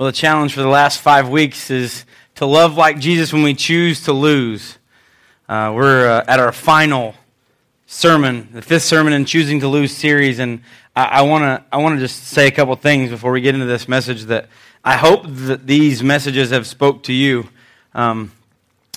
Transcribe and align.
Well, 0.00 0.06
the 0.06 0.12
challenge 0.12 0.54
for 0.54 0.62
the 0.62 0.66
last 0.66 1.02
five 1.02 1.28
weeks 1.28 1.70
is 1.70 2.06
to 2.36 2.46
love 2.46 2.74
like 2.74 3.00
Jesus 3.00 3.34
when 3.34 3.42
we 3.42 3.52
choose 3.52 4.04
to 4.04 4.14
lose. 4.14 4.78
Uh, 5.46 5.74
we're 5.76 6.08
uh, 6.08 6.24
at 6.26 6.40
our 6.40 6.52
final 6.52 7.14
sermon, 7.84 8.48
the 8.50 8.62
fifth 8.62 8.84
sermon 8.84 9.12
in 9.12 9.26
Choosing 9.26 9.60
to 9.60 9.68
Lose 9.68 9.94
series, 9.94 10.38
and 10.38 10.62
I 10.96 11.20
want 11.20 11.42
to 11.42 11.62
I 11.70 11.76
want 11.76 11.96
to 11.96 12.00
just 12.00 12.24
say 12.28 12.46
a 12.46 12.50
couple 12.50 12.74
things 12.76 13.10
before 13.10 13.30
we 13.30 13.42
get 13.42 13.52
into 13.52 13.66
this 13.66 13.88
message 13.88 14.22
that 14.22 14.48
I 14.82 14.96
hope 14.96 15.24
that 15.26 15.66
these 15.66 16.02
messages 16.02 16.48
have 16.48 16.66
spoke 16.66 17.02
to 17.02 17.12
you 17.12 17.50
um, 17.92 18.32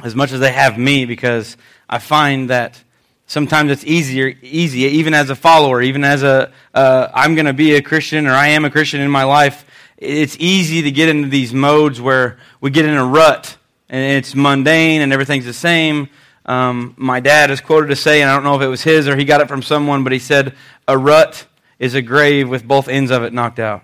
as 0.05 0.15
much 0.15 0.31
as 0.31 0.39
they 0.39 0.53
have 0.53 0.77
me, 0.77 1.03
because 1.03 1.57
I 1.89 1.99
find 1.99 2.49
that 2.49 2.81
sometimes 3.27 3.71
it's 3.71 3.83
easier, 3.83 4.35
easy, 4.41 4.83
even 4.83 5.13
as 5.13 5.29
a 5.29 5.35
follower, 5.35 5.81
even 5.81 6.05
as 6.05 6.23
a 6.23 6.49
uh, 6.73 7.09
I'm 7.13 7.35
going 7.35 7.47
to 7.47 7.51
be 7.51 7.75
a 7.75 7.81
Christian 7.81 8.25
or 8.25 8.31
I 8.31 8.47
am 8.47 8.63
a 8.63 8.69
Christian 8.69 9.01
in 9.01 9.11
my 9.11 9.25
life 9.25 9.65
it's 9.97 10.35
easy 10.39 10.81
to 10.83 10.91
get 10.91 11.09
into 11.09 11.29
these 11.29 11.53
modes 11.53 12.01
where 12.01 12.37
we 12.61 12.71
get 12.71 12.85
in 12.85 12.93
a 12.93 13.05
rut 13.05 13.57
and 13.89 14.17
it's 14.17 14.35
mundane 14.35 15.01
and 15.01 15.13
everything's 15.13 15.45
the 15.45 15.53
same. 15.53 16.09
Um, 16.45 16.93
my 16.97 17.19
dad 17.19 17.51
is 17.51 17.61
quoted 17.61 17.87
to 17.87 17.95
say, 17.95 18.21
and 18.21 18.29
I 18.29 18.35
don't 18.35 18.43
know 18.43 18.55
if 18.55 18.61
it 18.61 18.67
was 18.67 18.83
his 18.83 19.07
or 19.07 19.15
he 19.15 19.25
got 19.25 19.41
it 19.41 19.47
from 19.47 19.61
someone, 19.61 20.03
but 20.03 20.11
he 20.11 20.19
said, 20.19 20.55
A 20.87 20.97
rut 20.97 21.45
is 21.79 21.93
a 21.95 22.01
grave 22.01 22.49
with 22.49 22.67
both 22.67 22.87
ends 22.87 23.11
of 23.11 23.23
it 23.23 23.33
knocked 23.33 23.59
out. 23.59 23.83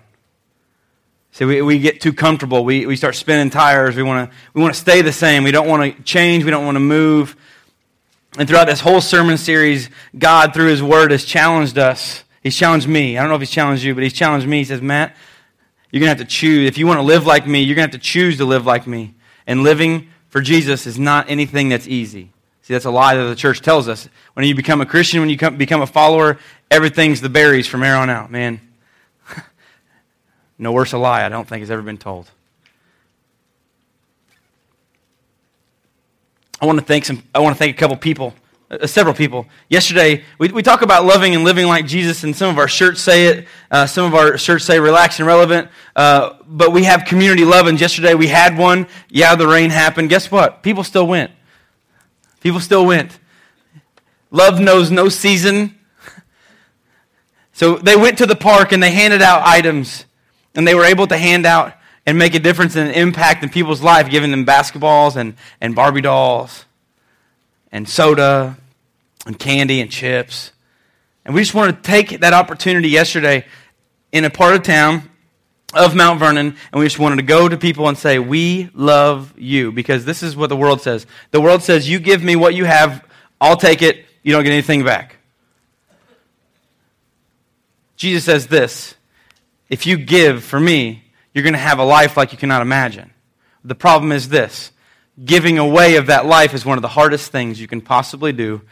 See, 1.32 1.44
we, 1.44 1.62
we 1.62 1.78
get 1.78 2.00
too 2.00 2.12
comfortable. 2.12 2.64
We, 2.64 2.86
we 2.86 2.96
start 2.96 3.14
spinning 3.14 3.50
tires. 3.50 3.94
We 3.94 4.02
want 4.02 4.30
to 4.30 4.36
we 4.52 4.60
want 4.60 4.74
to 4.74 4.80
stay 4.80 5.00
the 5.00 5.12
same. 5.12 5.44
We 5.44 5.52
don't 5.52 5.68
want 5.68 5.96
to 5.96 6.02
change. 6.02 6.44
We 6.44 6.50
don't 6.50 6.64
want 6.64 6.74
to 6.74 6.80
move. 6.80 7.36
And 8.36 8.48
throughout 8.48 8.66
this 8.66 8.80
whole 8.80 9.00
sermon 9.00 9.38
series, 9.38 9.90
God, 10.16 10.54
through 10.54 10.68
His 10.68 10.82
Word, 10.82 11.10
has 11.12 11.24
challenged 11.24 11.78
us. 11.78 12.24
He's 12.42 12.56
challenged 12.56 12.88
me. 12.88 13.16
I 13.16 13.20
don't 13.20 13.28
know 13.28 13.36
if 13.36 13.42
He's 13.42 13.50
challenged 13.50 13.82
you, 13.82 13.94
but 13.94 14.02
He's 14.02 14.12
challenged 14.12 14.46
me. 14.46 14.58
He 14.58 14.64
says, 14.64 14.80
Matt, 14.80 15.16
you're 15.90 16.00
going 16.00 16.14
to 16.14 16.18
have 16.18 16.28
to 16.28 16.32
choose. 16.32 16.68
If 16.68 16.78
you 16.78 16.86
want 16.86 16.98
to 16.98 17.02
live 17.02 17.26
like 17.26 17.46
me, 17.46 17.62
you're 17.62 17.74
going 17.74 17.88
to 17.88 17.94
have 17.94 18.00
to 18.00 18.06
choose 18.06 18.36
to 18.38 18.44
live 18.44 18.66
like 18.66 18.86
me. 18.86 19.14
And 19.46 19.62
living 19.62 20.10
for 20.28 20.40
Jesus 20.40 20.86
is 20.86 20.98
not 20.98 21.28
anything 21.28 21.68
that's 21.68 21.88
easy. 21.88 22.30
See, 22.62 22.74
that's 22.74 22.84
a 22.84 22.90
lie 22.90 23.16
that 23.16 23.24
the 23.24 23.34
church 23.34 23.60
tells 23.60 23.88
us. 23.88 24.08
When 24.34 24.46
you 24.46 24.54
become 24.54 24.80
a 24.80 24.86
Christian, 24.86 25.20
when 25.20 25.28
you 25.28 25.36
become 25.36 25.82
a 25.82 25.86
follower, 25.86 26.38
everything's 26.70 27.20
the 27.20 27.28
berries 27.28 27.66
from 27.66 27.82
here 27.82 27.94
on 27.94 28.08
out. 28.08 28.30
Man, 28.30 28.60
no 30.58 30.70
worse 30.70 30.92
a 30.92 30.98
lie 30.98 31.24
I 31.24 31.28
don't 31.28 31.48
think 31.48 31.60
has 31.60 31.70
ever 31.70 31.82
been 31.82 31.98
told. 31.98 32.30
I 36.60 36.66
want 36.66 36.78
to 36.78 36.84
thank 36.84 37.06
some. 37.06 37.22
I 37.34 37.40
want 37.40 37.56
to 37.56 37.58
thank 37.58 37.74
a 37.74 37.78
couple 37.78 37.96
people 37.96 38.34
uh, 38.70 38.86
several 38.86 39.14
people. 39.14 39.46
Yesterday, 39.68 40.22
we, 40.38 40.48
we 40.48 40.62
talk 40.62 40.82
about 40.82 41.04
loving 41.04 41.34
and 41.34 41.42
living 41.42 41.66
like 41.66 41.86
Jesus, 41.86 42.22
and 42.22 42.34
some 42.36 42.50
of 42.50 42.58
our 42.58 42.68
shirts 42.68 43.00
say 43.00 43.26
it. 43.26 43.48
Uh, 43.70 43.86
some 43.86 44.06
of 44.06 44.14
our 44.14 44.38
shirts 44.38 44.64
say 44.64 44.78
relaxed 44.78 45.18
and 45.18 45.26
relevant. 45.26 45.68
Uh, 45.96 46.34
but 46.46 46.72
we 46.72 46.84
have 46.84 47.04
community 47.04 47.44
love, 47.44 47.66
and 47.66 47.80
yesterday 47.80 48.14
we 48.14 48.28
had 48.28 48.56
one. 48.56 48.86
Yeah, 49.08 49.34
the 49.34 49.48
rain 49.48 49.70
happened. 49.70 50.08
Guess 50.08 50.30
what? 50.30 50.62
People 50.62 50.84
still 50.84 51.06
went. 51.06 51.32
People 52.40 52.60
still 52.60 52.86
went. 52.86 53.18
Love 54.30 54.60
knows 54.60 54.90
no 54.90 55.08
season. 55.08 55.76
So 57.52 57.76
they 57.76 57.96
went 57.96 58.18
to 58.18 58.26
the 58.26 58.36
park 58.36 58.72
and 58.72 58.82
they 58.82 58.92
handed 58.92 59.20
out 59.20 59.42
items, 59.44 60.04
and 60.54 60.66
they 60.66 60.74
were 60.74 60.84
able 60.84 61.08
to 61.08 61.16
hand 61.18 61.44
out 61.44 61.74
and 62.06 62.16
make 62.16 62.34
a 62.34 62.38
difference 62.38 62.76
and 62.76 62.90
impact 62.92 63.42
in 63.42 63.50
people's 63.50 63.82
life, 63.82 64.08
giving 64.08 64.30
them 64.30 64.46
basketballs 64.46 65.16
and, 65.16 65.34
and 65.60 65.74
Barbie 65.74 66.00
dolls 66.00 66.64
and 67.72 67.88
soda 67.88 68.56
and 69.26 69.38
candy 69.38 69.80
and 69.80 69.90
chips. 69.90 70.52
And 71.24 71.34
we 71.34 71.42
just 71.42 71.54
wanted 71.54 71.76
to 71.76 71.82
take 71.82 72.20
that 72.20 72.32
opportunity 72.32 72.88
yesterday 72.88 73.44
in 74.12 74.24
a 74.24 74.30
part 74.30 74.54
of 74.54 74.62
town 74.62 75.10
of 75.72 75.94
Mount 75.94 76.18
Vernon, 76.18 76.56
and 76.72 76.80
we 76.80 76.86
just 76.86 76.98
wanted 76.98 77.16
to 77.16 77.22
go 77.22 77.48
to 77.48 77.56
people 77.56 77.88
and 77.88 77.96
say, 77.96 78.18
We 78.18 78.70
love 78.74 79.32
you. 79.38 79.70
Because 79.70 80.04
this 80.04 80.22
is 80.22 80.36
what 80.36 80.48
the 80.48 80.56
world 80.56 80.80
says. 80.80 81.06
The 81.30 81.40
world 81.40 81.62
says, 81.62 81.88
You 81.88 81.98
give 82.00 82.22
me 82.22 82.36
what 82.36 82.54
you 82.54 82.64
have, 82.64 83.04
I'll 83.40 83.56
take 83.56 83.82
it, 83.82 84.04
you 84.22 84.32
don't 84.32 84.42
get 84.42 84.52
anything 84.52 84.84
back. 84.84 85.16
Jesus 87.96 88.24
says 88.24 88.46
this 88.46 88.94
If 89.68 89.86
you 89.86 89.96
give 89.96 90.42
for 90.42 90.58
me, 90.58 91.04
you're 91.32 91.44
going 91.44 91.54
to 91.54 91.58
have 91.58 91.78
a 91.78 91.84
life 91.84 92.16
like 92.16 92.32
you 92.32 92.38
cannot 92.38 92.62
imagine. 92.62 93.12
The 93.64 93.74
problem 93.74 94.10
is 94.10 94.28
this 94.28 94.72
giving 95.22 95.58
away 95.58 95.96
of 95.96 96.06
that 96.06 96.24
life 96.24 96.54
is 96.54 96.64
one 96.64 96.78
of 96.78 96.82
the 96.82 96.88
hardest 96.88 97.30
things 97.30 97.60
you 97.60 97.66
can 97.68 97.80
possibly 97.80 98.32
do 98.32 98.62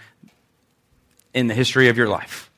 in 1.35 1.47
the 1.47 1.55
history 1.55 1.89
of 1.89 1.97
your 1.97 2.09
life. 2.09 2.51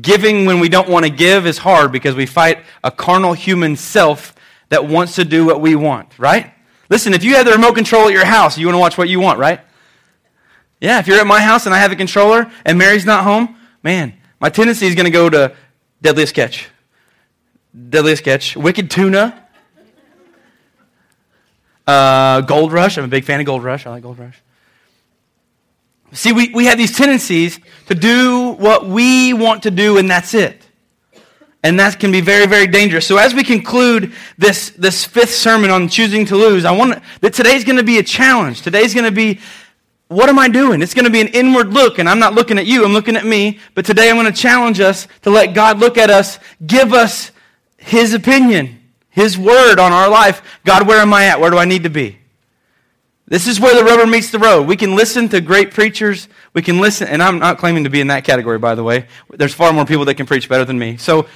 Giving 0.00 0.44
when 0.44 0.60
we 0.60 0.68
don't 0.68 0.88
want 0.88 1.04
to 1.06 1.10
give 1.10 1.46
is 1.46 1.58
hard 1.58 1.92
because 1.92 2.14
we 2.14 2.26
fight 2.26 2.62
a 2.84 2.90
carnal 2.90 3.32
human 3.32 3.76
self 3.76 4.34
that 4.68 4.86
wants 4.86 5.14
to 5.14 5.24
do 5.24 5.46
what 5.46 5.60
we 5.60 5.74
want, 5.74 6.18
right? 6.18 6.52
Listen, 6.90 7.14
if 7.14 7.24
you 7.24 7.36
have 7.36 7.46
the 7.46 7.52
remote 7.52 7.74
control 7.74 8.06
at 8.06 8.12
your 8.12 8.24
house, 8.24 8.58
you 8.58 8.66
want 8.66 8.74
to 8.74 8.80
watch 8.80 8.98
what 8.98 9.08
you 9.08 9.20
want, 9.20 9.38
right? 9.38 9.60
Yeah, 10.80 10.98
if 10.98 11.06
you're 11.06 11.18
at 11.18 11.26
my 11.26 11.40
house 11.40 11.66
and 11.66 11.74
I 11.74 11.78
have 11.78 11.90
a 11.90 11.96
controller 11.96 12.50
and 12.64 12.78
Mary's 12.78 13.04
not 13.04 13.24
home, 13.24 13.56
man, 13.82 14.14
my 14.40 14.48
tendency 14.48 14.86
is 14.86 14.94
going 14.94 15.06
to 15.06 15.10
go 15.10 15.28
to 15.28 15.54
Deadliest 16.02 16.34
Catch. 16.34 16.68
Deadliest 17.88 18.22
Catch, 18.24 18.56
Wicked 18.56 18.90
Tuna, 18.90 19.46
uh, 21.86 22.42
Gold 22.42 22.72
Rush. 22.72 22.98
I'm 22.98 23.04
a 23.04 23.08
big 23.08 23.24
fan 23.24 23.40
of 23.40 23.46
Gold 23.46 23.64
Rush. 23.64 23.86
I 23.86 23.90
like 23.90 24.02
Gold 24.02 24.18
Rush. 24.18 24.40
See, 26.12 26.32
we, 26.32 26.50
we 26.54 26.66
have 26.66 26.78
these 26.78 26.96
tendencies 26.96 27.60
to 27.86 27.94
do 27.94 28.52
what 28.52 28.86
we 28.86 29.34
want 29.34 29.64
to 29.64 29.70
do, 29.70 29.98
and 29.98 30.10
that's 30.10 30.34
it. 30.34 30.64
And 31.62 31.78
that 31.80 31.98
can 31.98 32.12
be 32.12 32.20
very, 32.20 32.46
very 32.46 32.66
dangerous. 32.66 33.06
So, 33.06 33.16
as 33.16 33.34
we 33.34 33.42
conclude 33.42 34.12
this, 34.38 34.70
this 34.70 35.04
fifth 35.04 35.34
sermon 35.34 35.70
on 35.70 35.88
choosing 35.88 36.24
to 36.26 36.36
lose, 36.36 36.64
I 36.64 36.72
want 36.72 37.02
that 37.20 37.34
today's 37.34 37.64
going 37.64 37.76
to 37.76 37.84
be 37.84 37.98
a 37.98 38.02
challenge. 38.02 38.62
Today's 38.62 38.94
going 38.94 39.04
to 39.04 39.12
be, 39.12 39.40
what 40.06 40.28
am 40.28 40.38
I 40.38 40.48
doing? 40.48 40.80
It's 40.80 40.94
going 40.94 41.04
to 41.04 41.10
be 41.10 41.20
an 41.20 41.28
inward 41.28 41.72
look, 41.74 41.98
and 41.98 42.08
I'm 42.08 42.18
not 42.18 42.32
looking 42.32 42.58
at 42.58 42.66
you, 42.66 42.84
I'm 42.84 42.92
looking 42.92 43.16
at 43.16 43.26
me. 43.26 43.58
But 43.74 43.84
today 43.84 44.08
I'm 44.08 44.16
going 44.16 44.32
to 44.32 44.40
challenge 44.40 44.80
us 44.80 45.08
to 45.22 45.30
let 45.30 45.52
God 45.52 45.78
look 45.78 45.98
at 45.98 46.10
us, 46.10 46.38
give 46.64 46.92
us 46.92 47.32
His 47.76 48.14
opinion. 48.14 48.78
His 49.10 49.36
word 49.36 49.80
on 49.80 49.90
our 49.90 50.08
life. 50.08 50.42
God, 50.64 50.86
where 50.86 51.00
am 51.00 51.12
I 51.12 51.24
at? 51.24 51.40
Where 51.40 51.50
do 51.50 51.58
I 51.58 51.64
need 51.64 51.82
to 51.82 51.90
be? 51.90 52.18
This 53.28 53.46
is 53.46 53.60
where 53.60 53.74
the 53.74 53.84
rubber 53.84 54.06
meets 54.06 54.30
the 54.30 54.38
road. 54.38 54.66
We 54.66 54.76
can 54.76 54.96
listen 54.96 55.28
to 55.28 55.40
great 55.42 55.70
preachers. 55.72 56.28
We 56.54 56.62
can 56.62 56.80
listen, 56.80 57.08
and 57.08 57.22
I'm 57.22 57.38
not 57.38 57.58
claiming 57.58 57.84
to 57.84 57.90
be 57.90 58.00
in 58.00 58.06
that 58.06 58.24
category, 58.24 58.58
by 58.58 58.74
the 58.74 58.82
way. 58.82 59.06
There's 59.30 59.54
far 59.54 59.72
more 59.72 59.84
people 59.84 60.06
that 60.06 60.14
can 60.14 60.24
preach 60.24 60.48
better 60.48 60.64
than 60.64 60.78
me. 60.78 60.96
So 60.96 61.26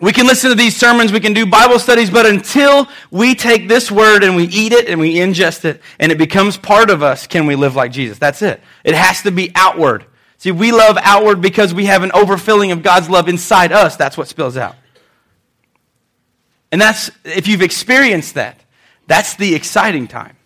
we 0.00 0.12
can 0.12 0.26
listen 0.26 0.48
to 0.48 0.56
these 0.56 0.76
sermons, 0.76 1.12
we 1.12 1.20
can 1.20 1.34
do 1.34 1.44
Bible 1.44 1.78
studies, 1.78 2.08
but 2.08 2.24
until 2.24 2.88
we 3.10 3.34
take 3.34 3.68
this 3.68 3.90
word 3.90 4.22
and 4.22 4.36
we 4.36 4.44
eat 4.44 4.72
it 4.72 4.88
and 4.88 4.98
we 5.00 5.16
ingest 5.16 5.64
it 5.64 5.82
and 5.98 6.12
it 6.12 6.18
becomes 6.18 6.56
part 6.56 6.88
of 6.88 7.02
us, 7.02 7.26
can 7.26 7.46
we 7.46 7.56
live 7.56 7.74
like 7.74 7.92
Jesus? 7.92 8.16
That's 8.18 8.40
it. 8.40 8.62
It 8.84 8.94
has 8.94 9.22
to 9.22 9.30
be 9.30 9.50
outward. 9.54 10.06
See, 10.38 10.52
we 10.52 10.70
love 10.70 10.96
outward 11.02 11.40
because 11.40 11.74
we 11.74 11.86
have 11.86 12.04
an 12.04 12.10
overfilling 12.10 12.72
of 12.72 12.82
God's 12.82 13.10
love 13.10 13.28
inside 13.28 13.72
us. 13.72 13.96
That's 13.96 14.16
what 14.16 14.28
spills 14.28 14.56
out. 14.56 14.76
And 16.70 16.80
that's, 16.80 17.10
if 17.24 17.48
you've 17.48 17.62
experienced 17.62 18.34
that, 18.34 18.60
that's 19.06 19.34
the 19.34 19.54
exciting 19.54 20.06
time. 20.06 20.37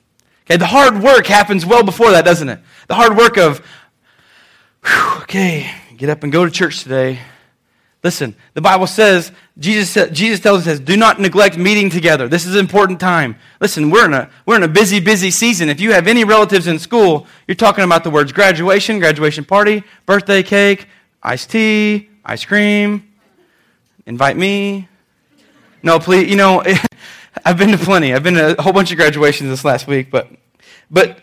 The 0.56 0.66
hard 0.66 1.02
work 1.02 1.26
happens 1.26 1.64
well 1.64 1.82
before 1.82 2.10
that, 2.12 2.24
doesn't 2.24 2.48
it? 2.48 2.60
The 2.88 2.94
hard 2.94 3.16
work 3.16 3.36
of, 3.36 3.64
whew, 4.84 5.22
okay, 5.22 5.70
get 5.96 6.08
up 6.08 6.22
and 6.22 6.32
go 6.32 6.44
to 6.44 6.50
church 6.50 6.82
today. 6.82 7.18
Listen, 8.04 8.34
the 8.54 8.60
Bible 8.60 8.88
says, 8.88 9.30
Jesus, 9.58 10.10
Jesus 10.10 10.40
tells 10.40 10.66
us, 10.66 10.80
do 10.80 10.96
not 10.96 11.20
neglect 11.20 11.56
meeting 11.56 11.88
together. 11.88 12.26
This 12.28 12.46
is 12.46 12.54
an 12.54 12.60
important 12.60 12.98
time. 12.98 13.36
Listen, 13.60 13.90
we're 13.90 14.06
in, 14.06 14.14
a, 14.14 14.28
we're 14.44 14.56
in 14.56 14.64
a 14.64 14.68
busy, 14.68 14.98
busy 14.98 15.30
season. 15.30 15.68
If 15.68 15.80
you 15.80 15.92
have 15.92 16.08
any 16.08 16.24
relatives 16.24 16.66
in 16.66 16.80
school, 16.80 17.26
you're 17.46 17.54
talking 17.54 17.84
about 17.84 18.02
the 18.02 18.10
words 18.10 18.32
graduation, 18.32 18.98
graduation 18.98 19.44
party, 19.44 19.84
birthday 20.04 20.42
cake, 20.42 20.88
iced 21.22 21.50
tea, 21.50 22.08
ice 22.24 22.44
cream, 22.44 23.08
invite 24.04 24.36
me, 24.36 24.88
no, 25.82 25.98
please, 25.98 26.30
you 26.30 26.36
know, 26.36 26.62
I've 27.44 27.58
been 27.58 27.70
to 27.70 27.78
plenty. 27.78 28.14
I've 28.14 28.22
been 28.22 28.34
to 28.34 28.58
a 28.58 28.62
whole 28.62 28.72
bunch 28.72 28.92
of 28.92 28.96
graduations 28.96 29.50
this 29.50 29.64
last 29.64 29.86
week, 29.86 30.10
but, 30.10 30.28
but 30.92 31.18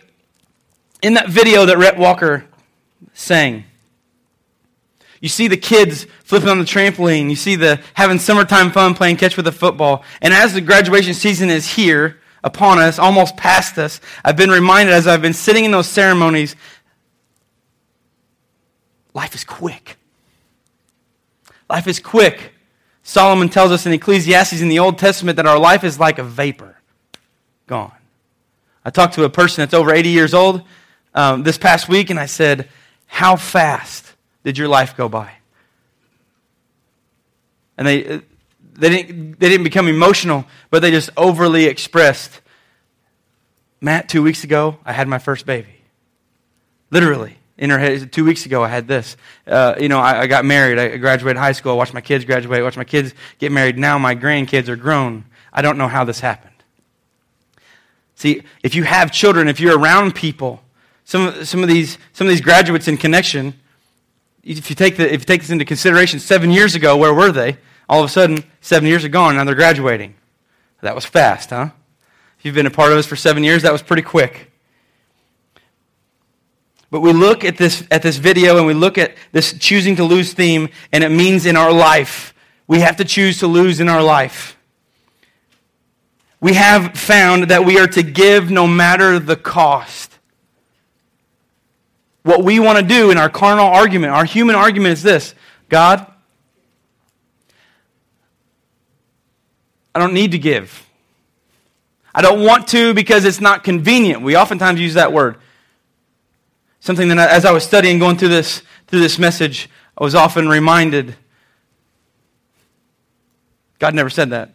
in 1.01 1.13
that 1.13 1.29
video 1.29 1.65
that 1.65 1.77
Rhett 1.77 1.97
Walker 1.97 2.45
sang, 3.13 3.65
you 5.21 5.29
see 5.29 5.47
the 5.47 5.57
kids 5.57 6.07
flipping 6.23 6.49
on 6.49 6.59
the 6.59 6.65
trampoline. 6.65 7.29
You 7.29 7.35
see 7.35 7.55
the 7.55 7.81
having 7.93 8.19
summertime 8.19 8.71
fun 8.71 8.95
playing 8.95 9.17
catch 9.17 9.35
with 9.35 9.45
the 9.45 9.51
football. 9.51 10.03
And 10.21 10.33
as 10.33 10.53
the 10.53 10.61
graduation 10.61 11.13
season 11.13 11.49
is 11.49 11.73
here 11.73 12.19
upon 12.43 12.79
us, 12.79 12.97
almost 12.99 13.35
past 13.35 13.77
us, 13.77 13.99
I've 14.23 14.37
been 14.37 14.49
reminded 14.49 14.93
as 14.93 15.07
I've 15.07 15.21
been 15.21 15.33
sitting 15.33 15.65
in 15.65 15.71
those 15.71 15.87
ceremonies, 15.87 16.55
life 19.13 19.35
is 19.35 19.43
quick. 19.43 19.97
Life 21.69 21.87
is 21.87 21.99
quick. 21.99 22.53
Solomon 23.03 23.49
tells 23.49 23.71
us 23.71 23.85
in 23.85 23.91
Ecclesiastes 23.91 24.61
in 24.61 24.69
the 24.69 24.79
Old 24.79 24.97
Testament 24.97 25.35
that 25.35 25.45
our 25.45 25.59
life 25.59 25.83
is 25.83 25.99
like 25.99 26.17
a 26.17 26.23
vapor, 26.23 26.77
gone. 27.67 27.91
I 28.83 28.89
talked 28.89 29.15
to 29.15 29.23
a 29.23 29.29
person 29.29 29.61
that's 29.61 29.73
over 29.73 29.93
80 29.93 30.09
years 30.09 30.33
old 30.33 30.63
um, 31.13 31.43
this 31.43 31.57
past 31.57 31.89
week, 31.89 32.09
and 32.09 32.19
I 32.19 32.25
said, 32.25 32.69
How 33.05 33.35
fast 33.35 34.13
did 34.43 34.57
your 34.57 34.67
life 34.67 34.95
go 34.95 35.09
by? 35.09 35.31
And 37.77 37.87
they, 37.87 38.21
they 38.73 38.89
didn't, 38.89 39.39
they 39.39 39.49
didn't 39.49 39.63
become 39.63 39.87
emotional, 39.87 40.45
but 40.69 40.81
they 40.81 40.91
just 40.91 41.09
overly 41.17 41.65
expressed. 41.65 42.41
Matt, 43.81 44.09
two 44.09 44.21
weeks 44.21 44.43
ago, 44.43 44.77
I 44.85 44.93
had 44.93 45.07
my 45.07 45.19
first 45.19 45.45
baby. 45.45 45.75
Literally. 46.91 47.35
In 47.57 47.69
her 47.71 47.77
head, 47.77 48.13
two 48.13 48.23
weeks 48.23 48.45
ago, 48.45 48.63
I 48.63 48.69
had 48.69 48.87
this. 48.87 49.17
Uh, 49.45 49.75
you 49.79 49.89
know, 49.89 49.99
I, 49.99 50.21
I, 50.21 50.27
got 50.27 50.45
married. 50.45 50.79
I 50.79 50.95
graduated 50.95 51.37
high 51.37 51.51
school. 51.51 51.73
I 51.73 51.75
watched 51.75 51.93
my 51.93 51.99
kids 51.99 52.23
graduate. 52.23 52.59
I 52.59 52.63
watched 52.63 52.77
my 52.77 52.85
kids 52.85 53.13
get 53.37 53.51
married. 53.51 53.77
Now 53.77 53.97
my 53.97 54.15
grandkids 54.15 54.69
are 54.69 54.77
grown. 54.77 55.25
I 55.51 55.61
don't 55.61 55.77
know 55.77 55.89
how 55.89 56.05
this 56.05 56.21
happened. 56.21 56.48
See, 58.19 58.43
if 58.63 58.75
you 58.75 58.83
have 58.83 59.13
children, 59.13 59.47
if 59.47 59.61
you're 59.61 59.79
around 59.79 60.13
people, 60.13 60.61
some, 61.05 61.45
some, 61.45 61.63
of, 61.63 61.69
these, 61.69 61.97
some 62.11 62.27
of 62.27 62.31
these 62.31 62.41
graduates 62.41 62.89
in 62.89 62.97
connection, 62.97 63.53
if 64.43 64.69
you, 64.69 64.75
take 64.75 64.97
the, 64.97 65.05
if 65.05 65.21
you 65.21 65.25
take 65.25 65.39
this 65.39 65.51
into 65.51 65.63
consideration, 65.63 66.19
seven 66.19 66.51
years 66.51 66.75
ago, 66.75 66.97
where 66.97 67.13
were 67.13 67.31
they? 67.31 67.57
All 67.87 68.03
of 68.03 68.05
a 68.05 68.09
sudden, 68.11 68.43
seven 68.59 68.89
years 68.89 69.05
are 69.05 69.09
gone, 69.09 69.37
now 69.37 69.45
they're 69.45 69.55
graduating. 69.55 70.15
That 70.81 70.95
was 70.95 71.05
fast, 71.05 71.51
huh? 71.51 71.69
If 72.37 72.43
you've 72.43 72.55
been 72.55 72.65
a 72.65 72.71
part 72.71 72.91
of 72.91 72.97
us 72.97 73.05
for 73.05 73.15
seven 73.15 73.45
years, 73.45 73.61
that 73.61 73.71
was 73.71 73.81
pretty 73.81 74.01
quick. 74.01 74.51
But 76.91 76.99
we 76.99 77.13
look 77.13 77.45
at 77.45 77.55
this, 77.55 77.85
at 77.89 78.01
this 78.01 78.17
video 78.17 78.57
and 78.57 78.67
we 78.67 78.73
look 78.73 78.97
at 78.97 79.15
this 79.31 79.53
choosing 79.53 79.95
to 79.95 80.03
lose 80.03 80.33
theme, 80.33 80.67
and 80.91 81.05
it 81.05 81.09
means 81.09 81.45
in 81.45 81.55
our 81.55 81.71
life. 81.71 82.33
We 82.67 82.81
have 82.81 82.97
to 82.97 83.05
choose 83.05 83.39
to 83.39 83.47
lose 83.47 83.79
in 83.79 83.87
our 83.87 84.03
life. 84.03 84.58
We 86.41 86.53
have 86.53 86.97
found 86.97 87.49
that 87.49 87.65
we 87.65 87.79
are 87.79 87.87
to 87.87 88.03
give 88.03 88.49
no 88.49 88.65
matter 88.65 89.19
the 89.19 89.35
cost. 89.35 90.17
What 92.23 92.43
we 92.43 92.59
want 92.59 92.79
to 92.79 92.85
do 92.85 93.11
in 93.11 93.17
our 93.17 93.29
carnal 93.29 93.67
argument, 93.67 94.13
our 94.13 94.25
human 94.25 94.55
argument 94.55 94.93
is 94.93 95.03
this 95.03 95.33
God, 95.67 96.05
I 99.93 99.99
don't 99.99 100.13
need 100.13 100.31
to 100.31 100.39
give. 100.39 100.85
I 102.13 102.21
don't 102.21 102.43
want 102.43 102.67
to 102.69 102.93
because 102.93 103.25
it's 103.25 103.41
not 103.41 103.63
convenient. 103.63 104.21
We 104.21 104.35
oftentimes 104.35 104.79
use 104.79 104.95
that 104.95 105.13
word. 105.13 105.37
Something 106.79 107.09
that 107.09 107.29
as 107.29 107.45
I 107.45 107.51
was 107.51 107.63
studying, 107.63 107.99
going 107.99 108.17
through 108.17 108.29
this, 108.29 108.63
through 108.87 109.01
this 109.01 109.19
message, 109.19 109.69
I 109.97 110.03
was 110.03 110.15
often 110.15 110.47
reminded 110.47 111.15
God 113.79 113.95
never 113.95 114.09
said 114.09 114.31
that. 114.31 114.53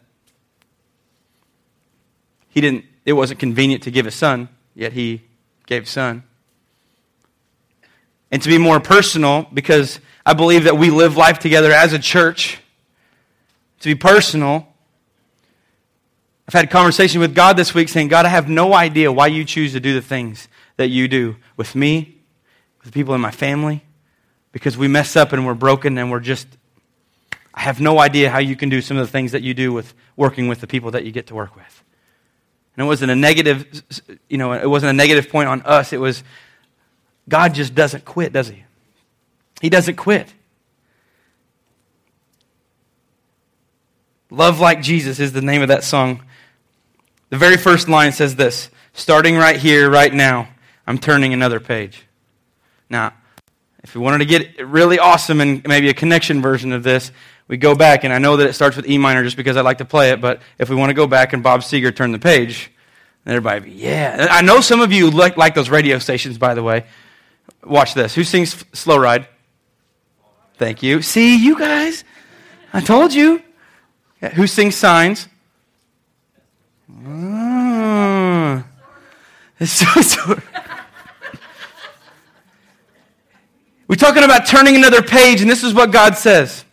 He 2.55 2.61
didn't, 2.61 2.85
it 3.05 3.15
wasn't 3.15 3.41
convenient 3.41 3.83
to 3.83 3.91
give 3.91 4.07
a 4.07 4.13
son, 4.13 4.49
yet 4.77 4.93
he 4.93 5.23
gave 5.67 5.83
a 5.83 5.87
son. 5.87 6.23
And 8.31 8.41
to 8.41 8.49
be 8.49 8.59
more 8.59 8.79
personal, 8.79 9.49
because 9.53 9.99
I 10.25 10.35
believe 10.35 10.63
that 10.63 10.79
we 10.79 10.91
live 10.91 11.17
life 11.17 11.41
together 11.41 11.73
as 11.73 11.93
a 11.93 11.99
church, 11.99 12.61
to 13.81 13.89
be 13.89 13.97
personal, 13.97 14.69
I've 16.47 16.55
had 16.55 16.67
a 16.67 16.69
conversation 16.69 17.21
with 17.21 17.35
God 17.35 17.57
this 17.57 17.75
week 17.75 17.89
saying, 17.89 18.07
God, 18.07 18.25
I 18.25 18.29
have 18.29 18.49
no 18.49 18.73
idea 18.73 19.11
why 19.11 19.27
you 19.27 19.45
choose 19.45 19.73
to 19.73 19.81
do 19.81 19.93
the 19.93 20.01
things 20.01 20.47
that 20.77 20.91
you 20.91 21.09
do 21.09 21.35
with 21.57 21.75
me, 21.75 22.19
with 22.79 22.87
the 22.87 22.93
people 22.93 23.17
in 23.17 23.21
my 23.21 23.33
family, 23.33 23.83
because 24.53 24.77
we 24.77 24.87
mess 24.87 25.17
up 25.17 25.33
and 25.33 25.45
we're 25.45 25.55
broken 25.55 25.99
and 25.99 26.09
we're 26.09 26.21
just, 26.21 26.47
I 27.53 27.63
have 27.63 27.81
no 27.81 27.99
idea 27.99 28.31
how 28.31 28.39
you 28.39 28.55
can 28.55 28.69
do 28.69 28.81
some 28.81 28.97
of 28.97 29.05
the 29.05 29.11
things 29.11 29.33
that 29.33 29.43
you 29.43 29.55
do 29.55 29.73
with 29.73 29.93
working 30.17 30.47
with 30.47 30.61
the 30.61 30.69
people 30.69 30.93
that 30.93 31.05
you 31.05 31.11
get 31.11 31.27
to 31.27 31.35
work 31.35 31.57
with. 31.57 31.83
And 32.77 32.85
it 32.85 32.87
wasn't 32.87 33.11
a 33.11 33.17
negative, 33.17 33.83
you 34.29 34.39
know, 34.39 34.53
it 34.53 34.69
wasn't 34.69 34.91
a 34.91 34.93
negative 34.95 35.29
point 35.31 35.49
on 35.49 35.63
us. 35.63 35.93
It 35.93 36.01
was, 36.01 36.25
God 37.29 37.55
just 37.55 37.75
doesn't 37.75 38.05
quit, 38.05 38.33
does 38.33 38.49
he? 38.49 38.65
He 39.61 39.71
doesn't 39.71 39.97
quit. 39.97 40.33
Love 44.31 44.59
Like 44.59 44.83
Jesus 44.83 45.21
is 45.21 45.33
the 45.33 45.43
name 45.43 45.63
of 45.63 45.69
that 45.69 45.85
song. 45.85 46.25
The 47.31 47.39
very 47.39 47.57
first 47.57 47.89
line 47.89 48.13
says 48.13 48.35
this 48.35 48.71
starting 48.93 49.37
right 49.37 49.57
here, 49.57 49.89
right 49.91 50.13
now, 50.13 50.49
I'm 50.87 50.99
turning 50.99 51.33
another 51.33 51.61
page. 51.61 52.05
Now, 52.91 53.13
if 53.83 53.95
we 53.95 54.01
wanted 54.01 54.19
to 54.19 54.25
get 54.25 54.67
really 54.67 54.99
awesome 54.99 55.41
and 55.41 55.67
maybe 55.67 55.89
a 55.89 55.95
connection 55.95 56.43
version 56.43 56.73
of 56.73 56.83
this, 56.83 57.13
we 57.49 57.57
go 57.57 57.75
back, 57.75 58.05
and 58.05 58.13
I 58.13 58.19
know 58.19 58.37
that 58.37 58.47
it 58.47 58.55
starts 58.55 58.77
with 58.77 58.89
E 58.89 58.99
minor 58.99 59.23
just 59.23 59.37
because 59.37 59.57
I 59.57 59.61
like 59.61 59.79
to 59.79 59.85
play 59.85 60.11
it, 60.11 60.21
but 60.21 60.41
if 60.59 60.71
we 60.71 60.77
want 60.77 60.91
to 60.91 60.95
go 60.95 61.07
back 61.07 61.33
and 61.33 61.43
Bob 61.43 61.61
Seger 61.61 61.95
turned 61.95 62.15
the 62.15 62.19
page, 62.19 62.71
everybody, 63.27 63.71
yeah. 63.71 64.29
I 64.31 64.43
know 64.43 64.61
some 64.61 64.81
of 64.81 64.93
you 64.93 65.11
like, 65.11 65.37
like 65.37 65.55
those 65.55 65.69
radio 65.69 65.99
stations, 65.99 66.39
by 66.39 66.55
the 66.55 66.63
way. 66.63 66.87
Watch 67.63 67.95
this. 67.95 68.15
Who 68.15 68.25
sings 68.25 68.65
Slow 68.73 68.97
Ride? 68.97 69.29
Thank 70.57 70.83
you. 70.83 71.03
See, 71.03 71.37
you 71.37 71.59
guys, 71.59 72.05
I 72.73 72.81
told 72.81 73.13
you. 73.13 73.43
Who 74.35 74.47
sings 74.47 74.75
Signs? 74.75 75.29
Oh. 77.07 78.65
It's 79.61 79.73
so. 79.73 79.87
We're 83.87 83.97
talking 83.97 84.25
about 84.25 84.47
turning 84.47 84.77
another 84.77 85.03
page, 85.03 85.43
and 85.43 85.51
this 85.51 85.63
is 85.63 85.75
what 85.75 85.93
God 85.93 86.17
says. 86.17 86.65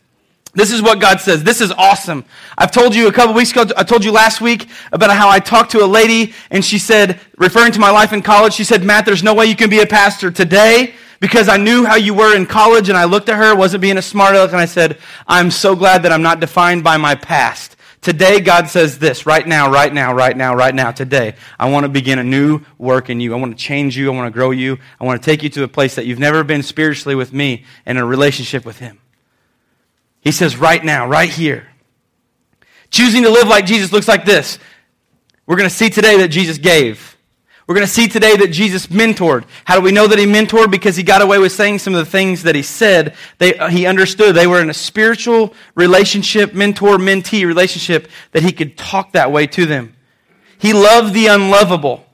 This 0.53 0.71
is 0.71 0.81
what 0.81 0.99
God 0.99 1.21
says. 1.21 1.43
This 1.43 1.61
is 1.61 1.71
awesome. 1.71 2.25
I've 2.57 2.71
told 2.71 2.93
you 2.93 3.07
a 3.07 3.11
couple 3.13 3.33
weeks 3.33 3.51
ago, 3.51 3.65
I 3.77 3.83
told 3.83 4.03
you 4.03 4.11
last 4.11 4.41
week 4.41 4.67
about 4.91 5.09
how 5.11 5.29
I 5.29 5.39
talked 5.39 5.71
to 5.71 5.83
a 5.83 5.87
lady 5.87 6.33
and 6.49 6.63
she 6.63 6.77
said, 6.77 7.19
referring 7.37 7.71
to 7.71 7.79
my 7.79 7.89
life 7.89 8.11
in 8.11 8.21
college, 8.21 8.53
she 8.53 8.65
said, 8.65 8.83
Matt, 8.83 9.05
there's 9.05 9.23
no 9.23 9.33
way 9.33 9.45
you 9.45 9.55
can 9.55 9.69
be 9.69 9.79
a 9.79 9.85
pastor 9.85 10.29
today 10.29 10.93
because 11.21 11.47
I 11.47 11.55
knew 11.55 11.85
how 11.85 11.95
you 11.95 12.13
were 12.13 12.35
in 12.35 12.45
college 12.45 12.89
and 12.89 12.97
I 12.97 13.05
looked 13.05 13.29
at 13.29 13.37
her, 13.37 13.55
wasn't 13.55 13.81
being 13.81 13.97
a 13.97 14.01
smart 14.01 14.35
aleck, 14.35 14.51
and 14.51 14.59
I 14.59 14.65
said, 14.65 14.97
I'm 15.27 15.51
so 15.51 15.75
glad 15.75 16.03
that 16.03 16.11
I'm 16.11 16.23
not 16.23 16.41
defined 16.41 16.83
by 16.83 16.97
my 16.97 17.15
past. 17.15 17.77
Today, 18.01 18.39
God 18.39 18.67
says 18.67 18.97
this 18.97 19.27
right 19.27 19.47
now, 19.47 19.71
right 19.71 19.93
now, 19.93 20.11
right 20.11 20.35
now, 20.35 20.55
right 20.55 20.73
now, 20.73 20.91
today. 20.91 21.35
I 21.59 21.69
want 21.69 21.83
to 21.83 21.89
begin 21.89 22.17
a 22.17 22.23
new 22.23 22.61
work 22.79 23.11
in 23.11 23.19
you. 23.19 23.35
I 23.35 23.37
want 23.37 23.55
to 23.55 23.63
change 23.63 23.95
you. 23.95 24.11
I 24.11 24.15
want 24.15 24.25
to 24.25 24.35
grow 24.35 24.49
you. 24.49 24.79
I 24.99 25.05
want 25.05 25.21
to 25.21 25.25
take 25.25 25.43
you 25.43 25.49
to 25.49 25.63
a 25.63 25.67
place 25.67 25.93
that 25.95 26.07
you've 26.07 26.17
never 26.17 26.43
been 26.43 26.63
spiritually 26.63 27.13
with 27.13 27.31
me 27.31 27.63
and 27.85 27.99
a 27.99 28.03
relationship 28.03 28.65
with 28.65 28.79
Him. 28.79 29.00
He 30.21 30.31
says, 30.31 30.55
right 30.55 30.83
now, 30.83 31.07
right 31.07 31.29
here. 31.29 31.67
Choosing 32.89 33.23
to 33.23 33.29
live 33.29 33.47
like 33.47 33.65
Jesus 33.65 33.91
looks 33.91 34.07
like 34.07 34.25
this. 34.25 34.59
We're 35.45 35.57
going 35.57 35.69
to 35.69 35.75
see 35.75 35.89
today 35.89 36.17
that 36.17 36.29
Jesus 36.29 36.57
gave. 36.57 37.17
We're 37.67 37.75
going 37.75 37.87
to 37.87 37.93
see 37.93 38.07
today 38.07 38.35
that 38.35 38.51
Jesus 38.51 38.87
mentored. 38.87 39.45
How 39.65 39.75
do 39.75 39.81
we 39.81 39.91
know 39.91 40.07
that 40.07 40.19
he 40.19 40.25
mentored? 40.25 40.71
Because 40.71 40.95
he 40.95 41.03
got 41.03 41.21
away 41.21 41.39
with 41.39 41.53
saying 41.53 41.79
some 41.79 41.93
of 41.93 41.99
the 41.99 42.11
things 42.11 42.43
that 42.43 42.53
he 42.53 42.63
said. 42.63 43.15
They, 43.37 43.57
uh, 43.57 43.69
he 43.69 43.85
understood 43.85 44.35
they 44.35 44.47
were 44.47 44.61
in 44.61 44.69
a 44.69 44.73
spiritual 44.73 45.53
relationship, 45.73 46.53
mentor 46.53 46.97
mentee 46.97 47.45
relationship, 47.45 48.09
that 48.33 48.43
he 48.43 48.51
could 48.51 48.77
talk 48.77 49.13
that 49.13 49.31
way 49.31 49.47
to 49.47 49.65
them. 49.65 49.95
He 50.57 50.73
loved 50.73 51.13
the 51.13 51.27
unlovable. 51.27 52.05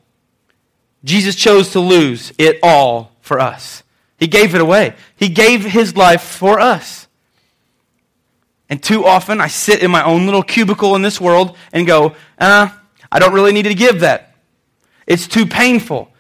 Jesus 1.04 1.36
chose 1.36 1.72
to 1.72 1.80
lose 1.80 2.34
it 2.38 2.60
all 2.62 3.14
for 3.22 3.40
us. 3.40 3.82
He 4.18 4.28
gave 4.28 4.54
it 4.54 4.62
away. 4.62 4.96
He 5.16 5.30
gave 5.30 5.66
his 5.66 5.96
life 5.96 6.22
for 6.22 6.60
us. 6.60 7.07
And 8.70 8.84
too 8.84 9.06
often 9.06 9.40
I 9.40 9.48
sit 9.48 9.82
in 9.82 9.92
my 9.92 10.04
own 10.04 10.26
little 10.26 10.44
cubicle 10.44 10.96
in 10.96 11.02
this 11.02 11.22
world 11.22 11.56
and 11.72 11.88
go, 11.88 12.16
uh, 12.38 12.70
I 13.12 13.20
don't 13.20 13.34
really 13.34 13.54
need 13.54 13.64
to 13.64 13.74
give 13.74 14.02
that. 14.02 14.36
It's 15.06 15.28
too 15.28 15.46
painful. 15.46 16.12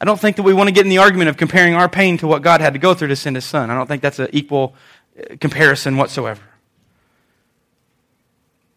I 0.00 0.04
don't 0.04 0.20
think 0.20 0.36
that 0.36 0.42
we 0.42 0.52
want 0.52 0.68
to 0.68 0.72
get 0.72 0.84
in 0.84 0.90
the 0.90 0.98
argument 0.98 1.30
of 1.30 1.36
comparing 1.36 1.74
our 1.74 1.88
pain 1.88 2.18
to 2.18 2.26
what 2.26 2.42
God 2.42 2.60
had 2.60 2.74
to 2.74 2.78
go 2.78 2.92
through 2.92 3.08
to 3.08 3.16
send 3.16 3.36
his 3.36 3.44
son. 3.44 3.70
I 3.70 3.74
don't 3.74 3.86
think 3.86 4.02
that's 4.02 4.18
an 4.18 4.28
equal 4.32 4.74
uh, 5.18 5.36
comparison 5.40 5.96
whatsoever. 5.96 6.42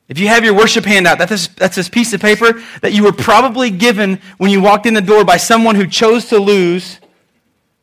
If 0.07 0.19
you 0.19 0.27
have 0.27 0.45
your 0.45 0.53
worship 0.53 0.85
handout, 0.85 1.17
that's 1.17 1.31
this, 1.31 1.47
that's 1.47 1.75
this 1.75 1.89
piece 1.89 2.13
of 2.13 2.21
paper 2.21 2.61
that 2.81 2.93
you 2.93 3.03
were 3.03 3.11
probably 3.11 3.71
given 3.71 4.21
when 4.37 4.51
you 4.51 4.61
walked 4.61 4.85
in 4.85 4.93
the 4.93 5.01
door 5.01 5.25
by 5.25 5.37
someone 5.37 5.75
who 5.75 5.87
chose 5.87 6.25
to 6.25 6.37
lose, 6.37 6.99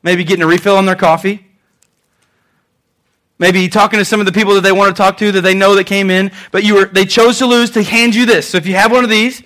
maybe 0.05 0.23
getting 0.23 0.45
a 0.45 0.47
refill 0.47 0.77
on 0.77 0.87
their 0.87 0.95
coffee, 0.95 1.45
maybe 3.43 3.69
talking 3.69 3.99
to 3.99 4.05
some 4.05 4.21
of 4.21 4.27
the 4.27 4.31
people 4.31 4.55
that 4.55 4.61
they 4.61 4.71
want 4.71 4.95
to 4.95 5.03
talk 5.03 5.17
to 5.17 5.33
that 5.33 5.41
they 5.41 5.53
know 5.53 5.75
that 5.75 5.83
came 5.85 6.11
in, 6.11 6.31
but 6.53 6.63
you 6.63 6.75
were, 6.77 6.85
they 6.85 7.05
chose 7.05 7.39
to 7.39 7.47
lose 7.47 7.71
to 7.73 7.83
hand 7.83 8.15
you 8.15 8.25
this. 8.25 8.49
So 8.49 8.57
if 8.57 8.69
you 8.69 8.77
have 8.77 8.93
one 8.93 9.03
of 9.03 9.11
these, 9.11 9.43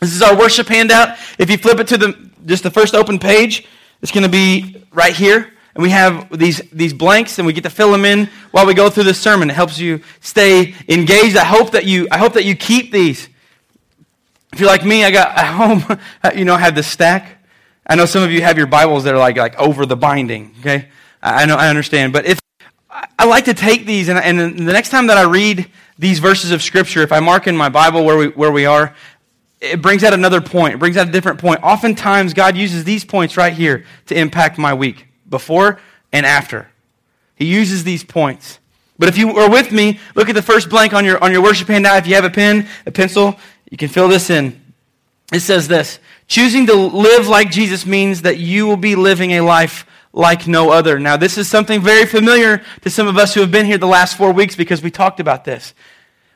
this 0.00 0.12
is 0.12 0.20
our 0.22 0.36
worship 0.36 0.66
handout. 0.66 1.16
If 1.38 1.48
you 1.48 1.56
flip 1.56 1.78
it 1.78 1.86
to 1.86 1.96
the 1.96 2.30
just 2.44 2.64
the 2.64 2.70
first 2.70 2.96
open 2.96 3.20
page, 3.20 3.64
it's 4.02 4.10
going 4.10 4.24
to 4.24 4.28
be 4.28 4.84
right 4.92 5.14
here. 5.14 5.52
And 5.76 5.82
we 5.82 5.90
have 5.90 6.36
these, 6.36 6.60
these 6.72 6.92
blanks, 6.92 7.38
and 7.38 7.46
we 7.46 7.52
get 7.52 7.62
to 7.62 7.70
fill 7.70 7.92
them 7.92 8.04
in 8.04 8.28
while 8.50 8.66
we 8.66 8.74
go 8.74 8.90
through 8.90 9.04
this 9.04 9.20
sermon. 9.20 9.48
It 9.48 9.54
helps 9.54 9.78
you 9.78 10.02
stay 10.20 10.74
engaged. 10.88 11.36
I 11.36 11.44
hope 11.44 11.70
that 11.70 11.84
you, 11.84 12.08
I 12.10 12.18
hope 12.18 12.32
that 12.32 12.44
you 12.44 12.56
keep 12.56 12.90
these. 12.90 13.28
If 14.52 14.58
you're 14.58 14.68
like 14.68 14.84
me, 14.84 15.04
I 15.04 15.12
got 15.12 15.38
at 15.38 15.46
home, 15.46 15.98
you 16.36 16.44
know, 16.44 16.54
I 16.54 16.58
have 16.58 16.74
this 16.74 16.88
stack. 16.88 17.38
I 17.86 17.94
know 17.94 18.04
some 18.04 18.24
of 18.24 18.32
you 18.32 18.42
have 18.42 18.58
your 18.58 18.66
Bibles 18.66 19.04
that 19.04 19.14
are 19.14 19.18
like, 19.18 19.36
like 19.36 19.56
over 19.60 19.86
the 19.86 19.96
binding, 19.96 20.56
okay? 20.58 20.88
I 21.22 21.46
know, 21.46 21.54
I 21.54 21.68
understand. 21.68 22.12
But 22.12 22.26
if, 22.26 22.40
I 23.18 23.24
like 23.24 23.44
to 23.46 23.54
take 23.54 23.86
these, 23.86 24.08
and, 24.08 24.18
and 24.18 24.58
the 24.58 24.72
next 24.72 24.90
time 24.90 25.08
that 25.08 25.16
I 25.16 25.22
read 25.22 25.70
these 25.98 26.18
verses 26.18 26.50
of 26.50 26.62
Scripture, 26.62 27.02
if 27.02 27.12
I 27.12 27.20
mark 27.20 27.46
in 27.46 27.56
my 27.56 27.68
Bible 27.68 28.04
where 28.04 28.16
we, 28.16 28.28
where 28.28 28.52
we 28.52 28.66
are, 28.66 28.94
it 29.60 29.80
brings 29.80 30.02
out 30.02 30.12
another 30.12 30.40
point. 30.40 30.74
It 30.74 30.78
brings 30.78 30.96
out 30.96 31.08
a 31.08 31.12
different 31.12 31.38
point. 31.38 31.62
Oftentimes, 31.62 32.34
God 32.34 32.56
uses 32.56 32.84
these 32.84 33.04
points 33.04 33.36
right 33.36 33.52
here 33.52 33.84
to 34.06 34.18
impact 34.18 34.58
my 34.58 34.74
week, 34.74 35.06
before 35.28 35.80
and 36.12 36.26
after. 36.26 36.68
He 37.36 37.46
uses 37.46 37.84
these 37.84 38.04
points. 38.04 38.58
But 38.98 39.08
if 39.08 39.18
you 39.18 39.36
are 39.38 39.50
with 39.50 39.72
me, 39.72 39.98
look 40.14 40.28
at 40.28 40.34
the 40.34 40.42
first 40.42 40.68
blank 40.68 40.92
on 40.92 41.04
your, 41.04 41.22
on 41.22 41.32
your 41.32 41.42
worship 41.42 41.68
handout. 41.68 41.98
If 41.98 42.06
you 42.06 42.14
have 42.14 42.24
a 42.24 42.30
pen, 42.30 42.68
a 42.86 42.90
pencil, 42.90 43.38
you 43.70 43.76
can 43.76 43.88
fill 43.88 44.08
this 44.08 44.30
in. 44.30 44.60
It 45.32 45.40
says 45.40 45.66
this 45.66 45.98
Choosing 46.28 46.66
to 46.66 46.74
live 46.74 47.28
like 47.28 47.50
Jesus 47.50 47.86
means 47.86 48.22
that 48.22 48.38
you 48.38 48.66
will 48.66 48.76
be 48.76 48.94
living 48.94 49.32
a 49.32 49.40
life 49.40 49.86
like 50.12 50.46
no 50.46 50.70
other. 50.70 50.98
Now, 50.98 51.16
this 51.16 51.38
is 51.38 51.48
something 51.48 51.80
very 51.80 52.06
familiar 52.06 52.62
to 52.82 52.90
some 52.90 53.06
of 53.06 53.16
us 53.16 53.34
who 53.34 53.40
have 53.40 53.50
been 53.50 53.66
here 53.66 53.78
the 53.78 53.86
last 53.86 54.16
four 54.16 54.32
weeks 54.32 54.54
because 54.54 54.82
we 54.82 54.90
talked 54.90 55.20
about 55.20 55.44
this. 55.44 55.74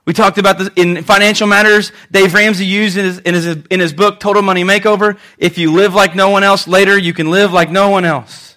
We 0.06 0.12
talked 0.12 0.38
about 0.38 0.58
this 0.58 0.70
in 0.76 1.02
financial 1.02 1.46
matters. 1.46 1.90
Dave 2.10 2.32
Ramsey 2.32 2.64
used 2.64 2.96
in 2.96 3.04
his, 3.04 3.18
in 3.18 3.34
his, 3.34 3.46
in 3.46 3.80
his 3.80 3.92
book, 3.92 4.20
Total 4.20 4.40
Money 4.40 4.62
Makeover. 4.62 5.18
If 5.36 5.58
you 5.58 5.72
live 5.72 5.94
like 5.94 6.14
no 6.14 6.30
one 6.30 6.44
else 6.44 6.68
later, 6.68 6.96
you 6.96 7.12
can 7.12 7.30
live 7.30 7.52
like 7.52 7.70
no 7.70 7.90
one 7.90 8.04
else. 8.04 8.56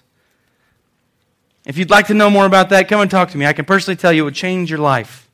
If 1.66 1.76
you'd 1.76 1.90
like 1.90 2.06
to 2.06 2.14
know 2.14 2.30
more 2.30 2.46
about 2.46 2.70
that, 2.70 2.88
come 2.88 3.00
and 3.00 3.10
talk 3.10 3.30
to 3.30 3.38
me. 3.38 3.46
I 3.46 3.52
can 3.52 3.64
personally 3.64 3.96
tell 3.96 4.12
you 4.12 4.22
it 4.22 4.24
would 4.26 4.34
change 4.34 4.70
your 4.70 4.78
life. 4.78 5.28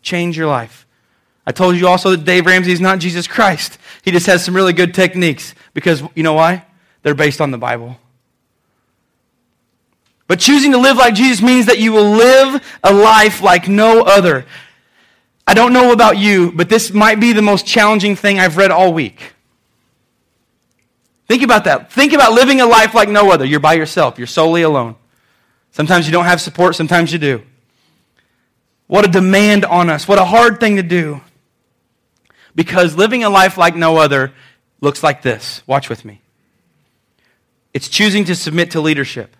Change 0.00 0.38
your 0.38 0.46
life. 0.46 0.86
I 1.44 1.52
told 1.52 1.76
you 1.76 1.88
also 1.88 2.10
that 2.10 2.24
Dave 2.24 2.46
Ramsey 2.46 2.72
is 2.72 2.80
not 2.80 3.00
Jesus 3.00 3.26
Christ. 3.26 3.78
He 4.02 4.10
just 4.10 4.26
has 4.26 4.44
some 4.44 4.54
really 4.54 4.72
good 4.72 4.94
techniques 4.94 5.54
because, 5.74 6.02
you 6.14 6.22
know 6.22 6.34
why? 6.34 6.66
They're 7.02 7.14
based 7.14 7.40
on 7.40 7.50
the 7.50 7.58
Bible. 7.58 7.96
But 10.28 10.38
choosing 10.38 10.72
to 10.72 10.78
live 10.78 10.98
like 10.98 11.14
Jesus 11.14 11.42
means 11.42 11.66
that 11.66 11.80
you 11.80 11.92
will 11.92 12.10
live 12.12 12.62
a 12.84 12.92
life 12.92 13.42
like 13.42 13.66
no 13.66 14.02
other. 14.02 14.46
I 15.46 15.54
don't 15.54 15.72
know 15.72 15.90
about 15.90 16.18
you, 16.18 16.52
but 16.52 16.68
this 16.68 16.92
might 16.92 17.18
be 17.18 17.32
the 17.32 17.42
most 17.42 17.66
challenging 17.66 18.14
thing 18.14 18.38
I've 18.38 18.58
read 18.58 18.70
all 18.70 18.92
week. 18.92 19.32
Think 21.26 21.42
about 21.42 21.64
that. 21.64 21.90
Think 21.90 22.12
about 22.12 22.32
living 22.32 22.60
a 22.60 22.66
life 22.66 22.94
like 22.94 23.08
no 23.08 23.32
other. 23.32 23.46
You're 23.46 23.58
by 23.58 23.72
yourself, 23.72 24.18
you're 24.18 24.26
solely 24.26 24.62
alone. 24.62 24.96
Sometimes 25.72 26.06
you 26.06 26.12
don't 26.12 26.26
have 26.26 26.40
support, 26.40 26.76
sometimes 26.76 27.10
you 27.10 27.18
do. 27.18 27.42
What 28.86 29.06
a 29.06 29.08
demand 29.08 29.64
on 29.64 29.88
us. 29.88 30.06
What 30.06 30.18
a 30.18 30.24
hard 30.24 30.60
thing 30.60 30.76
to 30.76 30.82
do. 30.82 31.22
Because 32.54 32.96
living 32.96 33.24
a 33.24 33.30
life 33.30 33.56
like 33.56 33.76
no 33.76 33.96
other 33.96 34.32
looks 34.80 35.02
like 35.02 35.22
this. 35.22 35.62
Watch 35.66 35.88
with 35.88 36.04
me. 36.04 36.20
It's 37.72 37.88
choosing 37.88 38.24
to 38.26 38.34
submit 38.34 38.72
to 38.72 38.80
leadership. 38.80 39.36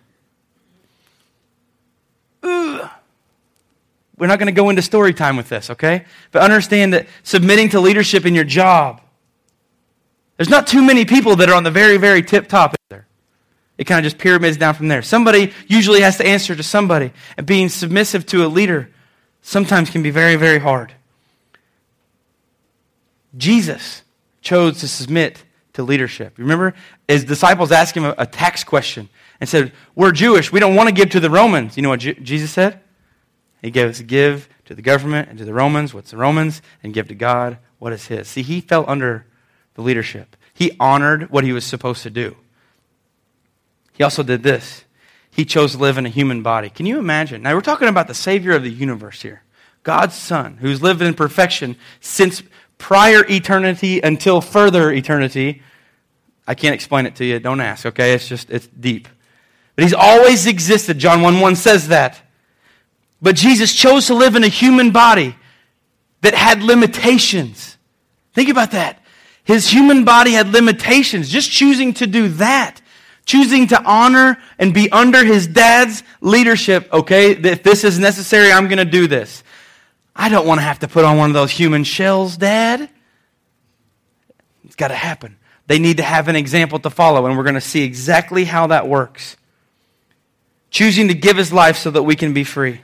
We're 4.19 4.27
not 4.27 4.37
going 4.37 4.47
to 4.47 4.51
go 4.51 4.69
into 4.69 4.81
story 4.81 5.13
time 5.13 5.37
with 5.37 5.47
this, 5.49 5.69
okay? 5.69 6.03
But 6.31 6.41
understand 6.41 6.93
that 6.93 7.07
submitting 7.23 7.69
to 7.69 7.79
leadership 7.79 8.25
in 8.25 8.35
your 8.35 8.43
job, 8.43 9.01
there's 10.35 10.49
not 10.49 10.67
too 10.67 10.81
many 10.81 11.05
people 11.05 11.37
that 11.37 11.49
are 11.49 11.55
on 11.55 11.63
the 11.63 11.71
very, 11.71 11.97
very 11.97 12.21
tip 12.21 12.47
top 12.47 12.75
there. 12.89 13.07
It 13.77 13.85
kind 13.85 14.05
of 14.05 14.11
just 14.11 14.21
pyramids 14.21 14.57
down 14.57 14.73
from 14.73 14.89
there. 14.89 15.01
Somebody 15.01 15.53
usually 15.67 16.01
has 16.01 16.17
to 16.17 16.27
answer 16.27 16.53
to 16.53 16.63
somebody, 16.63 17.13
and 17.37 17.47
being 17.47 17.69
submissive 17.69 18.25
to 18.27 18.45
a 18.45 18.47
leader 18.47 18.89
sometimes 19.41 19.89
can 19.89 20.03
be 20.03 20.11
very, 20.11 20.35
very 20.35 20.59
hard. 20.59 20.93
Jesus 23.37 24.03
chose 24.41 24.79
to 24.79 24.87
submit 24.87 25.43
to 25.73 25.83
leadership. 25.83 26.33
Remember, 26.37 26.73
his 27.07 27.23
disciples 27.23 27.71
asked 27.71 27.95
him 27.95 28.03
a, 28.03 28.25
tax 28.25 28.65
question 28.65 29.07
and 29.39 29.47
said, 29.47 29.71
We're 29.95 30.11
Jewish. 30.11 30.51
We 30.51 30.59
don't 30.59 30.75
want 30.75 30.89
to 30.89 30.95
give 30.95 31.11
to 31.11 31.21
the 31.21 31.29
Romans. 31.29 31.77
You 31.77 31.83
know 31.83 31.89
what 31.89 31.99
Jesus 31.99 32.51
said? 32.51 32.81
He 33.61 33.71
gave 33.71 33.89
us 33.89 34.01
give 34.01 34.49
to 34.65 34.75
the 34.75 34.81
government 34.81 35.29
and 35.29 35.37
to 35.37 35.45
the 35.45 35.53
Romans 35.53 35.93
what's 35.93 36.11
the 36.11 36.17
Romans, 36.17 36.61
and 36.83 36.93
give 36.93 37.07
to 37.09 37.15
God 37.15 37.57
what 37.79 37.93
is 37.93 38.07
his. 38.07 38.27
See, 38.27 38.41
he 38.41 38.61
fell 38.61 38.85
under 38.87 39.25
the 39.75 39.81
leadership. 39.81 40.35
He 40.53 40.75
honored 40.79 41.29
what 41.29 41.43
he 41.43 41.53
was 41.53 41.65
supposed 41.65 42.03
to 42.03 42.09
do. 42.09 42.35
He 43.93 44.03
also 44.03 44.23
did 44.23 44.43
this. 44.43 44.83
He 45.31 45.45
chose 45.45 45.73
to 45.73 45.77
live 45.77 45.97
in 45.97 46.05
a 46.05 46.09
human 46.09 46.41
body. 46.41 46.69
Can 46.69 46.85
you 46.85 46.99
imagine? 46.99 47.41
Now, 47.41 47.53
we're 47.53 47.61
talking 47.61 47.87
about 47.87 48.07
the 48.07 48.13
Savior 48.13 48.53
of 48.53 48.63
the 48.63 48.69
universe 48.69 49.21
here. 49.21 49.43
God's 49.83 50.15
Son, 50.15 50.57
who's 50.57 50.81
lived 50.81 51.01
in 51.01 51.13
perfection 51.13 51.77
since 52.01 52.43
prior 52.77 53.25
eternity 53.29 54.01
until 54.01 54.41
further 54.41 54.91
eternity. 54.91 55.61
I 56.47 56.55
can't 56.55 56.73
explain 56.73 57.05
it 57.05 57.15
to 57.17 57.25
you. 57.25 57.39
Don't 57.39 57.61
ask, 57.61 57.85
okay? 57.85 58.13
It's 58.13 58.27
just, 58.27 58.49
it's 58.49 58.67
deep. 58.67 59.07
But 59.75 59.83
he's 59.83 59.93
always 59.93 60.47
existed. 60.47 60.97
John 60.99 61.21
1 61.21 61.39
1 61.39 61.55
says 61.55 61.89
that. 61.89 62.21
But 63.21 63.35
Jesus 63.35 63.73
chose 63.73 64.07
to 64.07 64.13
live 64.13 64.35
in 64.35 64.43
a 64.43 64.49
human 64.49 64.91
body 64.91 65.35
that 66.21 66.33
had 66.33 66.63
limitations. 66.63 67.77
Think 68.33 68.49
about 68.49 68.71
that. 68.71 69.03
His 69.43 69.69
human 69.69 70.05
body 70.05 70.31
had 70.31 70.49
limitations. 70.49 71.29
Just 71.29 71.51
choosing 71.51 71.93
to 71.95 72.07
do 72.07 72.29
that, 72.29 72.81
choosing 73.25 73.67
to 73.67 73.83
honor 73.83 74.37
and 74.57 74.73
be 74.73 74.91
under 74.91 75.25
his 75.25 75.47
dad's 75.47 76.03
leadership, 76.21 76.87
okay, 76.93 77.31
if 77.31 77.63
this 77.63 77.83
is 77.83 77.99
necessary, 77.99 78.51
I'm 78.51 78.67
going 78.67 78.77
to 78.77 78.85
do 78.85 79.07
this. 79.07 79.43
I 80.15 80.29
don't 80.29 80.45
want 80.45 80.59
to 80.59 80.63
have 80.63 80.79
to 80.79 80.87
put 80.87 81.05
on 81.05 81.17
one 81.17 81.29
of 81.29 81.33
those 81.33 81.51
human 81.51 81.83
shells, 81.83 82.37
Dad. 82.37 82.89
It's 84.65 84.75
got 84.75 84.89
to 84.89 84.95
happen. 84.95 85.37
They 85.67 85.79
need 85.79 85.97
to 85.97 86.03
have 86.03 86.27
an 86.27 86.35
example 86.35 86.79
to 86.79 86.89
follow, 86.89 87.25
and 87.25 87.37
we're 87.37 87.43
going 87.43 87.55
to 87.55 87.61
see 87.61 87.83
exactly 87.83 88.43
how 88.43 88.67
that 88.67 88.87
works. 88.87 89.37
Choosing 90.71 91.07
to 91.07 91.13
give 91.13 91.37
his 91.37 91.51
life 91.51 91.77
so 91.77 91.89
that 91.91 92.03
we 92.03 92.15
can 92.15 92.33
be 92.33 92.43
free. 92.43 92.81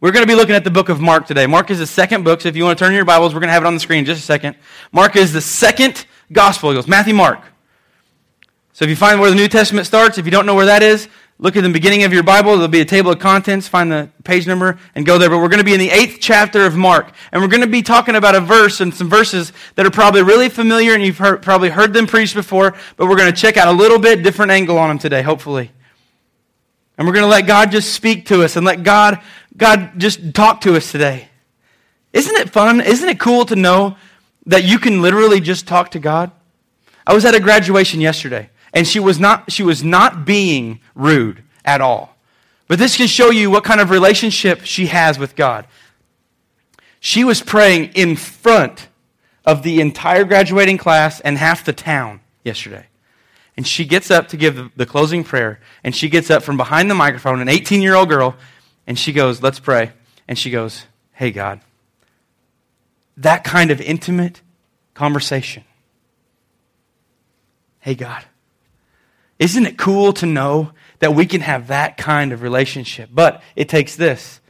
We're 0.00 0.12
going 0.12 0.22
to 0.22 0.28
be 0.28 0.36
looking 0.36 0.54
at 0.54 0.62
the 0.62 0.70
book 0.70 0.90
of 0.90 1.00
Mark 1.00 1.26
today. 1.26 1.48
Mark 1.48 1.72
is 1.72 1.80
the 1.80 1.86
second 1.86 2.22
book, 2.22 2.40
so 2.42 2.48
if 2.48 2.54
you 2.54 2.62
want 2.62 2.78
to 2.78 2.84
turn 2.84 2.94
your 2.94 3.04
Bibles, 3.04 3.34
we're 3.34 3.40
going 3.40 3.48
to 3.48 3.52
have 3.52 3.64
it 3.64 3.66
on 3.66 3.74
the 3.74 3.80
screen 3.80 3.98
in 3.98 4.04
just 4.04 4.20
a 4.20 4.24
second. 4.24 4.54
Mark 4.92 5.16
is 5.16 5.32
the 5.32 5.40
second 5.40 6.06
gospel. 6.30 6.70
It 6.70 6.74
goes 6.74 6.86
Matthew, 6.86 7.14
Mark. 7.14 7.40
So 8.72 8.84
if 8.84 8.90
you 8.90 8.94
find 8.94 9.18
where 9.18 9.28
the 9.28 9.34
New 9.34 9.48
Testament 9.48 9.88
starts, 9.88 10.16
if 10.16 10.24
you 10.24 10.30
don't 10.30 10.46
know 10.46 10.54
where 10.54 10.66
that 10.66 10.84
is, 10.84 11.08
look 11.40 11.56
at 11.56 11.64
the 11.64 11.68
beginning 11.68 12.04
of 12.04 12.12
your 12.12 12.22
Bible. 12.22 12.52
There'll 12.52 12.68
be 12.68 12.80
a 12.80 12.84
table 12.84 13.10
of 13.10 13.18
contents. 13.18 13.66
Find 13.66 13.90
the 13.90 14.08
page 14.22 14.46
number 14.46 14.78
and 14.94 15.04
go 15.04 15.18
there. 15.18 15.28
But 15.28 15.38
we're 15.38 15.48
going 15.48 15.58
to 15.58 15.64
be 15.64 15.74
in 15.74 15.80
the 15.80 15.90
eighth 15.90 16.18
chapter 16.20 16.64
of 16.64 16.76
Mark. 16.76 17.10
And 17.32 17.42
we're 17.42 17.48
going 17.48 17.62
to 17.62 17.66
be 17.66 17.82
talking 17.82 18.14
about 18.14 18.36
a 18.36 18.40
verse 18.40 18.80
and 18.80 18.94
some 18.94 19.10
verses 19.10 19.52
that 19.74 19.84
are 19.84 19.90
probably 19.90 20.22
really 20.22 20.48
familiar 20.48 20.94
and 20.94 21.02
you've 21.02 21.18
heard, 21.18 21.42
probably 21.42 21.70
heard 21.70 21.92
them 21.92 22.06
preached 22.06 22.36
before. 22.36 22.76
But 22.96 23.08
we're 23.08 23.16
going 23.16 23.34
to 23.34 23.40
check 23.40 23.56
out 23.56 23.66
a 23.66 23.72
little 23.72 23.98
bit 23.98 24.22
different 24.22 24.52
angle 24.52 24.78
on 24.78 24.90
them 24.90 25.00
today, 25.00 25.22
hopefully. 25.22 25.72
And 26.98 27.06
we're 27.06 27.14
going 27.14 27.24
to 27.24 27.30
let 27.30 27.48
God 27.48 27.72
just 27.72 27.92
speak 27.92 28.26
to 28.26 28.44
us 28.44 28.56
and 28.56 28.66
let 28.66 28.84
God, 28.84 29.20
God 29.56 29.92
just 29.98 30.34
talk 30.34 30.60
to 30.62 30.76
us 30.76 30.92
today. 30.92 31.28
Isn't 32.12 32.36
it 32.36 32.50
fun? 32.50 32.80
Isn't 32.80 33.08
it 33.08 33.20
cool 33.20 33.44
to 33.46 33.56
know 33.56 33.96
that 34.46 34.64
you 34.64 34.78
can 34.78 35.02
literally 35.02 35.40
just 35.40 35.66
talk 35.66 35.90
to 35.92 35.98
God? 35.98 36.30
I 37.06 37.14
was 37.14 37.24
at 37.24 37.34
a 37.34 37.40
graduation 37.40 38.00
yesterday, 38.00 38.50
and 38.72 38.86
she 38.86 39.00
was 39.00 39.18
not, 39.18 39.50
she 39.50 39.62
was 39.62 39.82
not 39.82 40.24
being 40.24 40.80
rude 40.94 41.42
at 41.64 41.80
all. 41.80 42.16
But 42.66 42.78
this 42.78 42.96
can 42.96 43.06
show 43.06 43.30
you 43.30 43.50
what 43.50 43.64
kind 43.64 43.80
of 43.80 43.90
relationship 43.90 44.60
she 44.64 44.86
has 44.86 45.18
with 45.18 45.34
God. 45.34 45.66
She 47.00 47.24
was 47.24 47.42
praying 47.42 47.92
in 47.94 48.16
front 48.16 48.88
of 49.46 49.62
the 49.62 49.80
entire 49.80 50.24
graduating 50.24 50.76
class 50.76 51.20
and 51.20 51.38
half 51.38 51.64
the 51.64 51.72
town 51.72 52.20
yesterday. 52.44 52.86
And 53.56 53.66
she 53.66 53.86
gets 53.86 54.10
up 54.10 54.28
to 54.28 54.36
give 54.36 54.56
the, 54.56 54.70
the 54.76 54.86
closing 54.86 55.24
prayer. 55.24 55.60
And 55.82 55.96
she 55.96 56.08
gets 56.08 56.30
up 56.30 56.42
from 56.42 56.56
behind 56.56 56.90
the 56.90 56.94
microphone, 56.94 57.40
an 57.40 57.48
18 57.48 57.80
year 57.80 57.94
old 57.94 58.08
girl, 58.08 58.36
and 58.88 58.98
she 58.98 59.12
goes, 59.12 59.40
Let's 59.40 59.60
pray. 59.60 59.92
And 60.26 60.36
she 60.36 60.50
goes, 60.50 60.84
Hey, 61.12 61.30
God. 61.30 61.60
That 63.16 63.44
kind 63.44 63.70
of 63.70 63.80
intimate 63.80 64.42
conversation. 64.94 65.62
Hey, 67.78 67.94
God. 67.94 68.24
Isn't 69.38 69.66
it 69.66 69.78
cool 69.78 70.12
to 70.14 70.26
know 70.26 70.72
that 70.98 71.14
we 71.14 71.24
can 71.26 71.42
have 71.42 71.68
that 71.68 71.96
kind 71.96 72.32
of 72.32 72.42
relationship? 72.42 73.10
But 73.12 73.40
it 73.54 73.68
takes 73.68 73.94
this. 73.94 74.40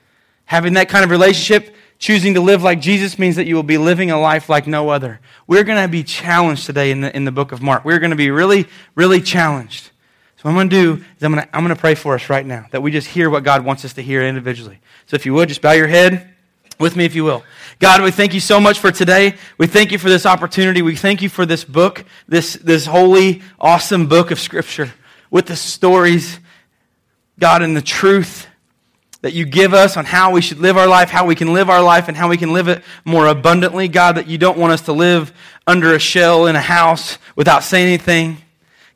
Having 0.47 0.73
that 0.75 0.89
kind 0.89 1.05
of 1.05 1.11
relationship 1.11 1.75
Choosing 1.99 2.35
to 2.35 2.41
live 2.41 2.63
like 2.63 2.81
Jesus 2.81 3.19
means 3.19 3.37
that 3.37 3.47
you 3.47 3.57
will 3.57 3.65
be 3.65 3.77
living 3.77 4.13
a 4.13 4.21
life 4.21 4.49
like 4.49 4.69
no 4.69 4.89
other. 4.89 5.21
We're 5.49 5.65
going 5.65 5.83
to 5.83 5.89
be 5.89 6.05
challenged 6.05 6.65
today 6.65 6.93
in 6.93 7.01
the, 7.01 7.15
in 7.15 7.25
the 7.25 7.33
book 7.33 7.51
of 7.51 7.61
Mark. 7.61 7.85
We're 7.85 7.99
going 7.99 8.11
to 8.11 8.17
be 8.17 8.31
really, 8.31 8.69
really 8.95 9.21
challenged. 9.21 9.91
So 10.39 10.43
what 10.45 10.51
I'm 10.53 10.57
going 10.57 10.71
to 10.71 10.97
do 10.97 11.05
is 11.17 11.23
I'm 11.25 11.33
going 11.33 11.45
to, 11.45 11.57
I'm 11.57 11.65
going 11.65 11.75
to 11.75 11.81
pray 11.81 11.97
for 11.97 12.15
us 12.15 12.31
right 12.31 12.47
now 12.47 12.67
that 12.71 12.81
we 12.81 12.93
just 12.93 13.09
hear 13.09 13.29
what 13.29 13.43
God 13.43 13.65
wants 13.65 13.85
us 13.85 13.95
to 13.95 14.03
hear 14.03 14.23
individually. 14.23 14.79
So 15.07 15.17
if 15.17 15.27
you 15.27 15.35
would, 15.35 15.49
just 15.49 15.61
bow 15.61 15.73
your 15.73 15.89
head 15.89 16.33
with 16.79 16.95
me 16.95 17.05
if 17.05 17.17
you 17.17 17.25
will. 17.25 17.43
God, 17.81 18.03
we 18.03 18.13
thank 18.13 18.35
you 18.35 18.39
so 18.39 18.61
much 18.61 18.79
for 18.79 18.93
today. 18.93 19.35
We 19.59 19.67
thank 19.67 19.91
you 19.91 19.99
for 19.99 20.09
this 20.09 20.27
opportunity. 20.27 20.81
We 20.81 20.95
thank 20.95 21.23
you 21.23 21.29
for 21.29 21.45
this 21.45 21.65
book, 21.65 22.05
this, 22.29 22.55
this 22.55 22.87
holy, 22.87 23.43
awesome 23.59 24.07
book 24.07 24.31
of 24.31 24.39
Scripture 24.39 24.93
with 25.29 25.47
the 25.47 25.57
stories, 25.57 26.39
God, 27.41 27.63
and 27.63 27.77
the 27.77 27.83
truth 27.83 28.47
that 29.23 29.33
you 29.33 29.45
give 29.45 29.75
us 29.75 29.97
on 29.97 30.05
how 30.05 30.31
we 30.31 30.41
should 30.41 30.61
live 30.61 30.77
our 30.77 30.87
life, 30.87 31.11
how 31.11 31.27
we 31.27 31.35
can 31.35 31.53
live 31.53 31.69
our 31.69 31.83
life, 31.83 32.07
and 32.07 32.17
how 32.17 32.29
we 32.29 32.37
can 32.37 32.53
live 32.53 32.69
it 32.69 32.85
more 33.05 33.27
abundantly. 33.27 33.89
God, 33.89 34.17
that 34.17 34.29
you 34.29 34.39
don't 34.39 34.57
want 34.57 34.73
us 34.73 34.83
to 34.83 34.93
live 34.93 35.33
under 35.67 35.95
a 35.95 35.99
shell 35.99 36.47
in 36.47 36.55
a 36.55 36.61
house 36.61 37.19
without 37.35 37.65
saying 37.65 37.89
anything. 37.89 38.37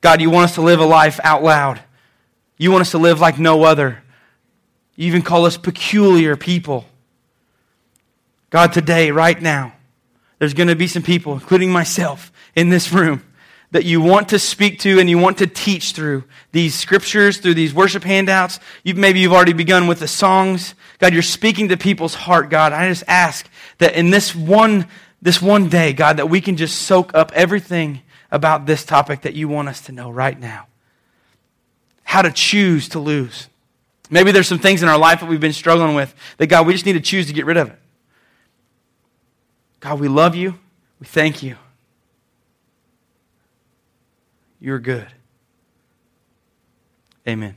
God, 0.03 0.21
you 0.21 0.29
want 0.29 0.45
us 0.45 0.57
to 0.57 0.61
live 0.61 0.81
a 0.81 0.85
life 0.85 1.19
out 1.25 1.43
loud. 1.43 1.81
You 2.59 2.71
want 2.71 2.83
us 2.83 2.91
to 2.91 2.99
live 2.99 3.21
like 3.21 3.39
no 3.39 3.63
other. 3.63 4.03
You 4.97 5.07
even 5.07 5.23
call 5.23 5.47
us 5.47 5.57
peculiar 5.57 6.37
people. 6.37 6.85
God, 8.51 8.75
today, 8.75 9.11
right 9.11 9.41
now, 9.41 9.73
there's 10.39 10.55
going 10.55 10.69
to 10.69 10.77
be 10.77 10.89
some 10.89 11.03
people, 11.03 11.33
including 11.33 11.71
myself, 11.71 12.31
in 12.55 12.69
this 12.69 12.93
room 12.93 13.23
that 13.71 13.85
you 13.87 14.01
want 14.03 14.29
to 14.29 14.39
speak 14.39 14.81
to 14.81 15.01
and 15.01 15.09
you 15.09 15.17
want 15.17 15.39
to 15.39 15.47
teach 15.47 15.93
through 15.93 16.25
these 16.51 16.75
scriptures, 16.75 17.39
through 17.39 17.55
these 17.55 17.73
worship 17.73 18.05
handouts. 18.05 18.61
You've, 18.85 18.99
maybe 18.99 19.21
you've 19.21 19.33
already 19.33 19.55
begun 19.55 19.87
with 19.87 20.01
the 20.01 20.09
songs. 20.09 20.75
God, 20.99 21.15
you're 21.15 21.23
speaking 21.23 21.69
to 21.69 21.77
people's 21.79 22.15
heart, 22.15 22.51
God. 22.51 22.73
I 22.73 22.89
just 22.89 23.05
ask 23.09 23.49
that 23.79 23.95
in 23.95 24.11
this 24.11 24.35
one, 24.35 24.87
this 25.23 25.41
one 25.41 25.69
day, 25.69 25.95
God, 25.95 26.19
that 26.19 26.29
we 26.29 26.43
can 26.43 26.57
just 26.57 26.83
soak 26.83 27.15
up 27.15 27.33
everything 27.35 28.03
about 28.33 28.67
this 28.67 28.85
topic 28.85 29.21
that 29.21 29.35
you 29.35 29.47
want 29.47 29.69
us 29.69 29.83
to 29.83 29.93
know 29.93 30.11
right 30.11 30.41
now. 30.41 30.67
How 32.03 32.23
to 32.23 32.33
choose 32.33 32.89
to 32.89 32.99
lose. 32.99 33.49
Maybe 34.11 34.33
there's 34.33 34.49
some 34.49 34.59
things 34.59 34.83
in 34.83 34.89
our 34.89 34.99
life 34.99 35.21
that 35.21 35.29
we've 35.29 35.41
been 35.41 35.53
struggling 35.53 35.95
with 35.95 36.15
that, 36.39 36.49
God, 36.49 36.67
we 36.67 36.73
just 36.73 36.85
need 36.85 36.95
to 36.95 37.01
choose 37.01 37.27
to 37.29 37.33
get 37.33 37.47
rid 37.47 37.57
of 37.57 37.69
it. 37.69 37.79
God, 39.81 40.01
we 40.01 40.09
love 40.09 40.35
you. 40.35 40.59
We 40.99 41.07
thank 41.07 41.43
you. 41.43 41.57
You're 44.61 44.79
good. 44.79 45.09
Amen. 47.27 47.57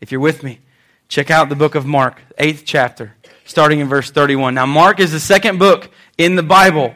If 0.00 0.10
you're 0.10 0.20
with 0.20 0.42
me, 0.42 0.60
check 1.08 1.30
out 1.30 1.48
the 1.48 1.56
book 1.56 1.74
of 1.74 1.84
Mark, 1.84 2.20
eighth 2.38 2.62
chapter, 2.64 3.16
starting 3.44 3.80
in 3.80 3.88
verse 3.88 4.10
31. 4.10 4.54
Now, 4.54 4.66
Mark 4.66 5.00
is 5.00 5.12
the 5.12 5.20
second 5.20 5.58
book 5.58 5.90
in 6.16 6.36
the 6.36 6.42
Bible. 6.42 6.94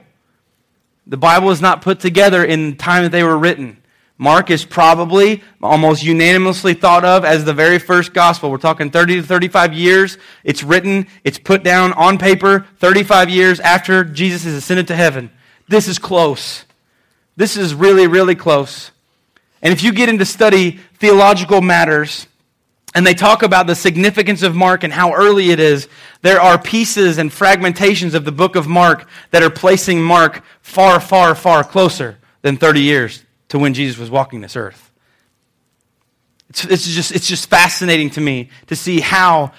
The 1.07 1.17
Bible 1.17 1.51
is 1.51 1.61
not 1.61 1.83
put 1.83 2.01
together 2.01 2.45
in 2.45 2.71
the 2.71 2.77
time 2.77 3.05
that 3.05 3.13
they 3.13 3.23
were 3.23 3.39
written. 3.39 3.79
Mark 4.19 4.51
is 4.51 4.65
probably 4.65 5.43
almost 5.63 6.03
unanimously 6.03 6.73
thought 6.73 7.05
of 7.05 7.25
as 7.25 7.45
the 7.45 7.53
very 7.53 7.79
first 7.79 8.15
gospel. 8.15 8.51
We're 8.51 8.57
talking 8.57 8.91
30 8.91 9.17
to 9.17 9.23
35 9.23 9.75
years. 9.75 10.17
It's 10.43 10.63
written, 10.63 11.07
it's 11.23 11.39
put 11.39 11.63
down 11.63 11.93
on 11.93 12.17
paper 12.17 12.67
35 12.79 13.29
years 13.29 13.61
after 13.61 14.05
Jesus 14.05 14.47
is 14.47 14.55
ascended 14.55 14.89
to 14.89 14.97
heaven. 14.97 15.31
This 15.69 15.87
is 15.87 15.99
close. 15.99 16.65
This 17.37 17.59
is 17.59 17.75
really, 17.75 18.07
really 18.07 18.35
close. 18.35 18.91
And 19.61 19.73
if 19.73 19.83
you 19.83 19.93
get 19.93 20.09
into 20.09 20.25
study 20.25 20.81
theological 20.95 21.61
matters, 21.61 22.27
and 22.97 23.07
they 23.07 23.13
talk 23.13 23.43
about 23.43 23.67
the 23.67 23.75
significance 23.75 24.43
of 24.43 24.55
Mark 24.55 24.83
and 24.83 24.91
how 24.91 25.13
early 25.13 25.51
it 25.51 25.61
is, 25.61 25.87
there 26.23 26.41
are 26.41 26.59
pieces 26.59 27.19
and 27.19 27.31
fragmentations 27.31 28.15
of 28.15 28.25
the 28.25 28.33
book 28.33 28.57
of 28.57 28.67
Mark 28.67 29.07
that 29.33 29.43
are 29.43 29.51
placing 29.51 30.03
Mark 30.03 30.43
far, 30.63 30.99
far, 30.99 31.35
far 31.35 31.63
closer 31.63 32.17
than 32.41 32.57
30 32.57 32.81
years 32.81 33.23
to 33.51 33.59
when 33.59 33.75
Jesus 33.75 33.99
was 33.99 34.11
walking 34.11 34.41
this 34.41 34.57
earth. 34.57 34.91
It's, 36.49 36.65
it's, 36.65 36.87
just, 36.87 37.15
it's 37.15 37.29
just 37.29 37.51
fascinating 37.51 38.09
to 38.11 38.23
me 38.23 38.49
to 38.69 38.75
see 38.75 39.01
how 39.01 39.53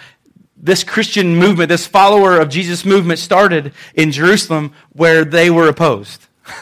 this 0.55 0.83
Christian 0.83 1.35
movement, 1.35 1.69
this 1.69 1.85
follower 1.85 2.39
of 2.39 2.49
Jesus 2.49 2.85
movement, 2.85 3.19
started 3.19 3.71
in 3.93 4.11
Jerusalem 4.11 4.73
where 4.93 5.23
they 5.23 5.51
were 5.51 5.67
opposed. 5.67 6.25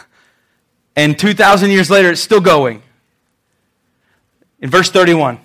And 0.97 1.17
2,000 1.17 1.71
years 1.71 1.89
later, 1.89 2.09
it's 2.09 2.21
still 2.21 2.41
going. 2.41 2.81
In 4.59 4.69
verse 4.69 4.89
31, 4.89 5.39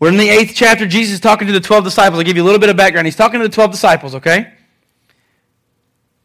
we're 0.00 0.08
in 0.08 0.16
the 0.16 0.28
eighth 0.28 0.52
chapter. 0.54 0.86
Jesus 0.86 1.14
is 1.14 1.20
talking 1.20 1.46
to 1.48 1.52
the 1.52 1.60
12 1.60 1.84
disciples. 1.84 2.18
I'll 2.18 2.24
give 2.24 2.36
you 2.36 2.42
a 2.42 2.46
little 2.46 2.60
bit 2.60 2.70
of 2.70 2.76
background. 2.76 3.06
He's 3.06 3.16
talking 3.16 3.40
to 3.40 3.48
the 3.48 3.54
12 3.54 3.72
disciples, 3.72 4.14
okay? 4.14 4.52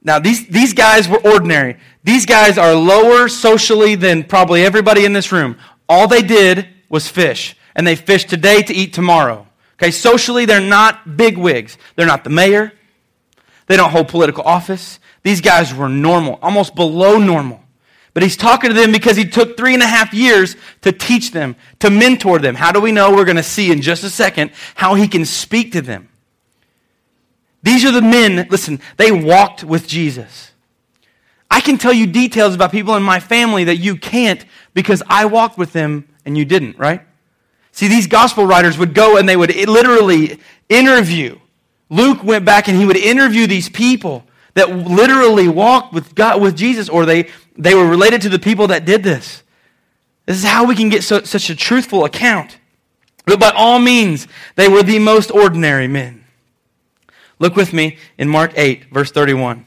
Now, 0.03 0.19
these, 0.19 0.47
these 0.47 0.73
guys 0.73 1.07
were 1.07 1.19
ordinary. 1.19 1.77
These 2.03 2.25
guys 2.25 2.57
are 2.57 2.75
lower 2.75 3.27
socially 3.27 3.95
than 3.95 4.25
probably 4.25 4.63
everybody 4.63 5.05
in 5.05 5.13
this 5.13 5.31
room. 5.31 5.57
All 5.87 6.07
they 6.07 6.21
did 6.21 6.67
was 6.89 7.07
fish, 7.07 7.55
and 7.75 7.87
they 7.87 7.95
fished 7.95 8.29
today 8.29 8.61
to 8.61 8.73
eat 8.73 8.93
tomorrow. 8.93 9.47
Okay, 9.79 9.91
socially, 9.91 10.45
they're 10.45 10.59
not 10.59 11.17
big 11.17 11.37
wigs. 11.37 11.77
They're 11.95 12.05
not 12.05 12.23
the 12.23 12.29
mayor. 12.29 12.73
They 13.67 13.77
don't 13.77 13.89
hold 13.89 14.09
political 14.09 14.43
office. 14.43 14.99
These 15.23 15.41
guys 15.41 15.73
were 15.73 15.89
normal, 15.89 16.37
almost 16.41 16.75
below 16.75 17.17
normal. 17.17 17.62
But 18.13 18.23
he's 18.23 18.37
talking 18.37 18.69
to 18.69 18.75
them 18.75 18.91
because 18.91 19.17
he 19.17 19.25
took 19.25 19.57
three 19.57 19.73
and 19.73 19.81
a 19.81 19.87
half 19.87 20.13
years 20.13 20.55
to 20.81 20.91
teach 20.91 21.31
them, 21.31 21.55
to 21.79 21.89
mentor 21.89 22.37
them. 22.39 22.55
How 22.55 22.71
do 22.71 22.79
we 22.79 22.91
know? 22.91 23.11
We're 23.11 23.25
going 23.25 23.37
to 23.37 23.43
see 23.43 23.71
in 23.71 23.81
just 23.81 24.03
a 24.03 24.09
second 24.09 24.51
how 24.75 24.93
he 24.93 25.07
can 25.07 25.25
speak 25.25 25.71
to 25.71 25.81
them. 25.81 26.09
These 27.63 27.85
are 27.85 27.91
the 27.91 28.01
men, 28.01 28.47
listen, 28.51 28.79
they 28.97 29.11
walked 29.11 29.63
with 29.63 29.87
Jesus. 29.87 30.51
I 31.49 31.61
can 31.61 31.77
tell 31.77 31.93
you 31.93 32.05
details 32.07 32.53
about 32.53 32.71
people 32.71 32.95
in 32.95 33.03
my 33.03 33.19
family 33.19 33.63
that 33.65 33.77
you 33.77 33.95
can't 33.95 34.43
because 34.73 35.01
I 35.07 35.25
walked 35.25 35.57
with 35.57 35.71
them 35.71 36.07
and 36.25 36.37
you 36.37 36.45
didn't, 36.45 36.77
right? 36.77 37.01
See, 37.71 37.87
these 37.87 38.05
gospel 38.05 38.45
writers 38.45 38.77
would 38.77 38.93
go 38.93 39.17
and 39.17 39.27
they 39.27 39.37
would 39.37 39.55
literally 39.55 40.39
interview. 40.67 41.39
Luke 41.89 42.23
went 42.23 42.43
back 42.43 42.67
and 42.67 42.77
he 42.77 42.85
would 42.85 42.97
interview 42.97 43.47
these 43.47 43.69
people 43.69 44.25
that 44.53 44.69
literally 44.69 45.47
walked 45.47 45.93
with 45.93 46.13
God, 46.15 46.41
with 46.41 46.55
Jesus, 46.55 46.89
or 46.89 47.05
they, 47.05 47.29
they 47.57 47.73
were 47.73 47.87
related 47.87 48.21
to 48.21 48.29
the 48.29 48.39
people 48.39 48.67
that 48.67 48.85
did 48.85 49.03
this. 49.03 49.43
This 50.25 50.37
is 50.37 50.45
how 50.45 50.65
we 50.65 50.75
can 50.75 50.89
get 50.89 51.03
so, 51.03 51.21
such 51.23 51.49
a 51.49 51.55
truthful 51.55 52.05
account. 52.05 52.57
But 53.25 53.39
by 53.39 53.51
all 53.51 53.79
means, 53.79 54.27
they 54.55 54.67
were 54.67 54.83
the 54.83 54.99
most 54.99 55.31
ordinary 55.31 55.87
men. 55.87 56.23
Look 57.39 57.55
with 57.55 57.73
me 57.73 57.97
in 58.17 58.29
Mark 58.29 58.53
8, 58.55 58.85
verse 58.91 59.11
31. 59.11 59.65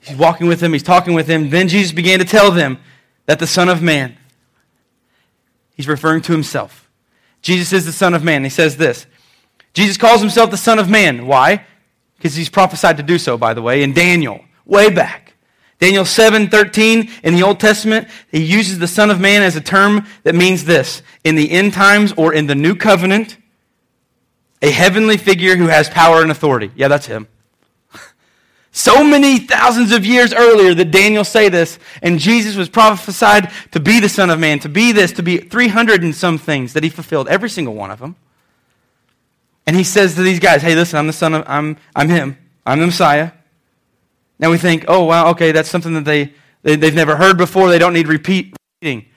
He's 0.00 0.16
walking 0.16 0.46
with 0.46 0.60
them, 0.60 0.72
he's 0.72 0.82
talking 0.82 1.14
with 1.14 1.26
them. 1.26 1.50
Then 1.50 1.68
Jesus 1.68 1.92
began 1.92 2.18
to 2.18 2.24
tell 2.24 2.50
them 2.50 2.78
that 3.26 3.38
the 3.38 3.46
Son 3.46 3.68
of 3.68 3.82
Man, 3.82 4.16
he's 5.74 5.88
referring 5.88 6.22
to 6.22 6.32
himself. 6.32 6.88
Jesus 7.42 7.72
is 7.72 7.86
the 7.86 7.92
Son 7.92 8.14
of 8.14 8.24
Man. 8.24 8.44
He 8.44 8.50
says 8.50 8.76
this 8.76 9.06
Jesus 9.72 9.96
calls 9.96 10.20
himself 10.20 10.50
the 10.50 10.56
Son 10.56 10.78
of 10.78 10.88
Man. 10.88 11.26
Why? 11.26 11.64
Because 12.24 12.36
he's 12.36 12.48
prophesied 12.48 12.96
to 12.96 13.02
do 13.02 13.18
so, 13.18 13.36
by 13.36 13.52
the 13.52 13.60
way, 13.60 13.82
in 13.82 13.92
Daniel, 13.92 14.42
way 14.64 14.88
back. 14.88 15.34
Daniel 15.78 16.06
7 16.06 16.48
13 16.48 17.10
in 17.22 17.34
the 17.34 17.42
Old 17.42 17.60
Testament, 17.60 18.08
he 18.32 18.42
uses 18.42 18.78
the 18.78 18.88
Son 18.88 19.10
of 19.10 19.20
Man 19.20 19.42
as 19.42 19.56
a 19.56 19.60
term 19.60 20.06
that 20.22 20.34
means 20.34 20.64
this. 20.64 21.02
In 21.22 21.34
the 21.34 21.50
end 21.50 21.74
times 21.74 22.14
or 22.16 22.32
in 22.32 22.46
the 22.46 22.54
new 22.54 22.76
covenant, 22.76 23.36
a 24.62 24.70
heavenly 24.70 25.18
figure 25.18 25.54
who 25.56 25.66
has 25.66 25.90
power 25.90 26.22
and 26.22 26.30
authority. 26.30 26.70
Yeah, 26.74 26.88
that's 26.88 27.04
him. 27.04 27.28
So 28.72 29.04
many 29.04 29.40
thousands 29.40 29.92
of 29.92 30.06
years 30.06 30.32
earlier 30.32 30.74
did 30.74 30.90
Daniel 30.92 31.24
say 31.24 31.50
this, 31.50 31.78
and 32.00 32.18
Jesus 32.18 32.56
was 32.56 32.70
prophesied 32.70 33.52
to 33.72 33.80
be 33.80 34.00
the 34.00 34.08
Son 34.08 34.30
of 34.30 34.40
Man, 34.40 34.60
to 34.60 34.70
be 34.70 34.92
this, 34.92 35.12
to 35.12 35.22
be 35.22 35.36
300 35.36 36.02
and 36.02 36.14
some 36.14 36.38
things 36.38 36.72
that 36.72 36.82
he 36.82 36.88
fulfilled, 36.88 37.28
every 37.28 37.50
single 37.50 37.74
one 37.74 37.90
of 37.90 37.98
them. 37.98 38.16
And 39.66 39.76
he 39.76 39.84
says 39.84 40.14
to 40.14 40.22
these 40.22 40.40
guys, 40.40 40.62
hey, 40.62 40.74
listen, 40.74 40.98
I'm 40.98 41.06
the 41.06 41.12
Son 41.12 41.34
of, 41.34 41.44
I'm, 41.46 41.76
I'm 41.96 42.08
him. 42.08 42.36
I'm 42.66 42.80
the 42.80 42.86
Messiah. 42.86 43.32
Now 44.38 44.50
we 44.50 44.58
think, 44.58 44.84
oh, 44.88 45.04
wow, 45.04 45.30
okay, 45.30 45.52
that's 45.52 45.70
something 45.70 45.94
that 45.94 46.04
they, 46.04 46.34
they, 46.62 46.76
they've 46.76 46.94
never 46.94 47.16
heard 47.16 47.38
before. 47.38 47.68
They 47.70 47.78
don't 47.78 47.94
need 47.94 48.08
repeat, 48.08 48.54
repeating. 48.80 49.08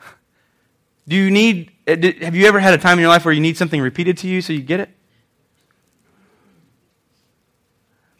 Do 1.08 1.16
you 1.16 1.30
need 1.30 1.74
uh, 1.86 1.96
have 2.20 2.34
you 2.34 2.46
ever 2.46 2.60
had 2.60 2.72
a 2.72 2.78
time 2.78 2.98
in 2.98 3.02
your 3.02 3.10
life 3.10 3.24
where 3.24 3.34
you 3.34 3.40
need 3.40 3.56
something 3.56 3.80
repeated 3.80 4.16
to 4.18 4.28
you 4.28 4.40
so 4.40 4.52
you 4.52 4.62
get 4.62 4.80
it? 4.80 4.88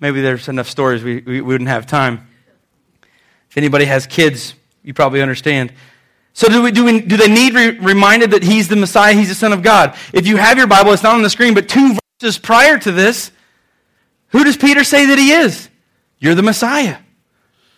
Maybe 0.01 0.21
there's 0.21 0.49
enough 0.49 0.69
stories 0.69 1.03
we, 1.03 1.21
we 1.21 1.41
wouldn't 1.41 1.69
have 1.69 1.87
time. 1.87 2.29
If 3.49 3.57
anybody 3.57 3.87
has 3.87 4.07
kids, 4.07 4.55
you 4.83 4.93
probably 4.93 5.23
understand. 5.23 5.73
So 6.35 6.49
do, 6.49 6.63
we, 6.63 6.73
do, 6.73 6.85
we, 6.85 7.01
do 7.01 7.17
they 7.17 7.29
need 7.29 7.55
re- 7.55 7.79
reminded 7.79 8.33
that 8.33 8.43
he's 8.43 8.67
the 8.67 8.77
Messiah, 8.77 9.15
he's 9.15 9.29
the 9.29 9.37
Son 9.37 9.53
of 9.53 9.63
God? 9.63 9.97
If 10.13 10.27
you 10.27 10.37
have 10.37 10.59
your 10.59 10.67
Bible, 10.67 10.93
it's 10.93 11.05
not 11.05 11.15
on 11.15 11.23
the 11.23 11.31
screen, 11.31 11.55
but 11.55 11.69
two 11.69 11.97
verses 12.21 12.39
prior 12.39 12.77
to 12.77 12.91
this, 12.91 13.31
who 14.29 14.43
does 14.43 14.57
Peter 14.57 14.83
say 14.83 15.07
that 15.07 15.19
he 15.19 15.31
is? 15.31 15.69
You're 16.19 16.35
the 16.35 16.43
Messiah. 16.43 16.99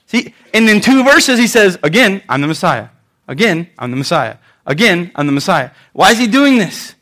See, 0.07 0.35
and 0.55 0.69
in 0.71 0.81
two 0.81 1.05
verses 1.05 1.38
he 1.38 1.47
says, 1.47 1.79
again, 1.83 2.23
I'm 2.31 2.40
the 2.40 2.47
Messiah. 2.47 2.88
Again, 3.29 3.69
I'm 3.79 3.90
the 3.90 3.97
Messiah. 3.99 4.38
Again, 4.64 5.12
I'm 5.14 5.27
the 5.27 5.33
Messiah. 5.33 5.71
Why 5.92 6.12
is 6.12 6.19
he 6.19 6.27
doing 6.27 6.57
this? 6.57 6.95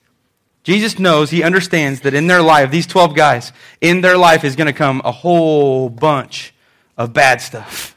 Jesus 0.64 0.98
knows, 0.98 1.30
he 1.30 1.42
understands 1.44 2.00
that 2.00 2.14
in 2.14 2.26
their 2.26 2.42
life, 2.42 2.70
these 2.70 2.86
12 2.86 3.14
guys, 3.14 3.52
in 3.80 4.00
their 4.00 4.16
life 4.16 4.42
is 4.42 4.56
going 4.56 4.66
to 4.66 4.72
come 4.72 5.02
a 5.04 5.12
whole 5.12 5.88
bunch 5.88 6.54
of 6.96 7.12
bad 7.12 7.40
stuff. 7.40 7.96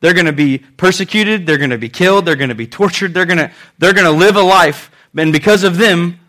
They're 0.00 0.14
going 0.14 0.26
to 0.26 0.32
be 0.32 0.58
persecuted, 0.58 1.46
they're 1.46 1.58
going 1.58 1.70
to 1.70 1.78
be 1.78 1.88
killed, 1.88 2.24
they're 2.24 2.36
going 2.36 2.50
to 2.50 2.54
be 2.54 2.66
tortured, 2.66 3.14
they're 3.14 3.26
going 3.26 3.38
to, 3.38 3.50
they're 3.78 3.92
going 3.92 4.06
to 4.06 4.12
live 4.12 4.36
a 4.36 4.42
life, 4.42 4.90
and 5.16 5.32
because 5.32 5.64
of 5.64 5.76
them, 5.76 6.20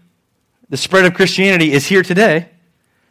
the 0.69 0.77
spread 0.77 1.05
of 1.05 1.13
Christianity 1.13 1.71
is 1.71 1.85
here 1.85 2.01
today, 2.01 2.49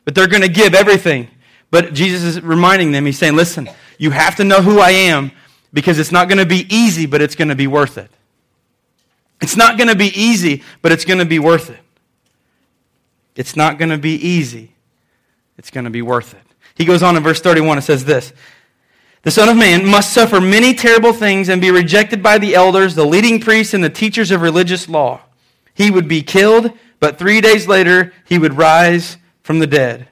but 0.04 0.14
they're 0.14 0.26
going 0.26 0.42
to 0.42 0.48
give 0.48 0.74
everything. 0.74 1.28
But 1.70 1.92
Jesus 1.92 2.22
is 2.22 2.40
reminding 2.42 2.92
them, 2.92 3.06
he's 3.06 3.18
saying, 3.18 3.36
listen, 3.36 3.68
you 3.98 4.10
have 4.10 4.36
to 4.36 4.44
know 4.44 4.62
who 4.62 4.80
I 4.80 4.90
am 4.90 5.32
because 5.72 5.98
it's 5.98 6.12
not 6.12 6.28
going 6.28 6.38
to 6.38 6.46
be 6.46 6.66
easy, 6.74 7.06
but 7.06 7.20
it's 7.20 7.34
going 7.34 7.48
to 7.48 7.54
be 7.54 7.66
worth 7.66 7.98
it. 7.98 8.10
It's 9.40 9.56
not 9.56 9.76
going 9.76 9.88
to 9.88 9.96
be 9.96 10.06
easy, 10.18 10.64
but 10.82 10.92
it's 10.92 11.04
going 11.04 11.18
to 11.18 11.24
be 11.24 11.38
worth 11.38 11.70
it. 11.70 11.78
It's 13.36 13.54
not 13.54 13.78
going 13.78 13.90
to 13.90 13.98
be 13.98 14.14
easy. 14.14 14.72
It's 15.58 15.70
going 15.70 15.84
to 15.84 15.90
be 15.90 16.02
worth 16.02 16.34
it. 16.34 16.42
He 16.74 16.84
goes 16.84 17.02
on 17.02 17.16
in 17.16 17.22
verse 17.22 17.40
31 17.40 17.78
and 17.78 17.84
says 17.84 18.04
this 18.04 18.32
The 19.22 19.30
Son 19.30 19.48
of 19.48 19.56
Man 19.56 19.84
must 19.84 20.12
suffer 20.12 20.40
many 20.40 20.74
terrible 20.74 21.12
things 21.12 21.48
and 21.48 21.60
be 21.60 21.70
rejected 21.70 22.22
by 22.22 22.38
the 22.38 22.54
elders, 22.54 22.94
the 22.94 23.04
leading 23.04 23.40
priests, 23.40 23.74
and 23.74 23.82
the 23.82 23.90
teachers 23.90 24.30
of 24.30 24.42
religious 24.42 24.88
law. 24.88 25.20
He 25.74 25.90
would 25.90 26.08
be 26.08 26.22
killed, 26.22 26.72
but 27.00 27.18
three 27.18 27.40
days 27.40 27.66
later 27.66 28.12
he 28.24 28.38
would 28.38 28.56
rise 28.56 29.16
from 29.42 29.58
the 29.58 29.66
dead. 29.66 30.08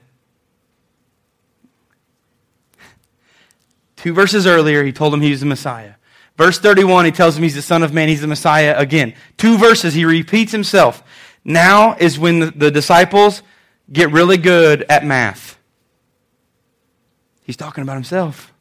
Two 3.96 4.12
verses 4.12 4.46
earlier, 4.46 4.84
he 4.84 4.92
told 4.92 5.12
him 5.12 5.20
he 5.20 5.30
was 5.30 5.40
the 5.40 5.46
Messiah. 5.46 5.94
Verse 6.36 6.58
31, 6.58 7.06
he 7.06 7.10
tells 7.12 7.36
him 7.36 7.42
he's 7.42 7.54
the 7.54 7.62
Son 7.62 7.82
of 7.82 7.92
Man, 7.92 8.08
he's 8.08 8.20
the 8.20 8.26
Messiah 8.26 8.74
again. 8.76 9.14
Two 9.36 9.56
verses, 9.56 9.94
he 9.94 10.04
repeats 10.04 10.52
himself. 10.52 11.02
Now 11.44 11.96
is 11.98 12.18
when 12.18 12.40
the, 12.40 12.50
the 12.50 12.70
disciples 12.70 13.42
get 13.92 14.10
really 14.10 14.36
good 14.36 14.84
at 14.88 15.04
math. 15.04 15.58
He's 17.44 17.56
talking 17.56 17.82
about 17.82 17.94
himself. 17.94 18.52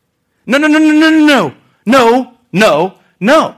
No, 0.45 0.57
no, 0.57 0.67
no, 0.67 0.79
no, 0.79 0.91
no, 0.91 1.09
no, 1.09 1.55
no. 1.85 2.35
No, 2.55 2.97
no. 3.19 3.57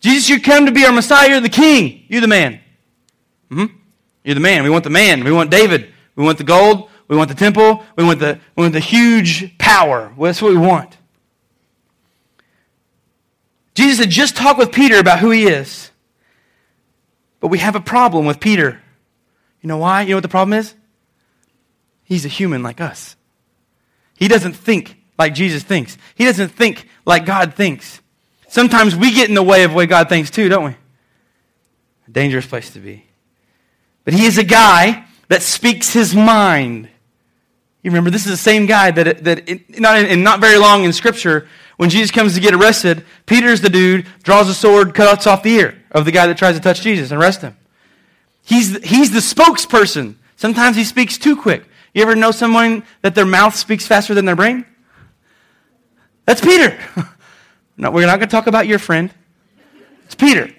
Jesus, 0.00 0.28
you 0.28 0.40
come 0.40 0.66
to 0.66 0.72
be 0.72 0.84
our 0.84 0.92
Messiah. 0.92 1.30
You're 1.30 1.40
the 1.40 1.48
king. 1.48 2.04
You're 2.08 2.20
the 2.20 2.28
man. 2.28 2.60
Mm-hmm. 3.50 3.74
You're 4.22 4.34
the 4.34 4.40
man. 4.40 4.64
We 4.64 4.70
want 4.70 4.84
the 4.84 4.90
man. 4.90 5.24
We 5.24 5.32
want 5.32 5.50
David. 5.50 5.92
We 6.14 6.22
want 6.22 6.36
the 6.36 6.44
gold. 6.44 6.90
We 7.08 7.16
want 7.16 7.30
the 7.30 7.34
temple. 7.34 7.82
We 7.96 8.04
want 8.04 8.20
the, 8.20 8.38
we 8.54 8.64
want 8.64 8.74
the 8.74 8.80
huge 8.80 9.56
power. 9.56 10.12
Well, 10.14 10.28
that's 10.28 10.42
what 10.42 10.52
we 10.52 10.58
want. 10.58 10.96
Jesus 13.74 14.00
had 14.00 14.10
just 14.10 14.36
talked 14.36 14.58
with 14.58 14.72
Peter 14.72 14.98
about 14.98 15.20
who 15.20 15.30
he 15.30 15.44
is. 15.44 15.90
But 17.40 17.48
we 17.48 17.58
have 17.58 17.76
a 17.76 17.80
problem 17.80 18.26
with 18.26 18.40
Peter. 18.40 18.82
You 19.62 19.68
know 19.68 19.78
why? 19.78 20.02
You 20.02 20.10
know 20.10 20.16
what 20.16 20.22
the 20.22 20.28
problem 20.28 20.58
is? 20.58 20.74
He's 22.04 22.24
a 22.26 22.28
human 22.28 22.62
like 22.62 22.80
us. 22.80 23.16
He 24.18 24.28
doesn't 24.28 24.52
think 24.52 24.96
like 25.18 25.34
Jesus 25.34 25.62
thinks. 25.62 25.96
He 26.14 26.24
doesn't 26.24 26.48
think 26.48 26.88
like 27.04 27.26
God 27.26 27.54
thinks. 27.54 28.00
Sometimes 28.48 28.94
we 28.94 29.12
get 29.12 29.28
in 29.28 29.34
the 29.34 29.42
way 29.42 29.64
of 29.64 29.72
the 29.72 29.76
way 29.76 29.86
God 29.86 30.08
thinks 30.08 30.30
too, 30.30 30.48
don't 30.48 30.64
we? 30.64 30.76
A 32.08 32.10
dangerous 32.10 32.46
place 32.46 32.70
to 32.72 32.78
be. 32.78 33.04
But 34.04 34.14
he 34.14 34.24
is 34.26 34.38
a 34.38 34.44
guy 34.44 35.04
that 35.28 35.42
speaks 35.42 35.92
his 35.92 36.14
mind. 36.14 36.88
You 37.82 37.90
remember, 37.90 38.10
this 38.10 38.24
is 38.24 38.30
the 38.30 38.36
same 38.36 38.66
guy 38.66 38.90
that, 38.90 39.24
that 39.24 39.78
not, 39.80 39.96
and 39.96 40.24
not 40.24 40.40
very 40.40 40.58
long 40.58 40.84
in 40.84 40.92
Scripture, 40.92 41.48
when 41.76 41.90
Jesus 41.90 42.10
comes 42.10 42.34
to 42.34 42.40
get 42.40 42.54
arrested, 42.54 43.04
Peter's 43.26 43.60
the 43.60 43.68
dude, 43.68 44.06
draws 44.22 44.48
a 44.48 44.54
sword, 44.54 44.94
cuts 44.94 45.26
off 45.26 45.42
the 45.42 45.54
ear 45.54 45.82
of 45.90 46.04
the 46.04 46.12
guy 46.12 46.26
that 46.26 46.38
tries 46.38 46.54
to 46.54 46.60
touch 46.60 46.80
Jesus 46.80 47.10
and 47.10 47.20
arrest 47.20 47.42
him. 47.42 47.56
He's, 48.42 48.82
he's 48.84 49.12
the 49.12 49.20
spokesperson. 49.20 50.14
Sometimes 50.36 50.76
he 50.76 50.84
speaks 50.84 51.18
too 51.18 51.36
quick. 51.36 51.64
You 51.92 52.02
ever 52.02 52.14
know 52.14 52.30
someone 52.30 52.84
that 53.02 53.14
their 53.14 53.26
mouth 53.26 53.54
speaks 53.54 53.86
faster 53.86 54.14
than 54.14 54.24
their 54.24 54.36
brain? 54.36 54.64
That's 56.26 56.40
Peter. 56.40 56.78
no, 57.76 57.90
we're 57.90 58.06
not 58.06 58.18
going 58.18 58.28
to 58.28 58.32
talk 58.32 58.46
about 58.46 58.66
your 58.66 58.78
friend. 58.78 59.12
It's 60.04 60.14
Peter. 60.14 60.50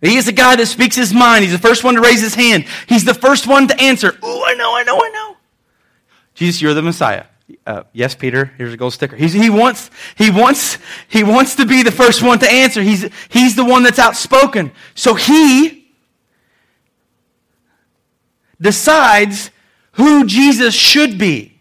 He 0.00 0.16
is 0.16 0.26
the 0.26 0.32
guy 0.32 0.56
that 0.56 0.66
speaks 0.66 0.96
his 0.96 1.14
mind. 1.14 1.44
He's 1.44 1.52
the 1.52 1.58
first 1.58 1.84
one 1.84 1.94
to 1.94 2.00
raise 2.00 2.20
his 2.20 2.34
hand. 2.34 2.66
He's 2.86 3.04
the 3.04 3.14
first 3.14 3.46
one 3.46 3.68
to 3.68 3.80
answer. 3.80 4.18
Oh, 4.22 4.44
I 4.46 4.54
know, 4.54 4.74
I 4.74 4.82
know, 4.82 4.96
I 4.96 5.08
know. 5.08 5.36
Jesus, 6.34 6.60
you're 6.60 6.74
the 6.74 6.82
Messiah. 6.82 7.24
Uh, 7.64 7.84
yes, 7.92 8.14
Peter. 8.14 8.52
Here's 8.58 8.74
a 8.74 8.76
gold 8.76 8.92
sticker. 8.92 9.16
He's, 9.16 9.32
he 9.32 9.50
wants, 9.50 9.90
he 10.16 10.30
wants, 10.30 10.78
he 11.08 11.22
wants 11.22 11.54
to 11.56 11.66
be 11.66 11.82
the 11.82 11.92
first 11.92 12.22
one 12.22 12.38
to 12.40 12.50
answer. 12.50 12.82
He's, 12.82 13.08
he's 13.28 13.56
the 13.56 13.64
one 13.64 13.82
that's 13.82 13.98
outspoken. 13.98 14.72
So 14.94 15.14
he 15.14 15.88
decides 18.60 19.50
who 19.92 20.26
Jesus 20.26 20.74
should 20.74 21.18
be. 21.18 21.55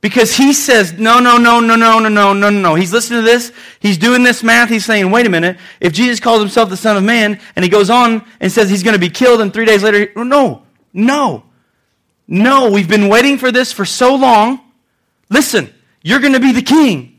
Because 0.00 0.36
he 0.36 0.52
says, 0.52 0.92
no, 0.92 1.18
no, 1.18 1.38
no, 1.38 1.58
no, 1.58 1.74
no, 1.74 1.98
no, 1.98 2.08
no, 2.08 2.32
no, 2.32 2.50
no. 2.50 2.74
He's 2.76 2.92
listening 2.92 3.20
to 3.20 3.26
this. 3.26 3.52
He's 3.80 3.98
doing 3.98 4.22
this 4.22 4.44
math. 4.44 4.68
He's 4.68 4.84
saying, 4.84 5.10
wait 5.10 5.26
a 5.26 5.30
minute. 5.30 5.58
If 5.80 5.92
Jesus 5.92 6.20
calls 6.20 6.38
himself 6.38 6.70
the 6.70 6.76
Son 6.76 6.96
of 6.96 7.02
Man 7.02 7.40
and 7.56 7.64
he 7.64 7.68
goes 7.68 7.90
on 7.90 8.24
and 8.38 8.52
says 8.52 8.70
he's 8.70 8.84
going 8.84 8.94
to 8.94 9.00
be 9.00 9.10
killed 9.10 9.40
and 9.40 9.52
three 9.52 9.64
days 9.64 9.82
later, 9.82 10.12
no, 10.14 10.62
no, 10.92 11.44
no. 12.28 12.70
We've 12.70 12.88
been 12.88 13.08
waiting 13.08 13.38
for 13.38 13.50
this 13.50 13.72
for 13.72 13.84
so 13.84 14.14
long. 14.14 14.60
Listen, 15.30 15.74
you're 16.02 16.20
going 16.20 16.34
to 16.34 16.40
be 16.40 16.52
the 16.52 16.62
king. 16.62 17.18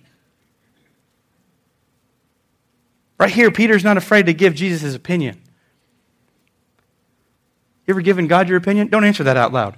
Right 3.20 3.30
here, 3.30 3.52
Peter's 3.52 3.84
not 3.84 3.98
afraid 3.98 4.28
to 4.28 4.34
give 4.34 4.56
Jesus 4.56 4.82
his 4.82 4.96
opinion. 4.96 5.42
You 7.86 7.92
ever 7.94 8.02
given 8.02 8.28
God 8.28 8.48
your 8.48 8.58
opinion? 8.58 8.88
Don't 8.88 9.04
answer 9.04 9.26
that 9.26 9.36
out 9.36 9.52
loud. 9.52 9.78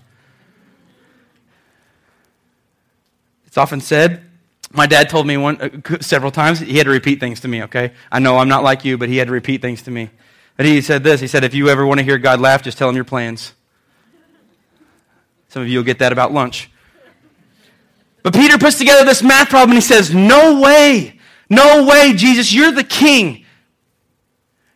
It's 3.51 3.57
often 3.57 3.81
said, 3.81 4.23
my 4.71 4.87
dad 4.87 5.09
told 5.09 5.27
me 5.27 5.35
one, 5.35 5.59
uh, 5.59 5.97
several 5.99 6.31
times, 6.31 6.61
he 6.61 6.77
had 6.77 6.85
to 6.85 6.89
repeat 6.89 7.19
things 7.19 7.41
to 7.41 7.49
me, 7.49 7.63
okay? 7.63 7.91
I 8.09 8.19
know 8.19 8.37
I'm 8.37 8.47
not 8.47 8.63
like 8.63 8.85
you, 8.85 8.97
but 8.97 9.09
he 9.09 9.17
had 9.17 9.27
to 9.27 9.33
repeat 9.33 9.61
things 9.61 9.81
to 9.81 9.91
me. 9.91 10.09
But 10.55 10.65
he 10.65 10.79
said 10.79 11.03
this 11.03 11.19
He 11.19 11.27
said, 11.27 11.43
if 11.43 11.53
you 11.53 11.67
ever 11.67 11.85
want 11.85 11.99
to 11.99 12.05
hear 12.05 12.17
God 12.17 12.39
laugh, 12.39 12.61
just 12.61 12.77
tell 12.77 12.87
him 12.87 12.95
your 12.95 13.03
plans. 13.03 13.51
Some 15.49 15.63
of 15.63 15.67
you 15.67 15.79
will 15.79 15.83
get 15.83 15.99
that 15.99 16.13
about 16.13 16.31
lunch. 16.31 16.71
But 18.23 18.33
Peter 18.33 18.57
puts 18.57 18.77
together 18.77 19.03
this 19.03 19.21
math 19.21 19.49
problem 19.49 19.71
and 19.71 19.83
he 19.83 19.85
says, 19.85 20.15
No 20.15 20.61
way, 20.61 21.19
no 21.49 21.85
way, 21.85 22.13
Jesus, 22.13 22.53
you're 22.53 22.71
the 22.71 22.85
king. 22.85 23.43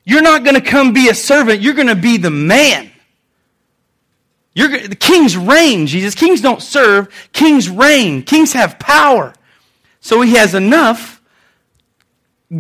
You're 0.04 0.22
not 0.22 0.44
going 0.44 0.56
to 0.56 0.62
come 0.62 0.92
be 0.92 1.08
a 1.08 1.16
servant, 1.16 1.62
you're 1.62 1.76
going 1.76 1.88
to 1.88 1.96
be 1.96 2.18
the 2.18 2.30
man. 2.30 2.92
You're, 4.56 4.88
the 4.88 4.96
kings 4.96 5.36
reign, 5.36 5.86
Jesus. 5.86 6.16
Kings 6.16 6.40
don't 6.40 6.62
serve, 6.62 7.10
kings 7.34 7.70
reign. 7.70 8.24
Kings 8.24 8.54
have 8.54 8.80
power. 8.80 9.34
So 10.00 10.22
he 10.22 10.36
has 10.36 10.56
enough 10.56 11.22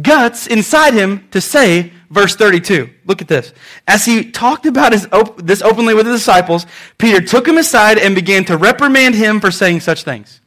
guts 0.01 0.45
inside 0.45 0.93
him 0.93 1.27
to 1.31 1.39
say, 1.39 1.93
verse 2.09 2.35
32. 2.35 2.89
Look 3.05 3.21
at 3.21 3.29
this. 3.29 3.53
As 3.87 4.03
he 4.03 4.29
talked 4.29 4.65
about 4.65 4.91
his 4.91 5.07
op- 5.11 5.37
this 5.41 5.61
openly 5.61 5.93
with 5.93 6.05
the 6.05 6.11
disciples, 6.11 6.65
Peter 6.97 7.21
took 7.21 7.47
him 7.47 7.57
aside 7.57 7.97
and 7.97 8.13
began 8.13 8.43
to 8.45 8.57
reprimand 8.57 9.15
him 9.15 9.39
for 9.39 9.51
saying 9.51 9.79
such 9.79 10.03
things. 10.03 10.41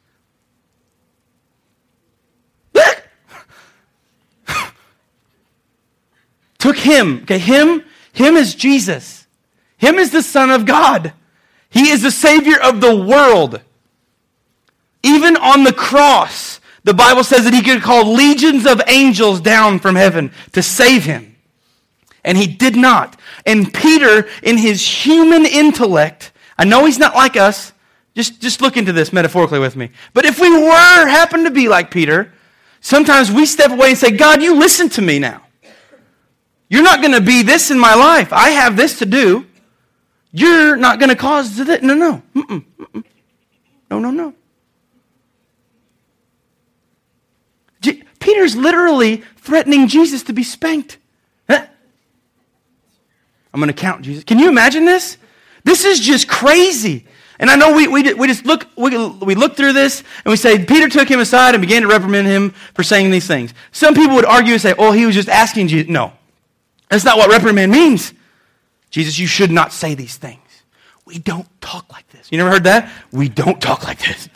took 6.58 6.76
him, 6.76 7.20
okay, 7.22 7.38
him, 7.38 7.84
him 8.12 8.36
is 8.36 8.54
Jesus. 8.54 9.26
Him 9.78 9.94
is 9.94 10.10
the 10.10 10.22
Son 10.22 10.50
of 10.50 10.66
God. 10.66 11.14
He 11.70 11.90
is 11.90 12.02
the 12.02 12.10
Savior 12.10 12.58
of 12.60 12.80
the 12.80 12.96
world. 12.96 13.60
Even 15.02 15.36
on 15.36 15.64
the 15.64 15.72
cross, 15.72 16.60
the 16.84 16.94
Bible 16.94 17.24
says 17.24 17.44
that 17.44 17.54
he 17.54 17.62
could 17.62 17.82
call 17.82 18.12
legions 18.12 18.66
of 18.66 18.80
angels 18.86 19.40
down 19.40 19.78
from 19.78 19.94
heaven 19.94 20.32
to 20.52 20.62
save 20.62 21.04
him. 21.04 21.36
And 22.24 22.36
he 22.36 22.46
did 22.46 22.76
not. 22.76 23.18
And 23.46 23.72
Peter, 23.72 24.28
in 24.42 24.58
his 24.58 24.86
human 24.86 25.46
intellect, 25.46 26.32
I 26.58 26.64
know 26.64 26.84
he's 26.84 26.98
not 26.98 27.14
like 27.14 27.36
us. 27.36 27.72
Just, 28.14 28.40
just 28.40 28.60
look 28.60 28.76
into 28.76 28.92
this 28.92 29.12
metaphorically 29.12 29.60
with 29.60 29.76
me. 29.76 29.90
But 30.12 30.24
if 30.24 30.40
we 30.40 30.50
were, 30.50 31.06
happen 31.06 31.44
to 31.44 31.50
be 31.50 31.68
like 31.68 31.90
Peter, 31.90 32.32
sometimes 32.80 33.30
we 33.30 33.46
step 33.46 33.70
away 33.70 33.90
and 33.90 33.98
say, 33.98 34.10
God, 34.10 34.42
you 34.42 34.58
listen 34.58 34.88
to 34.90 35.02
me 35.02 35.18
now. 35.18 35.42
You're 36.68 36.82
not 36.82 37.00
going 37.00 37.12
to 37.12 37.20
be 37.20 37.42
this 37.42 37.70
in 37.70 37.78
my 37.78 37.94
life. 37.94 38.32
I 38.32 38.50
have 38.50 38.76
this 38.76 38.98
to 38.98 39.06
do. 39.06 39.46
You're 40.32 40.76
not 40.76 40.98
going 40.98 41.08
to 41.08 41.16
cause 41.16 41.56
that. 41.56 41.82
No, 41.82 41.94
no. 41.94 42.22
Mm-mm, 42.34 42.64
mm-mm. 42.78 43.04
No, 43.90 43.98
no, 43.98 44.10
no. 44.10 44.34
Peter's 48.28 48.56
literally 48.56 49.22
threatening 49.36 49.88
Jesus 49.88 50.22
to 50.24 50.32
be 50.32 50.42
spanked. 50.42 50.98
Huh? 51.48 51.66
I'm 53.54 53.60
going 53.60 53.68
to 53.68 53.72
count 53.72 54.02
Jesus. 54.02 54.24
Can 54.24 54.38
you 54.38 54.48
imagine 54.48 54.84
this? 54.84 55.16
This 55.64 55.84
is 55.84 55.98
just 55.98 56.28
crazy. 56.28 57.06
And 57.38 57.48
I 57.48 57.56
know 57.56 57.74
we, 57.74 57.86
we, 57.86 58.12
we 58.14 58.26
just 58.26 58.44
look, 58.44 58.66
we, 58.76 58.90
we 58.96 59.34
look 59.34 59.56
through 59.56 59.72
this 59.72 60.00
and 60.24 60.30
we 60.30 60.36
say, 60.36 60.62
Peter 60.64 60.88
took 60.88 61.08
him 61.08 61.20
aside 61.20 61.54
and 61.54 61.62
began 61.62 61.82
to 61.82 61.88
reprimand 61.88 62.26
him 62.26 62.50
for 62.74 62.82
saying 62.82 63.10
these 63.10 63.26
things. 63.26 63.54
Some 63.72 63.94
people 63.94 64.16
would 64.16 64.24
argue 64.24 64.52
and 64.52 64.60
say, 64.60 64.74
oh, 64.76 64.92
he 64.92 65.06
was 65.06 65.14
just 65.14 65.28
asking 65.28 65.68
Jesus. 65.68 65.88
No, 65.88 66.12
that's 66.90 67.04
not 67.04 67.16
what 67.16 67.30
reprimand 67.30 67.70
means. 67.70 68.12
Jesus, 68.90 69.18
you 69.18 69.26
should 69.26 69.50
not 69.50 69.72
say 69.72 69.94
these 69.94 70.16
things. 70.16 70.40
We 71.04 71.18
don't 71.18 71.48
talk 71.60 71.90
like 71.92 72.08
this. 72.08 72.30
You 72.30 72.38
never 72.38 72.50
heard 72.50 72.64
that? 72.64 72.90
We 73.12 73.28
don't 73.28 73.60
talk 73.60 73.84
like 73.84 73.98
this. 73.98 74.28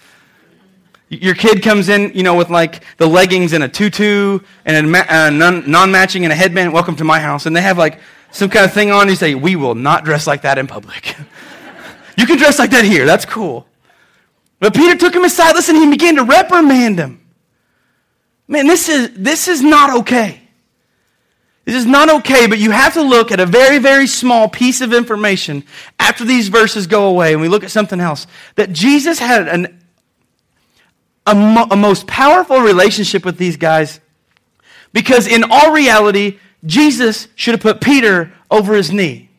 Your 1.09 1.35
kid 1.35 1.63
comes 1.63 1.91
in, 1.91 2.13
you 2.15 2.23
know, 2.23 2.35
with 2.35 2.49
like 2.49 2.83
the 2.97 3.07
leggings 3.07 3.53
and 3.53 3.63
a 3.63 3.69
tutu 3.69 4.39
and 4.65 4.95
a 4.95 5.15
uh, 5.15 5.31
non-matching 5.31 6.25
and 6.25 6.33
a 6.33 6.37
headband. 6.37 6.73
Welcome 6.73 6.97
to 6.97 7.05
my 7.05 7.21
house. 7.21 7.45
And 7.45 7.55
they 7.55 7.61
have 7.61 7.77
like 7.77 8.01
some 8.31 8.49
kind 8.49 8.65
of 8.65 8.73
thing 8.73 8.91
on. 8.91 9.09
You 9.09 9.17
say, 9.17 9.35
we 9.35 9.55
will 9.55 9.75
not 9.75 10.05
dress 10.05 10.27
like 10.27 10.43
that 10.43 10.57
in 10.57 10.67
public. 10.67 11.15
you 12.17 12.27
can 12.27 12.39
dress 12.39 12.59
like 12.59 12.71
that 12.71 12.87
here. 12.87 13.05
That's 13.05 13.27
cool. 13.27 13.67
But 14.59 14.75
Peter 14.75 14.97
took 14.97 15.15
him 15.15 15.25
aside. 15.25 15.55
Listen, 15.55 15.77
he 15.77 15.91
began 15.91 16.17
to 16.17 16.25
reprimand 16.25 16.99
him. 16.99 17.21
Man, 18.49 18.67
this 18.67 18.89
is, 18.89 19.11
this 19.15 19.49
is 19.49 19.63
not 19.63 19.99
okay. 20.01 20.42
This 21.65 21.77
is 21.77 21.87
not 21.87 22.11
okay, 22.11 22.49
but 22.49 22.59
you 22.59 22.73
have 22.73 22.95
to 22.95 23.03
look 23.03 23.31
at 23.31 23.39
a 23.39 23.47
very, 23.47 23.79
very 23.79 24.07
small 24.09 24.49
piece 24.49 24.81
of 24.81 24.93
information 24.93 25.65
after 25.99 26.25
these 26.25 26.49
verses 26.49 26.89
go 26.89 27.07
away 27.07 27.33
and 27.33 27.41
we 27.41 27.49
look 27.49 27.63
at 27.63 27.71
something 27.71 28.01
else. 28.01 28.27
That 28.57 28.73
Jesus 28.73 29.21
had 29.21 29.47
an, 29.47 29.85
a, 31.25 31.35
mo- 31.35 31.69
a 31.71 31.77
most 31.77 32.09
powerful 32.09 32.61
relationship 32.61 33.25
with 33.25 33.39
these 33.39 33.57
guys 33.57 34.01
because, 34.93 35.29
in 35.29 35.45
all 35.49 35.73
reality, 35.73 36.39
Jesus 36.67 37.29
should 37.37 37.55
have 37.55 37.61
put 37.61 37.81
Peter 37.81 38.33
over 38.51 38.75
his 38.75 38.91
knee. 38.91 39.31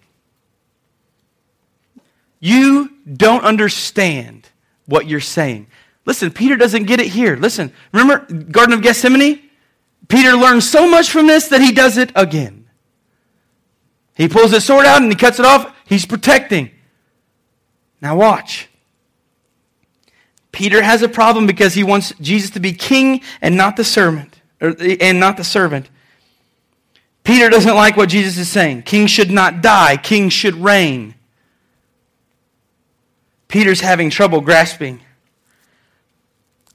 You 2.39 2.89
don't 3.11 3.43
understand 3.43 4.49
what 4.85 5.07
you're 5.07 5.19
saying. 5.19 5.67
Listen, 6.05 6.31
Peter 6.31 6.55
doesn't 6.55 6.85
get 6.85 6.99
it 6.99 7.07
here. 7.07 7.35
Listen, 7.35 7.71
remember 7.93 8.25
Garden 8.33 8.73
of 8.73 8.81
Gethsemane? 8.81 9.42
Peter 10.07 10.33
learns 10.33 10.69
so 10.69 10.89
much 10.89 11.09
from 11.09 11.27
this 11.27 11.47
that 11.47 11.61
he 11.61 11.71
does 11.71 11.97
it 11.97 12.11
again. 12.15 12.67
He 14.15 14.27
pulls 14.27 14.51
his 14.51 14.63
sword 14.63 14.85
out 14.85 15.01
and 15.01 15.11
he 15.11 15.15
cuts 15.15 15.39
it 15.39 15.45
off. 15.45 15.73
He's 15.85 16.05
protecting. 16.05 16.71
Now 18.01 18.15
watch. 18.15 18.69
Peter 20.51 20.83
has 20.83 21.01
a 21.01 21.09
problem 21.09 21.47
because 21.47 21.73
he 21.73 21.83
wants 21.83 22.13
Jesus 22.21 22.51
to 22.51 22.59
be 22.59 22.73
king 22.73 23.21
and 23.41 23.57
not 23.57 23.75
the 23.75 23.83
servant, 23.83 24.39
or, 24.61 24.75
and 24.79 25.19
not 25.19 25.35
the 25.35 25.43
servant. 25.43 25.89
Peter 27.23 27.49
doesn't 27.49 27.75
like 27.75 27.97
what 27.97 28.09
Jesus 28.09 28.37
is 28.37 28.49
saying. 28.49 28.83
Kings 28.83 29.09
should 29.09 29.31
not 29.31 29.61
die, 29.61 29.97
kings 29.97 30.31
should 30.31 30.55
reign. 30.55 31.15
Peter's 33.47 33.81
having 33.81 34.09
trouble 34.09 34.41
grasping 34.41 34.99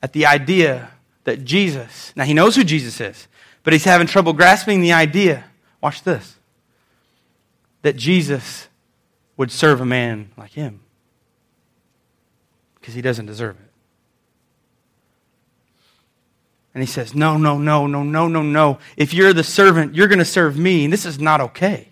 at 0.03 0.13
the 0.13 0.27
idea 0.27 0.91
that 1.29 1.45
Jesus, 1.45 2.15
now 2.17 2.25
he 2.25 2.33
knows 2.33 2.57
who 2.57 2.65
Jesus 2.65 3.03
is, 3.03 3.29
but 3.63 3.75
he's 3.75 3.85
having 3.85 4.07
trouble 4.07 4.33
grasping 4.33 4.81
the 4.81 4.95
idea, 4.95 5.45
watch 5.83 6.03
this, 6.03 6.39
that 7.83 7.97
Jesus 7.97 8.69
would 9.37 9.51
serve 9.51 9.83
a 9.83 9.85
man 9.85 10.31
like 10.39 10.53
him 10.53 10.81
because 12.81 12.95
he 12.95 13.03
doesn't 13.03 13.27
deserve 13.27 13.57
it. 13.57 13.71
And 16.73 16.83
he 16.83 16.87
says, 16.87 17.15
No, 17.15 17.37
no, 17.37 17.59
no, 17.59 17.87
no, 17.87 18.03
no, 18.03 18.27
no, 18.27 18.43
no. 18.43 18.79
If 18.97 19.13
you're 19.13 19.35
the 19.35 19.45
servant, 19.45 19.95
you're 19.95 20.09
going 20.09 20.21
to 20.21 20.25
serve 20.25 20.57
me, 20.57 20.85
and 20.85 20.93
this 20.93 21.05
is 21.05 21.19
not 21.19 21.43
okay. 21.43 21.89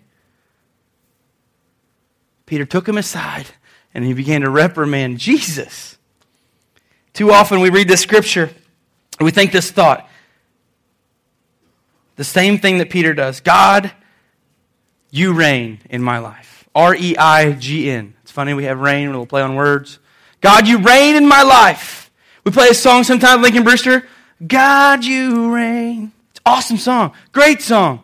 Peter 2.47 2.65
took 2.65 2.89
him 2.89 2.97
aside 2.97 3.45
and 3.93 4.03
he 4.03 4.13
began 4.13 4.41
to 4.41 4.49
reprimand 4.49 5.19
Jesus. 5.19 5.99
Too 7.13 7.31
often 7.31 7.59
we 7.59 7.69
read 7.69 7.87
this 7.87 8.01
scripture 8.01 8.49
and 9.19 9.25
we 9.25 9.31
think 9.31 9.51
this 9.51 9.71
thought. 9.71 10.07
The 12.15 12.23
same 12.23 12.59
thing 12.59 12.79
that 12.79 12.89
Peter 12.89 13.13
does 13.13 13.41
God, 13.41 13.91
you 15.11 15.33
reign 15.33 15.79
in 15.89 16.01
my 16.01 16.19
life. 16.19 16.67
R 16.75 16.95
E 16.95 17.15
I 17.17 17.53
G 17.53 17.89
N. 17.89 18.13
It's 18.23 18.31
funny, 18.31 18.53
we 18.53 18.65
have 18.65 18.79
reign, 18.79 19.11
we'll 19.11 19.25
play 19.25 19.41
on 19.41 19.55
words. 19.55 19.99
God, 20.41 20.67
you 20.67 20.79
reign 20.79 21.15
in 21.15 21.27
my 21.27 21.41
life. 21.43 22.11
We 22.43 22.51
play 22.51 22.67
a 22.69 22.73
song 22.73 23.03
sometimes, 23.03 23.41
Lincoln 23.41 23.63
Brewster. 23.63 24.07
God, 24.45 25.03
you 25.03 25.53
reign. 25.53 26.11
It's 26.31 26.39
awesome 26.45 26.77
song. 26.77 27.13
Great 27.31 27.61
song. 27.61 28.03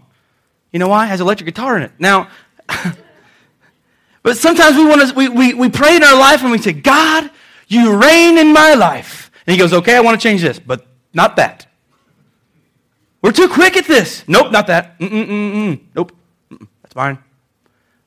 You 0.71 0.79
know 0.79 0.87
why? 0.87 1.05
It 1.05 1.09
has 1.09 1.21
electric 1.21 1.45
guitar 1.45 1.77
in 1.77 1.83
it. 1.83 1.91
Now, 1.99 2.29
but 4.23 4.37
sometimes 4.37 4.75
we 4.75 4.85
want 4.85 5.07
to, 5.07 5.15
we, 5.15 5.29
we, 5.29 5.53
we 5.53 5.69
pray 5.69 5.95
in 5.95 6.03
our 6.03 6.17
life 6.17 6.41
and 6.41 6.51
we 6.51 6.57
say, 6.57 6.73
God, 6.73 7.29
you 7.67 7.95
reign 7.95 8.39
in 8.39 8.51
my 8.51 8.73
life. 8.73 9.31
And 9.45 9.53
he 9.53 9.59
goes, 9.59 9.73
okay, 9.73 9.95
I 9.95 9.99
want 9.99 10.19
to 10.19 10.23
change 10.23 10.41
this, 10.41 10.57
but 10.57 10.87
not 11.13 11.35
that. 11.37 11.67
We're 13.21 13.31
too 13.31 13.47
quick 13.47 13.77
at 13.77 13.85
this. 13.85 14.23
Nope, 14.27 14.51
not 14.51 14.67
that. 14.67 14.99
Mm-mm-mm-mm. 14.99 15.79
Nope. 15.95 16.11
Mm-mm. 16.51 16.67
That's 16.81 16.93
fine. 16.93 17.17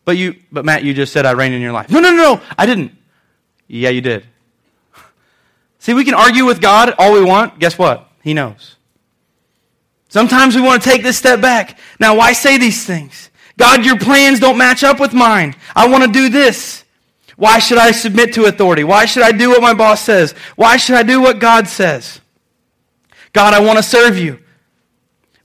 But 0.05 0.17
you, 0.17 0.37
but 0.53 0.65
Matt, 0.65 0.85
you 0.85 0.95
just 0.95 1.13
said 1.13 1.27
I 1.27 1.33
reign 1.33 1.53
in 1.53 1.63
your 1.63 1.73
life. 1.73 1.91
No, 1.91 2.01
no, 2.01 2.11
no, 2.11 2.35
no. 2.35 2.43
I 2.59 2.67
didn't. 2.67 2.93
Yeah, 3.67 3.91
you 3.91 4.01
did. 4.01 4.27
See, 5.79 5.95
we 5.95 6.05
can 6.05 6.15
argue 6.15 6.45
with 6.45 6.61
God 6.61 6.95
all 6.99 7.13
we 7.13 7.25
want. 7.25 7.59
Guess 7.59 7.79
what? 7.79 8.09
He 8.23 8.35
knows. 8.35 8.77
Sometimes 10.09 10.55
we 10.55 10.61
want 10.61 10.83
to 10.83 10.89
take 10.89 11.03
this 11.03 11.17
step 11.17 11.41
back. 11.41 11.79
Now, 11.99 12.17
why 12.17 12.33
say 12.33 12.59
these 12.59 12.85
things? 12.85 13.31
God, 13.57 13.85
your 13.85 13.99
plans 13.99 14.39
don't 14.39 14.59
match 14.59 14.85
up 14.85 15.01
with 15.01 15.13
mine. 15.13 15.55
I 15.75 15.89
want 15.89 16.05
to 16.05 16.11
do 16.11 16.29
this. 16.29 16.85
Why 17.37 17.59
should 17.59 17.79
I 17.79 17.91
submit 17.91 18.35
to 18.35 18.47
authority? 18.47 18.85
Why 18.85 19.07
should 19.07 19.23
I 19.23 19.33
do 19.33 19.51
what 19.51 19.63
my 19.63 19.75
boss 19.75 20.01
says? 20.01 20.33
Why 20.57 20.77
should 20.77 20.97
I 20.97 21.03
do 21.03 21.21
what 21.21 21.39
God 21.39 21.69
says? 21.69 22.21
God, 23.37 23.53
I 23.53 23.61
want 23.61 23.77
to 23.77 23.83
serve 23.83 24.17
you. 24.17 24.39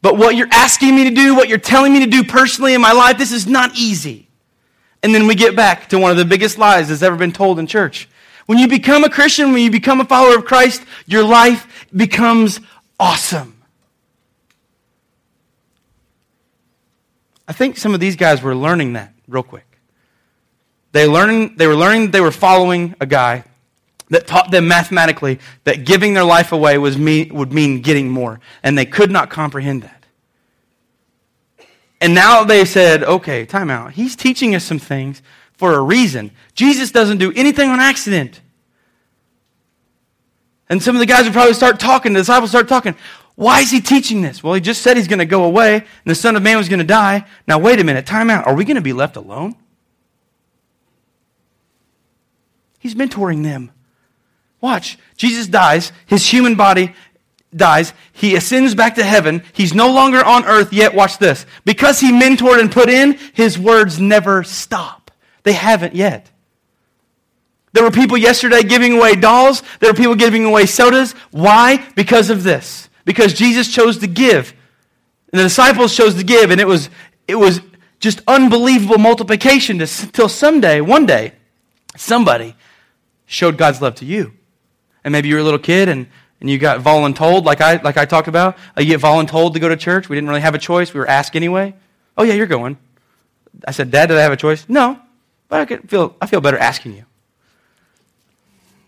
But 0.01 0.17
what 0.17 0.38
you're 0.38 0.47
asking 0.49 0.95
me 0.95 1.04
to 1.04 1.10
do, 1.10 1.36
what 1.36 1.49
you're 1.49 1.58
telling 1.58 1.91
me 1.91 1.99
to 1.99 2.10
do 2.10 2.23
personally 2.23 2.73
in 2.73 2.80
my 2.80 2.93
life, 2.93 3.17
this 3.17 3.34
is 3.34 3.45
not 3.45 3.75
easy. 3.75 4.30
And 5.04 5.13
then 5.13 5.27
we 5.27 5.36
get 5.36 5.58
back 5.58 5.89
to 5.89 5.99
one 5.99 6.10
of 6.10 6.15
the 6.15 6.23
biggest 6.23 6.58
lies 6.58 6.88
that's 6.88 7.01
ever 7.01 7.17
been 7.17 7.34
told 7.34 7.60
in 7.60 7.67
church. 7.67 8.08
When 8.45 8.58
you 8.58 8.69
become 8.69 9.04
a 9.04 9.10
Christian, 9.10 9.51
when 9.51 9.62
you 9.62 9.69
become 9.69 9.99
a 9.99 10.06
follower 10.06 10.38
of 10.38 10.45
Christ, 10.45 10.86
your 11.06 11.25
life 11.25 11.86
becomes 11.93 12.62
awesome. 12.97 13.62
I 17.45 17.51
think 17.51 17.75
some 17.75 17.93
of 17.93 17.99
these 17.99 18.15
guys 18.15 18.41
were 18.41 18.56
learning 18.56 18.93
that 18.93 19.13
real 19.27 19.43
quick. 19.43 19.67
They, 20.93 21.08
learning, 21.08 21.58
they 21.58 21.67
were 21.67 21.75
learning 21.75 22.04
that 22.04 22.12
they 22.13 22.21
were 22.21 22.32
following 22.32 22.95
a 23.01 23.06
guy 23.06 23.43
that 24.12 24.28
taught 24.28 24.52
them 24.52 24.67
mathematically 24.67 25.39
that 25.63 25.86
giving 25.86 26.13
their 26.13 26.24
life 26.24 26.52
away 26.52 26.78
was 26.78 26.97
mean, 26.97 27.34
would 27.34 27.52
mean 27.52 27.82
getting 27.82 28.10
more. 28.10 28.39
And 28.62 28.78
they 28.78 28.86
could 28.86 29.10
not 29.10 29.30
comprehend 29.30 29.82
that. 29.84 30.06
And 32.02 32.13
now 32.13 32.43
they 32.43 32.65
said, 32.65 33.04
okay, 33.04 33.45
time 33.45 33.69
out. 33.69 33.93
He's 33.93 34.15
teaching 34.15 34.54
us 34.54 34.65
some 34.65 34.80
things 34.80 35.21
for 35.54 35.74
a 35.74 35.82
reason. 35.82 36.32
Jesus 36.54 36.91
doesn't 36.91 37.19
do 37.19 37.32
anything 37.36 37.69
on 37.69 37.80
accident. 37.80 38.41
And 40.67 40.84
some 40.84 40.95
of 40.95 41.00
the 41.00 41.06
guys 41.06 41.24
would 41.24 41.34
probably 41.34 41.54
start 41.54 41.80
talking, 41.80 42.13
the 42.13 42.19
disciples 42.19 42.50
start 42.50 42.67
talking. 42.67 42.95
Why 43.36 43.62
is 43.62 43.71
he 43.71 43.80
teaching 43.80 44.21
this? 44.21 44.43
Well, 44.43 44.54
he 44.54 44.62
just 44.62 44.82
said 44.82 44.97
he's 44.97 45.08
going 45.08 45.19
to 45.19 45.26
go 45.26 45.45
away 45.45 45.76
and 45.76 45.86
the 46.06 46.15
Son 46.15 46.36
of 46.36 46.43
Man 46.43 46.58
was 46.58 46.67
going 46.67 46.80
to 46.80 46.86
die. 46.86 47.26
Now, 47.47 47.60
wait 47.60 47.80
a 47.80 47.84
minute, 47.84 48.06
time 48.06 48.30
out. 48.30 48.45
Are 48.45 48.56
we 48.56 48.65
going 48.65 48.76
to 48.76 48.82
be 48.82 48.93
left 48.93 49.15
alone? 49.15 49.56
He's 52.78 52.95
mentoring 52.95 53.43
them. 53.43 53.71
Watch. 54.62 54.97
Jesus 55.17 55.47
dies. 55.47 55.91
His 56.06 56.26
human 56.26 56.56
body 56.56 56.93
dies. 57.56 57.93
He 58.13 58.36
ascends 58.36 58.76
back 58.76 58.95
to 58.95 59.04
heaven. 59.04 59.43
He's 59.54 59.74
no 59.74 59.91
longer 59.91 60.24
on 60.24 60.45
earth 60.45 60.71
yet. 60.71 60.95
Watch 60.95 61.17
this. 61.17 61.45
Because 61.65 62.00
he 62.00 62.12
mentored 62.12 62.60
and 62.60 62.71
put 62.71 62.89
in, 62.89 63.17
his 63.34 63.58
words 63.60 64.00
never 64.00 64.43
stop. 64.43 65.12
They 65.43 65.54
haven't 65.54 65.95
yet. 65.95 66.30
There 67.74 67.84
were 67.84 67.91
people 67.91 68.17
yesterday 68.17 68.63
giving 68.63 68.93
away 68.93 69.15
dolls. 69.15 69.63
There 69.80 69.89
were 69.89 69.97
people 69.97 70.15
giving 70.15 70.45
away 70.45 70.65
sodas. 70.65 71.13
Why? 71.32 71.86
Because 71.95 72.30
of 72.30 72.43
this. 72.43 72.89
Because 73.06 73.34
Jesus 73.34 73.74
chose 73.74 73.97
to 74.00 74.08
give. 74.08 74.54
And 75.32 75.39
the 75.39 75.43
disciples 75.43 75.95
chose 75.95 76.15
to 76.15 76.24
give. 76.24 76.52
And 76.52 76.62
it 76.62 76.67
was, 76.67 76.89
it 77.28 77.36
was 77.36 77.62
just 78.00 78.21
unbelievable 78.28 78.97
multiplication 78.97 79.82
until 79.82 80.30
someday, 80.30 80.82
one 80.82 81.06
day, 81.06 81.34
somebody 81.95 82.56
showed 83.26 83.58
God's 83.58 83.82
love 83.82 83.95
to 83.95 84.06
you. 84.06 84.34
And 85.03 85.11
maybe 85.11 85.27
you 85.29 85.35
were 85.35 85.41
a 85.41 85.43
little 85.43 85.59
kid 85.59 85.89
and, 85.89 86.07
and 86.39 86.49
you 86.49 86.57
got 86.57 86.81
voluntold, 86.81 87.43
like 87.43 87.61
I, 87.61 87.81
like 87.81 87.97
I 87.97 88.05
talked 88.05 88.27
about. 88.27 88.57
Uh, 88.77 88.81
you 88.81 88.87
get 88.87 89.01
voluntold 89.01 89.53
to 89.53 89.59
go 89.59 89.69
to 89.69 89.77
church. 89.77 90.09
We 90.09 90.15
didn't 90.15 90.29
really 90.29 90.41
have 90.41 90.55
a 90.55 90.59
choice. 90.59 90.93
We 90.93 90.99
were 90.99 91.07
asked 91.07 91.35
anyway. 91.35 91.73
Oh, 92.17 92.23
yeah, 92.23 92.33
you're 92.33 92.47
going. 92.47 92.77
I 93.67 93.71
said, 93.71 93.91
Dad, 93.91 94.07
did 94.07 94.17
I 94.17 94.21
have 94.21 94.31
a 94.31 94.37
choice? 94.37 94.65
No. 94.67 94.99
But 95.49 95.61
I 95.61 95.65
could 95.65 95.89
feel, 95.89 96.15
I 96.21 96.27
feel 96.27 96.41
better 96.41 96.57
asking 96.57 96.93
you. 96.93 97.05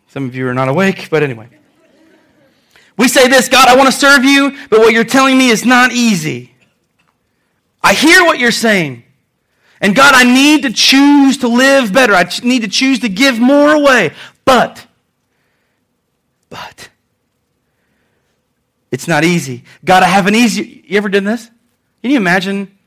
Some 0.08 0.26
of 0.26 0.36
you 0.36 0.48
are 0.48 0.54
not 0.54 0.70
awake, 0.70 1.08
but 1.10 1.24
anyway. 1.24 1.50
We 2.98 3.08
say 3.08 3.28
this 3.28 3.50
God, 3.50 3.68
I 3.68 3.76
want 3.76 3.92
to 3.92 3.98
serve 3.98 4.24
you, 4.24 4.56
but 4.70 4.80
what 4.80 4.94
you're 4.94 5.04
telling 5.04 5.38
me 5.38 5.50
is 5.50 5.66
not 5.66 5.92
easy. 5.92 6.54
I 7.82 7.94
hear 7.94 8.24
what 8.24 8.40
you're 8.40 8.52
saying. 8.52 9.04
And 9.82 9.96
God, 9.96 10.14
I 10.16 10.24
need 10.24 10.62
to 10.62 10.72
choose 10.72 11.40
to 11.40 11.50
live 11.50 11.92
better. 11.92 12.14
I 12.14 12.30
need 12.44 12.62
to 12.62 12.70
choose 12.70 13.00
to 13.00 13.10
give 13.10 13.40
more 13.40 13.74
away. 13.74 14.14
But, 14.46 14.88
but, 16.54 16.90
it's 18.92 19.08
not 19.08 19.24
easy. 19.24 19.64
God, 19.84 20.04
I 20.04 20.06
have 20.06 20.28
an 20.28 20.36
easy. 20.36 20.84
You 20.88 21.00
ever 21.00 21.10
done 21.10 21.24
this? 21.24 21.50
Can 22.04 22.12
you 22.12 22.18
imagine 22.18 22.78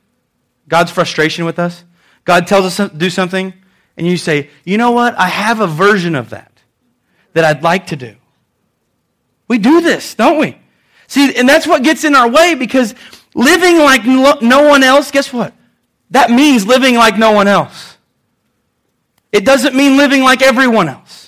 God's 0.68 0.92
frustration 0.92 1.44
with 1.44 1.58
us? 1.58 1.82
God 2.24 2.46
tells 2.46 2.64
us 2.64 2.76
to 2.76 2.96
do 2.96 3.10
something, 3.10 3.52
and 3.96 4.06
you 4.06 4.16
say, 4.16 4.50
you 4.64 4.78
know 4.78 4.92
what? 4.92 5.18
I 5.18 5.26
have 5.26 5.58
a 5.58 5.66
version 5.66 6.14
of 6.14 6.30
that 6.30 6.52
that 7.32 7.44
I'd 7.44 7.64
like 7.64 7.88
to 7.88 7.96
do. 7.96 8.14
We 9.48 9.58
do 9.58 9.80
this, 9.80 10.14
don't 10.14 10.38
we? 10.38 10.56
See, 11.08 11.34
and 11.34 11.48
that's 11.48 11.66
what 11.66 11.82
gets 11.82 12.04
in 12.04 12.14
our 12.14 12.28
way 12.28 12.54
because 12.54 12.94
living 13.34 13.78
like 13.78 14.04
no 14.04 14.68
one 14.68 14.84
else, 14.84 15.10
guess 15.10 15.32
what? 15.32 15.52
That 16.10 16.30
means 16.30 16.64
living 16.68 16.94
like 16.94 17.18
no 17.18 17.32
one 17.32 17.48
else. 17.48 17.96
It 19.32 19.44
doesn't 19.44 19.74
mean 19.74 19.96
living 19.96 20.22
like 20.22 20.40
everyone 20.40 20.88
else. 20.88 21.25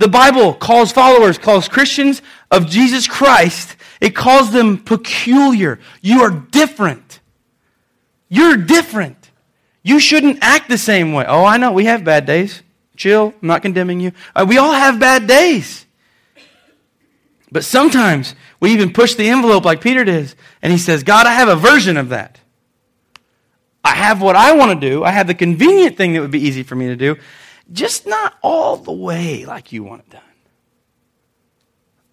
The 0.00 0.08
Bible 0.08 0.54
calls 0.54 0.92
followers, 0.92 1.36
calls 1.36 1.68
Christians 1.68 2.22
of 2.50 2.66
Jesus 2.66 3.06
Christ, 3.06 3.76
it 4.00 4.16
calls 4.16 4.50
them 4.50 4.78
peculiar. 4.78 5.78
You 6.00 6.22
are 6.22 6.30
different. 6.30 7.20
You're 8.30 8.56
different. 8.56 9.30
You 9.82 10.00
shouldn't 10.00 10.38
act 10.40 10.70
the 10.70 10.78
same 10.78 11.12
way. 11.12 11.26
Oh, 11.28 11.44
I 11.44 11.58
know, 11.58 11.72
we 11.72 11.84
have 11.84 12.02
bad 12.02 12.24
days. 12.24 12.62
Chill, 12.96 13.34
I'm 13.42 13.48
not 13.48 13.60
condemning 13.60 14.00
you. 14.00 14.12
Uh, 14.34 14.46
we 14.48 14.56
all 14.56 14.72
have 14.72 14.98
bad 14.98 15.26
days. 15.26 15.84
But 17.52 17.62
sometimes 17.62 18.34
we 18.58 18.72
even 18.72 18.94
push 18.94 19.16
the 19.16 19.28
envelope 19.28 19.66
like 19.66 19.82
Peter 19.82 20.02
does, 20.02 20.34
and 20.62 20.72
he 20.72 20.78
says, 20.78 21.02
God, 21.02 21.26
I 21.26 21.34
have 21.34 21.48
a 21.48 21.56
version 21.56 21.98
of 21.98 22.08
that. 22.08 22.40
I 23.84 23.96
have 23.96 24.22
what 24.22 24.34
I 24.34 24.54
want 24.54 24.80
to 24.80 24.88
do. 24.88 25.04
I 25.04 25.10
have 25.10 25.26
the 25.26 25.34
convenient 25.34 25.98
thing 25.98 26.14
that 26.14 26.22
would 26.22 26.30
be 26.30 26.40
easy 26.40 26.62
for 26.62 26.74
me 26.74 26.86
to 26.86 26.96
do, 26.96 27.18
just 27.72 28.06
not 28.06 28.36
all 28.42 28.76
the 28.76 28.92
way 28.92 29.44
like 29.44 29.72
you 29.72 29.84
want 29.84 30.02
it 30.02 30.10
done. 30.10 30.22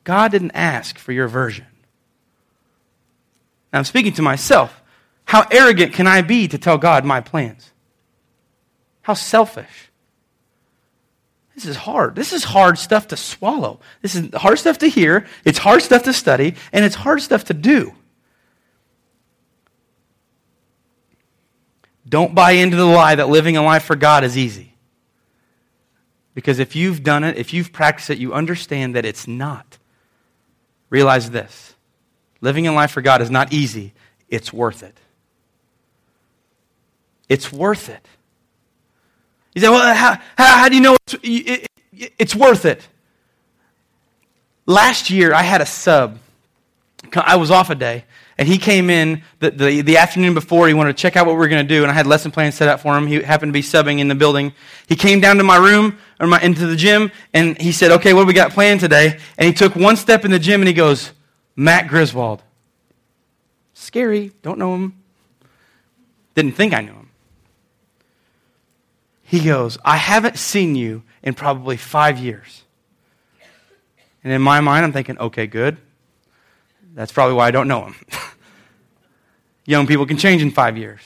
God 0.04 0.32
didn't 0.32 0.52
ask 0.52 0.98
for 0.98 1.12
your 1.12 1.28
version. 1.28 1.65
Now 3.74 3.80
I'm 3.80 3.86
speaking 3.86 4.13
to 4.13 4.22
myself. 4.22 4.82
How 5.26 5.46
arrogant 5.52 5.93
can 5.93 6.08
I 6.08 6.22
be 6.22 6.48
to 6.48 6.58
tell 6.58 6.78
God 6.78 7.04
my 7.04 7.20
plans? 7.20 7.72
How 9.02 9.13
selfish. 9.13 9.91
This 11.56 11.65
is 11.65 11.76
hard. 11.76 12.15
This 12.15 12.34
is 12.34 12.43
hard 12.43 12.78
stuff 12.78 13.08
to 13.08 13.17
swallow. 13.17 13.80
This 14.02 14.15
is 14.15 14.34
hard 14.36 14.60
stuff 14.60 14.78
to 14.78 14.88
hear. 14.88 15.26
It's 15.43 15.58
hard 15.58 15.82
stuff 15.82 16.04
to 16.04 16.13
study, 16.13 16.56
and 16.72 16.86
it's 16.86 16.96
hard 16.96 17.22
stuff 17.22 17.46
to 17.46 17.54
do. 17.54 17.93
Don't 22.08 22.36
buy 22.36 22.52
into 22.52 22.78
the 22.78 22.86
lie 22.86 23.15
that 23.15 23.28
living 23.28 23.58
a 23.58 23.63
life 23.63 23.84
for 23.84 23.96
God 23.96 24.24
is 24.24 24.38
easy. 24.38 24.77
Because 26.38 26.60
if 26.60 26.76
you've 26.76 27.02
done 27.02 27.23
it, 27.23 27.36
if 27.36 27.52
you've 27.52 27.73
practiced 27.73 28.12
it, 28.12 28.19
you 28.19 28.32
understand 28.32 28.93
that 28.95 29.06
it's 29.06 29.28
not. 29.28 29.80
Realize 30.91 31.32
this 31.32 31.73
living 32.41 32.67
a 32.67 32.71
life 32.71 32.91
for 32.91 33.02
God 33.02 33.23
is 33.23 33.32
not 33.32 33.52
easy, 33.52 33.91
it's 34.30 34.54
worth 34.54 34.84
it. 34.84 34.95
It's 37.28 37.52
worth 37.52 37.89
it. 37.89 38.06
You 39.56 39.62
say, 39.62 39.69
well, 39.69 39.95
how, 39.95 40.21
how, 40.38 40.58
how 40.58 40.69
do 40.69 40.76
you 40.76 40.82
know 40.82 40.95
it's, 41.08 41.15
it, 41.23 41.67
it, 41.91 42.13
it's 42.19 42.36
worth 42.36 42.65
it? 42.65 42.88
Last 44.67 45.10
year, 45.10 45.34
I 45.34 45.41
had 45.41 45.62
a 45.62 45.65
sub. 45.65 46.19
I 47.15 47.38
was 47.38 47.50
off 47.50 47.71
a 47.71 47.76
day, 47.76 48.06
and 48.38 48.47
he 48.47 48.58
came 48.58 48.89
in 48.89 49.23
the, 49.39 49.50
the, 49.50 49.82
the, 49.82 49.97
afternoon 49.97 50.34
before. 50.34 50.67
He 50.67 50.73
wanted 50.73 50.95
to 50.95 51.02
check 51.02 51.15
out 51.15 51.26
what 51.26 51.34
we 51.34 51.39
were 51.39 51.47
going 51.47 51.67
to 51.67 51.76
do, 51.76 51.82
and 51.82 51.91
I 51.91 51.93
had 51.93 52.06
lesson 52.06 52.30
plans 52.30 52.56
set 52.56 52.69
up 52.69 52.80
for 52.80 52.95
him. 52.95 53.08
He 53.08 53.21
happened 53.21 53.50
to 53.50 53.54
be 53.54 53.63
subbing 53.63 54.00
in 54.00 54.08
the 54.08 54.15
building. 54.15 54.54
He 54.88 54.95
came 54.95 55.19
down 55.19 55.38
to 55.38 55.43
my 55.43 55.58
room, 55.58 55.97
or 56.19 56.28
my, 56.28 56.39
into 56.41 56.67
the 56.67 56.76
gym, 56.76 57.12
and 57.34 57.60
he 57.60 57.71
said, 57.71 57.91
Okay, 57.91 58.13
what 58.13 58.28
we 58.28 58.34
got 58.34 58.52
planned 58.52 58.80
today? 58.80 59.19
And 59.38 59.47
he 59.47 59.54
took 59.54 59.76
one 59.76 59.95
step 59.95 60.23
in 60.23 60.32
the 60.32 60.39
gym, 60.39 60.62
and 60.62 60.67
he 60.67 60.73
goes, 60.73 61.12
Matt 61.56 61.88
Griswold. 61.88 62.43
Scary. 63.73 64.32
Don't 64.43 64.60
know 64.60 64.76
him. 64.76 65.04
Didn't 66.36 66.54
think 66.54 66.73
I 66.73 66.82
knew 66.82 66.93
him. 66.93 67.10
He 69.23 69.43
goes, 69.43 69.78
I 69.84 69.97
haven't 69.97 70.38
seen 70.38 70.76
you 70.76 71.04
in 71.23 71.34
probably 71.34 71.76
five 71.76 72.19
years. 72.19 72.63
And 74.23 74.32
in 74.32 74.41
my 74.41 74.62
mind, 74.62 74.86
I'm 74.86 74.93
thinking, 74.93 75.17
okay, 75.17 75.47
good. 75.47 75.78
That's 76.93 77.12
probably 77.12 77.36
why 77.36 77.47
I 77.47 77.52
don't 77.52 77.67
know 77.67 77.86
him. 77.86 77.95
Young 79.67 79.86
people 79.86 80.08
can 80.08 80.17
change 80.17 80.41
in 80.41 80.49
five 80.49 80.77
years. 80.77 81.01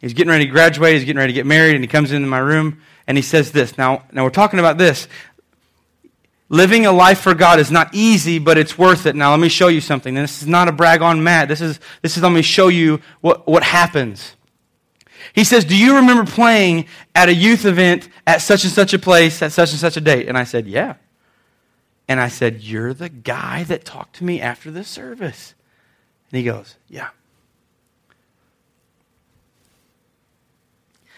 He's 0.00 0.12
getting 0.12 0.30
ready 0.30 0.44
to 0.44 0.50
graduate, 0.52 0.94
he's 0.94 1.04
getting 1.04 1.18
ready 1.18 1.32
to 1.32 1.36
get 1.36 1.46
married, 1.46 1.74
and 1.74 1.82
he 1.82 1.88
comes 1.88 2.12
into 2.12 2.28
my 2.28 2.38
room 2.38 2.80
and 3.08 3.18
he 3.18 3.22
says 3.22 3.50
this. 3.50 3.76
Now, 3.76 4.04
now 4.12 4.22
we're 4.22 4.30
talking 4.30 4.60
about 4.60 4.78
this. 4.78 5.08
Living 6.50 6.86
a 6.86 6.92
life 6.92 7.20
for 7.20 7.34
God 7.34 7.58
is 7.58 7.70
not 7.70 7.94
easy, 7.94 8.38
but 8.38 8.56
it's 8.56 8.78
worth 8.78 9.06
it. 9.06 9.16
Now, 9.16 9.32
let 9.32 9.40
me 9.40 9.48
show 9.48 9.68
you 9.68 9.80
something. 9.80 10.16
And 10.16 10.22
this 10.22 10.40
is 10.40 10.48
not 10.48 10.68
a 10.68 10.72
brag 10.72 11.02
on 11.02 11.22
Matt. 11.24 11.48
This 11.48 11.60
is, 11.60 11.80
this 12.02 12.16
is 12.16 12.22
let 12.22 12.30
me 12.30 12.42
show 12.42 12.68
you 12.68 13.00
what, 13.20 13.48
what 13.48 13.62
happens. 13.62 14.36
He 15.32 15.44
says, 15.44 15.64
Do 15.64 15.76
you 15.76 15.96
remember 15.96 16.30
playing 16.30 16.86
at 17.14 17.28
a 17.28 17.34
youth 17.34 17.64
event 17.64 18.08
at 18.26 18.40
such 18.40 18.64
and 18.64 18.72
such 18.72 18.94
a 18.94 18.98
place 18.98 19.42
at 19.42 19.52
such 19.52 19.72
and 19.72 19.80
such 19.80 19.96
a 19.96 20.00
date? 20.00 20.28
And 20.28 20.38
I 20.38 20.44
said, 20.44 20.66
Yeah. 20.66 20.94
And 22.06 22.20
I 22.20 22.28
said, 22.28 22.62
You're 22.62 22.94
the 22.94 23.08
guy 23.08 23.64
that 23.64 23.84
talked 23.84 24.16
to 24.16 24.24
me 24.24 24.40
after 24.40 24.70
the 24.70 24.84
service. 24.84 25.54
And 26.30 26.38
he 26.38 26.44
goes, 26.44 26.76
Yeah. 26.88 27.08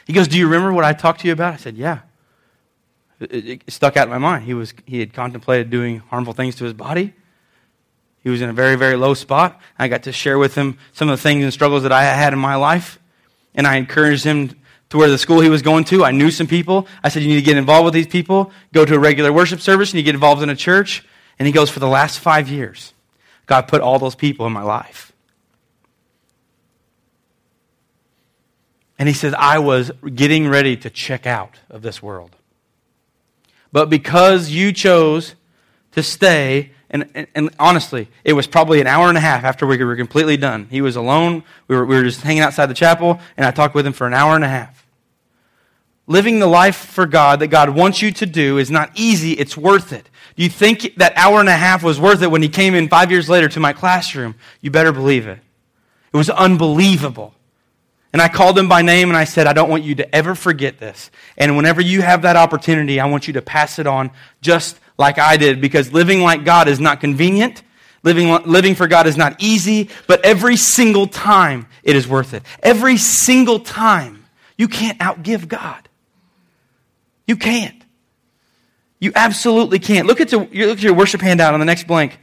He 0.06 0.12
goes, 0.12 0.28
Do 0.28 0.38
you 0.38 0.46
remember 0.46 0.72
what 0.72 0.84
I 0.84 0.92
talked 0.92 1.20
to 1.20 1.26
you 1.26 1.32
about? 1.32 1.54
I 1.54 1.56
said, 1.56 1.76
Yeah. 1.76 2.00
It, 3.20 3.62
it 3.66 3.70
stuck 3.70 3.96
out 3.96 4.04
in 4.04 4.10
my 4.10 4.18
mind. 4.18 4.44
He, 4.44 4.54
was, 4.54 4.72
he 4.86 5.00
had 5.00 5.12
contemplated 5.12 5.70
doing 5.70 5.98
harmful 5.98 6.32
things 6.32 6.56
to 6.56 6.64
his 6.64 6.72
body. 6.72 7.12
He 8.22 8.30
was 8.30 8.40
in 8.42 8.50
a 8.50 8.52
very, 8.52 8.76
very 8.76 8.96
low 8.96 9.14
spot. 9.14 9.60
I 9.78 9.88
got 9.88 10.04
to 10.04 10.12
share 10.12 10.38
with 10.38 10.54
him 10.54 10.78
some 10.92 11.08
of 11.08 11.18
the 11.18 11.22
things 11.22 11.42
and 11.44 11.52
struggles 11.52 11.82
that 11.84 11.92
I 11.92 12.04
had 12.04 12.32
in 12.32 12.38
my 12.38 12.56
life. 12.56 12.98
And 13.54 13.66
I 13.66 13.76
encouraged 13.76 14.24
him 14.24 14.56
to 14.90 14.98
where 14.98 15.08
the 15.08 15.18
school 15.18 15.40
he 15.40 15.48
was 15.48 15.62
going 15.62 15.84
to. 15.84 16.04
I 16.04 16.10
knew 16.10 16.30
some 16.30 16.46
people. 16.46 16.86
I 17.02 17.08
said, 17.08 17.22
You 17.22 17.28
need 17.28 17.36
to 17.36 17.42
get 17.42 17.56
involved 17.56 17.84
with 17.84 17.94
these 17.94 18.06
people. 18.06 18.52
Go 18.72 18.84
to 18.84 18.94
a 18.94 18.98
regular 18.98 19.32
worship 19.32 19.60
service 19.60 19.90
and 19.90 19.98
you 19.98 20.04
get 20.04 20.14
involved 20.14 20.42
in 20.42 20.50
a 20.50 20.56
church. 20.56 21.04
And 21.38 21.46
he 21.46 21.52
goes, 21.52 21.70
For 21.70 21.80
the 21.80 21.88
last 21.88 22.18
five 22.18 22.48
years, 22.48 22.92
God 23.50 23.66
put 23.66 23.80
all 23.80 23.98
those 23.98 24.14
people 24.14 24.46
in 24.46 24.52
my 24.52 24.62
life. 24.62 25.10
And 28.96 29.08
he 29.08 29.12
says, 29.12 29.34
I 29.36 29.58
was 29.58 29.90
getting 30.14 30.46
ready 30.46 30.76
to 30.76 30.88
check 30.88 31.26
out 31.26 31.58
of 31.68 31.82
this 31.82 32.00
world. 32.00 32.36
But 33.72 33.90
because 33.90 34.50
you 34.50 34.72
chose 34.72 35.34
to 35.90 36.02
stay 36.04 36.70
and, 36.90 37.10
and, 37.12 37.26
and, 37.34 37.50
honestly, 37.58 38.08
it 38.22 38.34
was 38.34 38.46
probably 38.46 38.80
an 38.80 38.86
hour 38.86 39.08
and 39.08 39.18
a 39.18 39.20
half 39.20 39.42
after 39.42 39.66
we 39.66 39.82
were 39.82 39.96
completely 39.96 40.36
done. 40.36 40.68
He 40.70 40.80
was 40.80 40.94
alone. 40.94 41.42
We 41.66 41.74
were, 41.74 41.84
we 41.84 41.96
were 41.96 42.04
just 42.04 42.20
hanging 42.20 42.42
outside 42.42 42.66
the 42.66 42.74
chapel, 42.74 43.20
and 43.36 43.46
I 43.46 43.50
talked 43.50 43.74
with 43.74 43.86
him 43.86 43.92
for 43.92 44.08
an 44.08 44.14
hour 44.14 44.36
and 44.36 44.44
a 44.44 44.48
half. 44.48 44.79
Living 46.10 46.40
the 46.40 46.46
life 46.48 46.74
for 46.74 47.06
God 47.06 47.38
that 47.38 47.46
God 47.46 47.70
wants 47.70 48.02
you 48.02 48.10
to 48.10 48.26
do 48.26 48.58
is 48.58 48.68
not 48.68 48.90
easy, 48.96 49.30
it's 49.34 49.56
worth 49.56 49.92
it. 49.92 50.10
Do 50.34 50.42
you 50.42 50.48
think 50.48 50.96
that 50.96 51.12
hour 51.14 51.38
and 51.38 51.48
a 51.48 51.52
half 51.52 51.84
was 51.84 52.00
worth 52.00 52.20
it 52.20 52.32
when 52.32 52.42
he 52.42 52.48
came 52.48 52.74
in 52.74 52.88
five 52.88 53.12
years 53.12 53.28
later 53.28 53.48
to 53.48 53.60
my 53.60 53.72
classroom? 53.72 54.34
You 54.60 54.72
better 54.72 54.90
believe 54.90 55.28
it. 55.28 55.38
It 56.12 56.16
was 56.16 56.28
unbelievable. 56.28 57.32
And 58.12 58.20
I 58.20 58.26
called 58.26 58.58
him 58.58 58.68
by 58.68 58.82
name 58.82 59.08
and 59.08 59.16
I 59.16 59.22
said, 59.22 59.46
I 59.46 59.52
don't 59.52 59.70
want 59.70 59.84
you 59.84 59.94
to 59.94 60.12
ever 60.12 60.34
forget 60.34 60.80
this. 60.80 61.12
And 61.38 61.56
whenever 61.56 61.80
you 61.80 62.02
have 62.02 62.22
that 62.22 62.34
opportunity, 62.34 62.98
I 62.98 63.06
want 63.06 63.28
you 63.28 63.34
to 63.34 63.42
pass 63.42 63.78
it 63.78 63.86
on 63.86 64.10
just 64.40 64.80
like 64.98 65.16
I 65.16 65.36
did 65.36 65.60
because 65.60 65.92
living 65.92 66.22
like 66.22 66.44
God 66.44 66.66
is 66.66 66.80
not 66.80 67.00
convenient. 67.00 67.62
Living, 68.02 68.36
living 68.46 68.74
for 68.74 68.88
God 68.88 69.06
is 69.06 69.16
not 69.16 69.36
easy, 69.38 69.90
but 70.08 70.24
every 70.24 70.56
single 70.56 71.06
time 71.06 71.68
it 71.84 71.94
is 71.94 72.08
worth 72.08 72.34
it. 72.34 72.42
Every 72.64 72.96
single 72.96 73.60
time. 73.60 74.24
You 74.56 74.66
can't 74.66 74.98
outgive 74.98 75.46
God. 75.46 75.88
You 77.30 77.36
can't. 77.36 77.80
You 78.98 79.12
absolutely 79.14 79.78
can't. 79.78 80.04
Look 80.08 80.20
at, 80.20 80.30
the, 80.30 80.38
look 80.38 80.50
at 80.50 80.82
your 80.82 80.94
worship 80.94 81.20
handout 81.20 81.54
on 81.54 81.60
the 81.60 81.64
next 81.64 81.86
blank. 81.86 82.18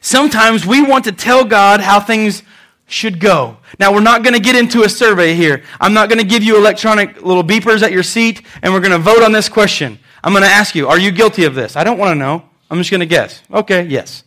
Sometimes 0.00 0.64
we 0.64 0.82
want 0.82 1.04
to 1.04 1.12
tell 1.12 1.44
God 1.44 1.82
how 1.82 2.00
things 2.00 2.42
should 2.86 3.20
go. 3.20 3.58
Now, 3.78 3.92
we're 3.92 4.00
not 4.00 4.22
going 4.22 4.32
to 4.32 4.40
get 4.40 4.56
into 4.56 4.84
a 4.84 4.88
survey 4.88 5.34
here. 5.34 5.64
I'm 5.78 5.92
not 5.92 6.08
going 6.08 6.18
to 6.18 6.24
give 6.24 6.42
you 6.42 6.56
electronic 6.56 7.20
little 7.20 7.44
beepers 7.44 7.82
at 7.82 7.92
your 7.92 8.02
seat, 8.02 8.40
and 8.62 8.72
we're 8.72 8.80
going 8.80 8.92
to 8.92 8.98
vote 8.98 9.22
on 9.22 9.32
this 9.32 9.50
question. 9.50 9.98
I'm 10.24 10.32
going 10.32 10.44
to 10.44 10.50
ask 10.50 10.74
you, 10.74 10.88
are 10.88 10.98
you 10.98 11.10
guilty 11.10 11.44
of 11.44 11.54
this? 11.54 11.76
I 11.76 11.84
don't 11.84 11.98
want 11.98 12.12
to 12.12 12.18
know. 12.18 12.42
I'm 12.70 12.78
just 12.78 12.90
going 12.90 13.00
to 13.00 13.06
guess. 13.06 13.42
Okay, 13.52 13.84
yes. 13.84 14.24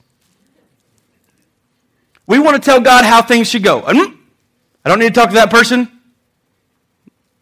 We 2.28 2.38
want 2.38 2.62
to 2.62 2.64
tell 2.64 2.80
God 2.80 3.06
how 3.06 3.24
things 3.24 3.50
should 3.50 3.64
go. 3.64 3.80
Hmm, 3.80 4.14
I 4.86 4.90
don't 4.90 5.00
need 5.00 5.16
to 5.16 5.20
talk 5.20 5.30
to 5.30 5.36
that 5.36 5.50
person. 5.50 5.99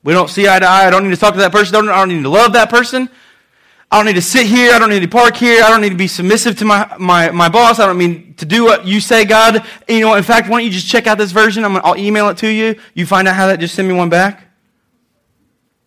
We 0.08 0.14
don't 0.14 0.30
see 0.30 0.48
eye 0.48 0.58
to 0.58 0.66
eye. 0.66 0.88
I 0.88 0.90
don't 0.90 1.04
need 1.04 1.10
to 1.10 1.18
talk 1.18 1.34
to 1.34 1.40
that 1.42 1.52
person. 1.52 1.76
I 1.76 1.82
don't 1.82 2.08
need 2.08 2.24
to 2.24 2.30
love 2.30 2.54
that 2.54 2.70
person. 2.70 3.10
I 3.92 3.98
don't 3.98 4.06
need 4.06 4.16
to 4.16 4.22
sit 4.22 4.46
here. 4.46 4.74
I 4.74 4.80
don't 4.80 4.90
need 4.90 5.02
to 5.02 5.08
park 5.10 5.36
here. 5.36 5.62
I 5.62 5.70
don't 5.70 5.82
need 5.82 5.90
to 5.90 5.98
be 5.98 6.08
submissive 6.08 6.58
to 6.60 6.66
my, 6.66 6.96
my, 6.98 7.30
my 7.32 7.50
boss. 7.50 7.78
I 7.78 7.86
don't 7.88 7.98
mean 7.98 8.34
to 8.36 8.46
do 8.46 8.64
what 8.64 8.88
you 8.88 9.02
say, 9.02 9.26
God. 9.26 9.68
You 9.86 10.00
know, 10.00 10.14
in 10.14 10.24
fact, 10.24 10.48
why 10.48 10.60
don't 10.60 10.64
you 10.64 10.72
just 10.72 10.88
check 10.88 11.08
out 11.08 11.18
this 11.18 11.34
version? 11.34 11.66
I'm 11.66 11.76
I'll 11.84 11.98
email 11.98 12.30
it 12.30 12.38
to 12.38 12.48
you. 12.48 12.80
You 12.94 13.06
find 13.06 13.28
out 13.28 13.36
how 13.36 13.48
that, 13.48 13.60
just 13.60 13.76
send 13.76 13.86
me 13.90 13.96
one 13.96 14.08
back. 14.08 14.46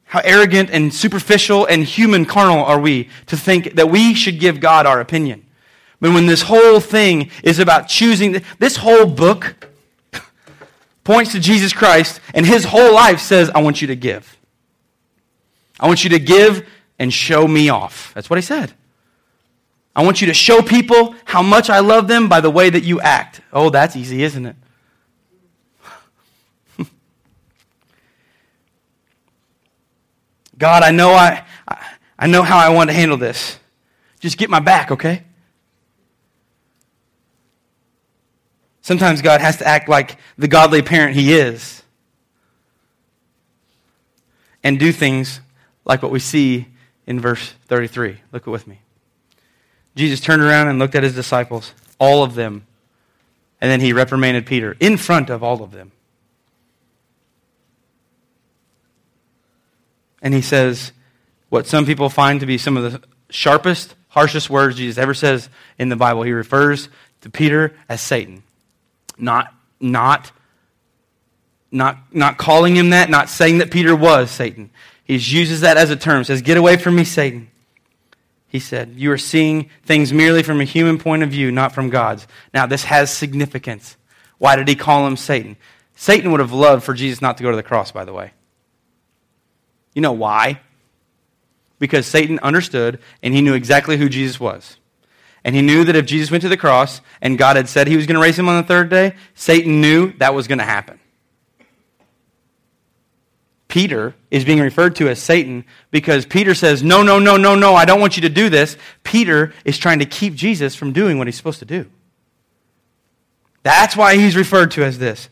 How 0.05 0.21
arrogant 0.23 0.69
and 0.69 0.93
superficial 0.93 1.65
and 1.65 1.83
human 1.83 2.27
carnal 2.27 2.63
are 2.63 2.79
we 2.79 3.09
to 3.25 3.39
think 3.39 3.77
that 3.77 3.89
we 3.89 4.13
should 4.13 4.39
give 4.39 4.61
God 4.61 4.85
our 4.85 5.01
opinion? 5.01 5.47
But 5.99 6.13
when 6.13 6.27
this 6.27 6.43
whole 6.43 6.79
thing 6.79 7.31
is 7.43 7.59
about 7.59 7.89
choosing, 7.89 8.43
this 8.59 8.77
whole 8.77 9.07
book 9.07 9.70
points 11.05 11.33
to 11.33 11.41
Jesus 11.41 11.73
Christ, 11.73 12.21
and 12.35 12.47
his 12.47 12.65
whole 12.65 12.95
life 12.95 13.21
says, 13.21 13.51
I 13.51 13.63
want 13.63 13.81
you 13.81 13.89
to 13.89 13.97
give. 13.97 14.37
I 15.79 15.87
want 15.87 16.05
you 16.05 16.11
to 16.11 16.19
give 16.19 16.69
and 16.99 17.13
show 17.13 17.49
me 17.49 17.69
off. 17.69 18.13
That's 18.15 18.29
what 18.29 18.37
he 18.37 18.43
said. 18.43 18.73
I 19.97 20.05
want 20.05 20.21
you 20.21 20.27
to 20.29 20.35
show 20.35 20.63
people 20.63 21.15
how 21.25 21.43
much 21.43 21.69
I 21.71 21.81
love 21.81 22.07
them 22.07 22.29
by 22.29 22.41
the 22.41 22.51
way 22.51 22.71
that 22.71 22.85
you 22.85 23.01
act. 23.01 23.41
Oh, 23.53 23.71
that's 23.71 23.97
easy, 23.97 24.23
isn't 24.23 24.47
it? 24.47 24.57
God, 30.59 30.83
I 30.83 30.91
know 30.91 31.11
I, 31.13 31.45
I 32.19 32.27
know 32.27 32.43
how 32.43 32.59
I 32.59 32.69
want 32.69 32.91
to 32.91 32.95
handle 32.95 33.17
this. 33.17 33.59
Just 34.21 34.37
get 34.37 34.51
my 34.51 34.61
back, 34.61 34.91
okay? 34.93 35.25
Sometimes 38.83 39.23
God 39.23 39.41
has 39.41 39.59
to 39.59 39.67
act 39.67 39.89
like 39.89 40.17
the 40.39 40.49
godly 40.49 40.83
parent 40.83 41.15
he 41.15 41.35
is 41.35 41.83
and 44.63 44.79
do 44.79 44.93
things 44.93 45.41
like 45.85 46.03
what 46.03 46.13
we 46.13 46.19
see 46.19 46.67
in 47.07 47.21
verse 47.21 47.53
33. 47.69 48.19
Look 48.33 48.47
with 48.47 48.67
me. 48.67 48.81
Jesus 49.97 50.21
turned 50.21 50.43
around 50.43 50.69
and 50.69 50.79
looked 50.79 50.95
at 50.95 51.03
his 51.03 51.15
disciples, 51.15 51.75
all 51.99 52.23
of 52.23 52.35
them, 52.35 52.67
and 53.61 53.71
then 53.71 53.81
he 53.81 53.93
reprimanded 53.93 54.47
Peter 54.47 54.77
in 54.81 54.97
front 54.97 55.29
of 55.29 55.43
all 55.43 55.63
of 55.63 55.73
them. 55.73 55.93
And 60.23 60.33
he 60.33 60.43
says 60.43 60.93
what 61.49 61.67
some 61.67 61.85
people 61.85 62.09
find 62.09 62.41
to 62.41 62.47
be 62.47 62.59
some 62.59 62.77
of 62.77 62.93
the 62.93 63.03
sharpest 63.31 63.95
harshest 64.09 64.51
words 64.51 64.77
Jesus 64.77 64.99
ever 64.99 65.15
says 65.15 65.49
in 65.79 65.89
the 65.89 65.97
Bible. 65.97 66.23
He 66.23 66.33
refers 66.33 66.89
to 67.23 67.31
Peter 67.31 67.75
as 67.89 68.01
Satan. 68.01 68.43
Not, 69.21 69.53
not, 69.81 70.33
not, 71.71 71.99
not 72.13 72.39
calling 72.39 72.77
him 72.77 72.91
that, 72.91 73.11
not 73.11 73.29
saying 73.29 73.59
that 73.59 73.71
Peter 73.71 73.95
was 73.95 74.31
Satan. 74.31 74.71
He 75.05 75.17
uses 75.17 75.63
that 75.63 75.77
as 75.77 75.91
a 75.91 75.97
term. 75.97 76.25
Says, 76.25 76.43
Get 76.43 76.57
away 76.57 76.77
from 76.77 76.97
me, 76.97 77.05
Satan. 77.05 77.51
He 78.49 78.59
said, 78.59 78.95
You 78.97 79.13
are 79.13 79.19
seeing 79.19 79.71
things 79.85 80.13
merely 80.13 80.43
from 80.43 80.61
a 80.61 80.65
human 80.65 80.99
point 80.99 81.23
of 81.23 81.31
view, 81.31 81.51
not 81.53 81.73
from 81.73 81.91
God's. 81.91 82.27
Now, 82.53 82.67
this 82.67 82.85
has 82.85 83.13
significance. 83.13 83.97
Why 84.39 84.57
did 84.57 84.69
he 84.69 84.75
call 84.75 85.07
him 85.07 85.17
Satan? 85.17 85.57
Satan 85.95 86.31
would 86.31 86.41
have 86.41 86.53
loved 86.53 86.83
for 86.83 86.95
Jesus 86.95 87.21
not 87.21 87.37
to 87.37 87.43
go 87.43 87.51
to 87.51 87.57
the 87.57 87.63
cross, 87.63 87.93
by 87.93 88.05
the 88.05 88.13
way. 88.13 88.33
You 89.95 90.03
know 90.03 90.13
why? 90.13 90.61
Because 91.79 92.07
Satan 92.07 92.39
understood 92.41 93.01
and 93.23 93.35
he 93.35 93.43
knew 93.43 93.55
exactly 93.55 93.97
who 93.97 94.09
Jesus 94.09 94.41
was. 94.41 94.79
And 95.45 95.55
he 95.55 95.63
knew 95.63 95.85
that 95.85 95.97
if 95.97 96.07
Jesus 96.07 96.31
went 96.31 96.43
to 96.43 96.49
the 96.49 96.57
cross 96.57 97.01
and 97.21 97.39
God 97.39 97.57
had 97.57 97.69
said 97.69 97.87
he 97.87 97.97
was 97.97 98.07
going 98.07 98.17
to 98.17 98.21
raise 98.21 98.39
him 98.39 98.49
on 98.49 98.61
the 98.61 98.67
third 98.67 98.91
day, 98.91 99.15
Satan 99.35 99.81
knew 99.81 100.13
that 100.19 100.35
was 100.35 100.47
going 100.47 100.59
to 100.59 100.65
happen. 100.65 101.01
Peter 103.69 104.15
is 104.31 104.45
being 104.45 104.61
referred 104.61 104.97
to 104.97 105.09
as 105.09 105.23
Satan 105.23 105.65
because 105.91 106.27
Peter 106.27 106.55
says, 106.55 106.83
No, 106.83 107.03
no, 107.03 107.19
no, 107.19 107.37
no, 107.37 107.55
no, 107.55 107.75
I 107.75 107.85
don't 107.85 108.01
want 108.01 108.17
you 108.17 108.23
to 108.23 108.29
do 108.29 108.51
this. 108.51 108.77
Peter 109.05 109.55
is 109.65 109.79
trying 109.79 110.01
to 110.01 110.05
keep 110.05 110.35
Jesus 110.35 110.75
from 110.75 110.93
doing 110.93 111.19
what 111.19 111.29
he's 111.29 111.37
supposed 111.37 111.61
to 111.61 111.65
do. 111.65 111.87
That's 113.63 113.97
why 113.97 114.17
he's 114.17 114.37
referred 114.37 114.73
to 114.73 114.85
as 114.85 114.99
this. 114.99 115.29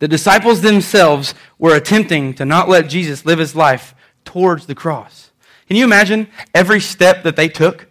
The 0.00 0.08
disciples 0.08 0.60
themselves 0.60 1.34
were 1.58 1.76
attempting 1.76 2.34
to 2.34 2.44
not 2.44 2.68
let 2.68 2.88
Jesus 2.88 3.24
live 3.24 3.38
his 3.38 3.54
life 3.54 3.94
towards 4.24 4.66
the 4.66 4.74
cross. 4.74 5.30
Can 5.66 5.76
you 5.76 5.84
imagine 5.84 6.28
every 6.54 6.80
step 6.80 7.22
that 7.22 7.36
they 7.36 7.48
took? 7.48 7.86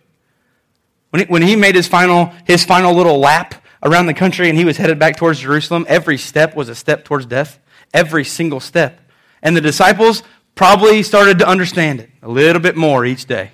When 1.13 1.19
he, 1.19 1.25
when 1.27 1.41
he 1.43 1.55
made 1.55 1.75
his 1.75 1.87
final, 1.87 2.33
his 2.43 2.65
final 2.65 2.91
little 2.95 3.19
lap 3.19 3.53
around 3.83 4.07
the 4.07 4.15
country 4.15 4.49
and 4.49 4.57
he 4.57 4.65
was 4.65 4.77
headed 4.77 4.97
back 4.97 5.15
towards 5.15 5.41
Jerusalem, 5.41 5.85
every 5.87 6.17
step 6.17 6.55
was 6.55 6.69
a 6.69 6.75
step 6.75 7.05
towards 7.05 7.27
death. 7.27 7.59
Every 7.93 8.25
single 8.25 8.59
step. 8.59 8.99
And 9.43 9.55
the 9.55 9.61
disciples 9.61 10.23
probably 10.55 11.03
started 11.03 11.37
to 11.37 11.47
understand 11.47 11.99
it 11.99 12.09
a 12.23 12.27
little 12.27 12.59
bit 12.59 12.75
more 12.75 13.05
each 13.05 13.27
day. 13.27 13.51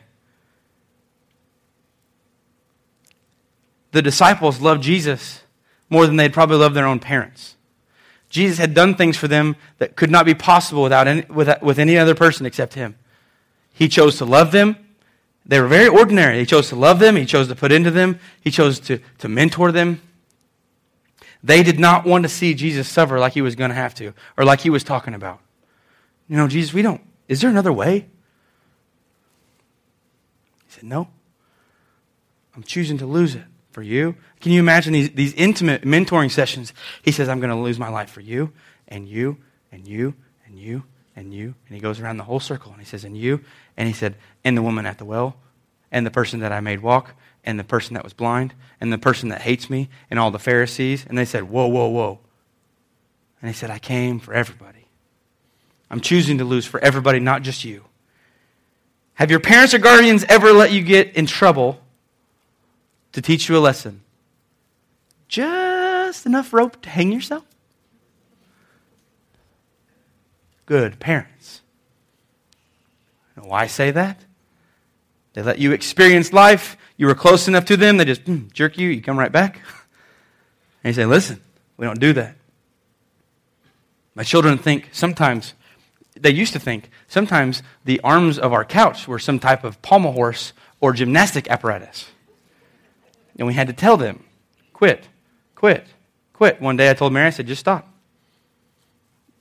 The 3.92 4.02
disciples 4.02 4.62
loved 4.62 4.82
Jesus 4.82 5.42
more 5.90 6.08
than 6.08 6.16
they'd 6.16 6.32
probably 6.32 6.56
loved 6.56 6.78
their 6.78 6.88
own 6.88 7.00
parents. 7.00 7.58
Jesus 8.30 8.58
had 8.58 8.74
done 8.74 8.96
things 8.96 9.18
for 9.18 9.28
them 9.28 9.58
that 9.80 9.98
could 9.98 10.10
not 10.10 10.26
be 10.26 10.34
possible 10.34 10.82
without 10.82 11.10
any, 11.10 11.24
with, 11.24 11.62
with 11.62 11.78
any 11.78 11.98
other 11.98 12.16
person 12.16 12.46
except 12.46 12.76
him. 12.76 12.96
He 13.74 13.90
chose 13.90 14.18
to 14.20 14.24
love 14.24 14.54
them. 14.54 14.78
They 15.50 15.60
were 15.60 15.68
very 15.68 15.88
ordinary. 15.88 16.38
He 16.38 16.46
chose 16.46 16.70
to 16.70 16.76
love 16.76 17.00
them. 17.00 17.16
He 17.16 17.26
chose 17.26 17.48
to 17.48 17.56
put 17.56 17.72
into 17.72 17.90
them. 17.90 18.20
He 18.40 18.52
chose 18.52 18.80
to, 18.82 19.00
to 19.18 19.28
mentor 19.28 19.72
them. 19.72 20.00
They 21.44 21.64
did 21.64 21.80
not 21.80 22.06
want 22.06 22.24
to 22.24 22.30
see 22.30 22.54
Jesus 22.54 22.88
suffer 22.88 23.18
like 23.18 23.34
he 23.34 23.42
was 23.42 23.56
going 23.56 23.72
to 23.72 23.76
have 23.76 23.96
to, 23.96 24.14
or 24.38 24.46
like 24.46 24.62
he 24.62 24.70
was 24.70 24.84
talking 24.84 25.16
about. 25.16 25.40
You 26.28 26.38
know, 26.38 26.48
Jesus, 26.48 26.72
we 26.72 26.84
don't, 26.84 27.02
is 27.28 27.42
there 27.42 27.50
another 27.50 27.74
way? 27.74 28.06
He 30.66 30.70
said, 30.70 30.84
No. 30.84 31.08
I'm 32.56 32.62
choosing 32.62 33.00
to 33.00 33.08
lose 33.08 33.34
it 33.34 33.46
for 33.72 33.82
you. 33.82 34.16
Can 34.42 34.52
you 34.52 34.60
imagine 34.60 34.94
these, 34.94 35.10
these 35.12 35.34
intimate 35.34 35.82
mentoring 35.82 36.30
sessions? 36.30 36.74
He 37.02 37.12
says, 37.12 37.28
I'm 37.28 37.40
going 37.40 37.50
to 37.50 37.56
lose 37.56 37.80
my 37.80 37.90
life 37.90 38.12
for 38.12 38.22
you, 38.22 38.52
and 38.88 39.08
you, 39.08 39.38
and 39.72 39.88
you, 39.88 40.14
and 40.46 40.60
you, 40.60 40.84
and 41.20 41.34
you. 41.34 41.54
And 41.68 41.76
he 41.76 41.80
goes 41.80 42.00
around 42.00 42.18
the 42.18 42.24
whole 42.24 42.40
circle, 42.40 42.72
and 42.72 42.82
he 42.82 42.86
says, 42.86 43.04
And 43.04 43.18
you. 43.18 43.42
And 43.78 43.88
he 43.88 43.94
said, 43.94 44.16
And 44.44 44.58
the 44.58 44.62
woman 44.62 44.86
at 44.86 44.98
the 44.98 45.06
well, 45.06 45.38
and 45.92 46.06
the 46.06 46.12
person 46.12 46.40
that 46.40 46.52
I 46.52 46.60
made 46.60 46.82
walk, 46.82 47.14
and 47.44 47.60
the 47.60 47.64
person 47.64 47.94
that 47.94 48.04
was 48.04 48.14
blind 48.14 48.54
and 48.80 48.92
the 48.92 48.98
person 48.98 49.30
that 49.30 49.42
hates 49.42 49.70
me 49.70 49.90
and 50.10 50.20
all 50.20 50.32
the 50.32 50.40
Pharisees. 50.40 51.06
And 51.08 51.18
they 51.18 51.26
said, 51.26 51.44
Whoa, 51.44 51.68
whoa, 51.68 51.88
whoa. 51.88 52.20
And 53.42 53.50
he 53.50 53.56
said, 53.56 53.70
I 53.70 53.80
came 53.80 54.20
for 54.20 54.34
everybody. 54.34 54.88
I'm 55.90 56.02
choosing 56.02 56.38
to 56.38 56.46
lose 56.46 56.66
for 56.66 56.80
everybody, 56.82 57.20
not 57.20 57.42
just 57.42 57.64
you. 57.64 57.86
Have 59.16 59.32
your 59.32 59.40
parents 59.40 59.74
or 59.74 59.80
guardians 59.80 60.24
ever 60.30 60.52
let 60.52 60.72
you 60.72 60.82
get 60.82 61.16
in 61.16 61.26
trouble 61.26 61.82
to 63.14 63.22
teach 63.22 63.50
you 63.50 63.58
a 63.58 63.60
lesson? 63.60 64.02
Just 65.28 66.26
enough 66.26 66.54
rope 66.54 66.82
to 66.84 66.90
hang 66.90 67.12
yourself? 67.12 67.46
Good 70.70 71.00
parents. 71.00 71.62
why 73.34 73.66
say 73.66 73.90
that? 73.90 74.24
They 75.34 75.42
let 75.42 75.58
you 75.58 75.72
experience 75.72 76.32
life. 76.32 76.78
You 76.96 77.08
were 77.08 77.16
close 77.16 77.48
enough 77.48 77.66
to 77.66 77.76
them. 77.76 77.98
They 77.98 78.06
just 78.06 78.26
mm, 78.26 78.54
jerk 78.54 78.78
you. 78.78 78.90
You 78.90 79.02
come 79.02 79.18
right 79.18 79.32
back. 79.32 79.62
And 80.84 80.92
you 80.92 80.94
say, 80.94 81.08
listen, 81.08 81.42
we 81.76 81.88
don't 81.88 82.00
do 82.00 82.14
that. 82.14 82.36
My 84.14 84.22
children 84.22 84.60
think 84.60 84.90
sometimes, 84.92 85.56
they 86.16 86.30
used 86.30 86.54
to 86.54 86.60
think, 86.60 86.92
sometimes 87.08 87.64
the 87.84 88.00
arms 88.02 88.38
of 88.38 88.54
our 88.54 88.64
couch 88.64 89.08
were 89.08 89.18
some 89.18 89.40
type 89.40 89.64
of 89.64 89.82
pommel 89.82 90.12
horse 90.12 90.54
or 90.80 90.94
gymnastic 90.94 91.50
apparatus. 91.50 92.10
And 93.40 93.48
we 93.48 93.56
had 93.56 93.66
to 93.66 93.74
tell 93.74 93.98
them, 93.98 94.24
quit, 94.72 95.08
quit, 95.56 95.88
quit. 96.34 96.62
One 96.62 96.78
day 96.78 96.92
I 96.92 96.94
told 96.94 97.12
Mary, 97.12 97.26
I 97.26 97.32
said, 97.32 97.48
just 97.48 97.62
stop. 97.62 97.92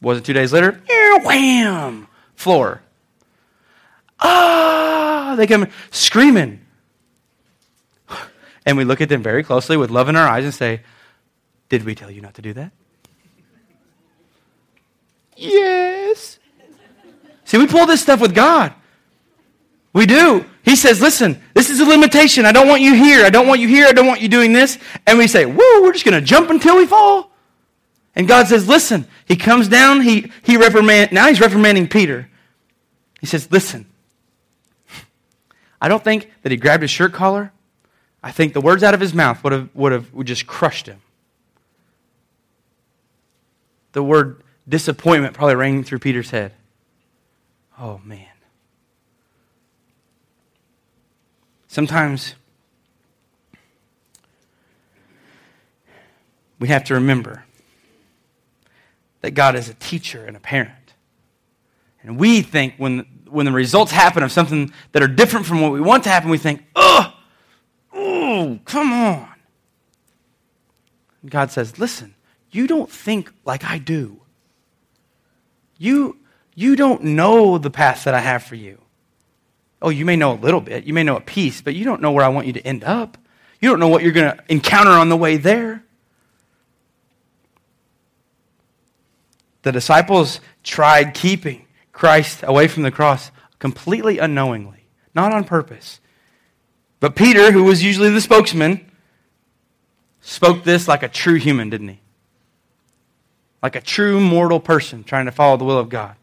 Was 0.00 0.18
it 0.18 0.24
two 0.24 0.32
days 0.32 0.52
later? 0.52 0.80
Wham! 1.24 2.06
Floor. 2.36 2.80
Ah! 4.20 5.34
They 5.36 5.46
come 5.46 5.66
screaming. 5.90 6.60
And 8.66 8.76
we 8.76 8.84
look 8.84 9.00
at 9.00 9.08
them 9.08 9.22
very 9.22 9.42
closely 9.42 9.76
with 9.76 9.90
love 9.90 10.08
in 10.08 10.16
our 10.16 10.28
eyes 10.28 10.44
and 10.44 10.52
say, 10.54 10.82
Did 11.68 11.84
we 11.84 11.94
tell 11.94 12.10
you 12.10 12.20
not 12.20 12.34
to 12.34 12.42
do 12.42 12.52
that? 12.54 12.72
yes. 15.36 16.38
See, 17.44 17.56
we 17.56 17.66
pull 17.66 17.86
this 17.86 18.02
stuff 18.02 18.20
with 18.20 18.34
God. 18.34 18.74
We 19.94 20.04
do. 20.04 20.44
He 20.64 20.76
says, 20.76 21.00
Listen, 21.00 21.40
this 21.54 21.70
is 21.70 21.80
a 21.80 21.84
limitation. 21.84 22.44
I 22.44 22.52
don't 22.52 22.68
want 22.68 22.82
you 22.82 22.94
here. 22.94 23.24
I 23.24 23.30
don't 23.30 23.46
want 23.48 23.60
you 23.60 23.68
here. 23.68 23.86
I 23.86 23.92
don't 23.92 24.06
want 24.06 24.20
you 24.20 24.28
doing 24.28 24.52
this. 24.52 24.78
And 25.06 25.18
we 25.18 25.26
say, 25.28 25.46
Whoa, 25.46 25.82
we're 25.82 25.92
just 25.92 26.04
going 26.04 26.20
to 26.20 26.24
jump 26.26 26.50
until 26.50 26.76
we 26.76 26.84
fall. 26.86 27.30
And 28.18 28.26
God 28.26 28.48
says, 28.48 28.68
Listen. 28.68 29.06
He 29.24 29.36
comes 29.36 29.68
down. 29.68 30.00
He, 30.00 30.32
he 30.42 30.56
now 30.56 31.28
he's 31.28 31.40
reprimanding 31.40 31.88
Peter. 31.88 32.28
He 33.20 33.26
says, 33.26 33.50
Listen, 33.50 33.86
I 35.80 35.88
don't 35.88 36.02
think 36.02 36.30
that 36.42 36.50
he 36.50 36.58
grabbed 36.58 36.82
his 36.82 36.90
shirt 36.90 37.12
collar. 37.12 37.52
I 38.22 38.32
think 38.32 38.52
the 38.52 38.60
words 38.60 38.82
out 38.82 38.94
of 38.94 39.00
his 39.00 39.14
mouth 39.14 39.44
would 39.44 39.52
have, 39.52 39.68
would 39.74 39.92
have 39.92 40.12
would 40.12 40.26
just 40.26 40.46
crushed 40.46 40.86
him. 40.86 41.00
The 43.92 44.02
word 44.02 44.42
disappointment 44.68 45.34
probably 45.34 45.54
rang 45.54 45.84
through 45.84 46.00
Peter's 46.00 46.30
head. 46.30 46.52
Oh, 47.78 48.00
man. 48.04 48.26
Sometimes 51.68 52.34
we 56.58 56.68
have 56.68 56.82
to 56.84 56.94
remember 56.94 57.44
that 59.20 59.32
God 59.32 59.56
is 59.56 59.68
a 59.68 59.74
teacher 59.74 60.24
and 60.24 60.36
a 60.36 60.40
parent. 60.40 60.72
And 62.02 62.18
we 62.18 62.42
think 62.42 62.74
when 62.76 63.06
when 63.30 63.46
the 63.46 63.52
results 63.52 63.92
happen 63.92 64.22
of 64.22 64.32
something 64.32 64.72
that 64.92 65.02
are 65.02 65.08
different 65.08 65.46
from 65.46 65.60
what 65.60 65.72
we 65.72 65.80
want 65.80 66.04
to 66.04 66.10
happen, 66.10 66.30
we 66.30 66.38
think, 66.38 66.64
oh, 66.74 67.14
oh, 67.92 68.58
come 68.64 68.92
on. 68.92 69.34
And 71.22 71.30
God 71.30 71.50
says, 71.50 71.78
listen, 71.78 72.14
you 72.50 72.66
don't 72.66 72.90
think 72.90 73.32
like 73.44 73.64
I 73.64 73.78
do. 73.78 74.20
You, 75.76 76.16
you 76.54 76.74
don't 76.74 77.04
know 77.04 77.58
the 77.58 77.70
path 77.70 78.04
that 78.04 78.14
I 78.14 78.20
have 78.20 78.42
for 78.42 78.54
you. 78.54 78.80
Oh, 79.80 79.90
you 79.90 80.04
may 80.04 80.16
know 80.16 80.32
a 80.32 80.40
little 80.40 80.60
bit. 80.60 80.84
You 80.84 80.92
may 80.92 81.04
know 81.04 81.16
a 81.16 81.20
piece, 81.20 81.60
but 81.60 81.74
you 81.74 81.84
don't 81.84 82.02
know 82.02 82.10
where 82.10 82.24
I 82.24 82.28
want 82.28 82.46
you 82.46 82.52
to 82.54 82.66
end 82.66 82.82
up. 82.82 83.16
You 83.60 83.68
don't 83.68 83.78
know 83.78 83.88
what 83.88 84.02
you're 84.02 84.12
going 84.12 84.36
to 84.36 84.44
encounter 84.48 84.90
on 84.90 85.08
the 85.08 85.16
way 85.16 85.36
there. 85.36 85.84
The 89.62 89.72
disciples 89.72 90.40
tried 90.62 91.14
keeping 91.14 91.66
Christ 91.92 92.40
away 92.42 92.68
from 92.68 92.84
the 92.84 92.90
cross 92.90 93.30
completely 93.58 94.18
unknowingly, 94.18 94.86
not 95.14 95.32
on 95.32 95.44
purpose. 95.44 96.00
But 97.00 97.16
Peter, 97.16 97.52
who 97.52 97.64
was 97.64 97.82
usually 97.82 98.10
the 98.10 98.20
spokesman, 98.20 98.90
spoke 100.20 100.64
this 100.64 100.88
like 100.88 101.02
a 101.02 101.08
true 101.08 101.36
human, 101.36 101.70
didn't 101.70 101.88
he? 101.88 102.00
Like 103.62 103.76
a 103.76 103.80
true 103.80 104.20
mortal 104.20 104.60
person 104.60 105.04
trying 105.04 105.26
to 105.26 105.32
follow 105.32 105.56
the 105.56 105.64
will 105.64 105.78
of 105.78 105.88
God. 105.88 106.16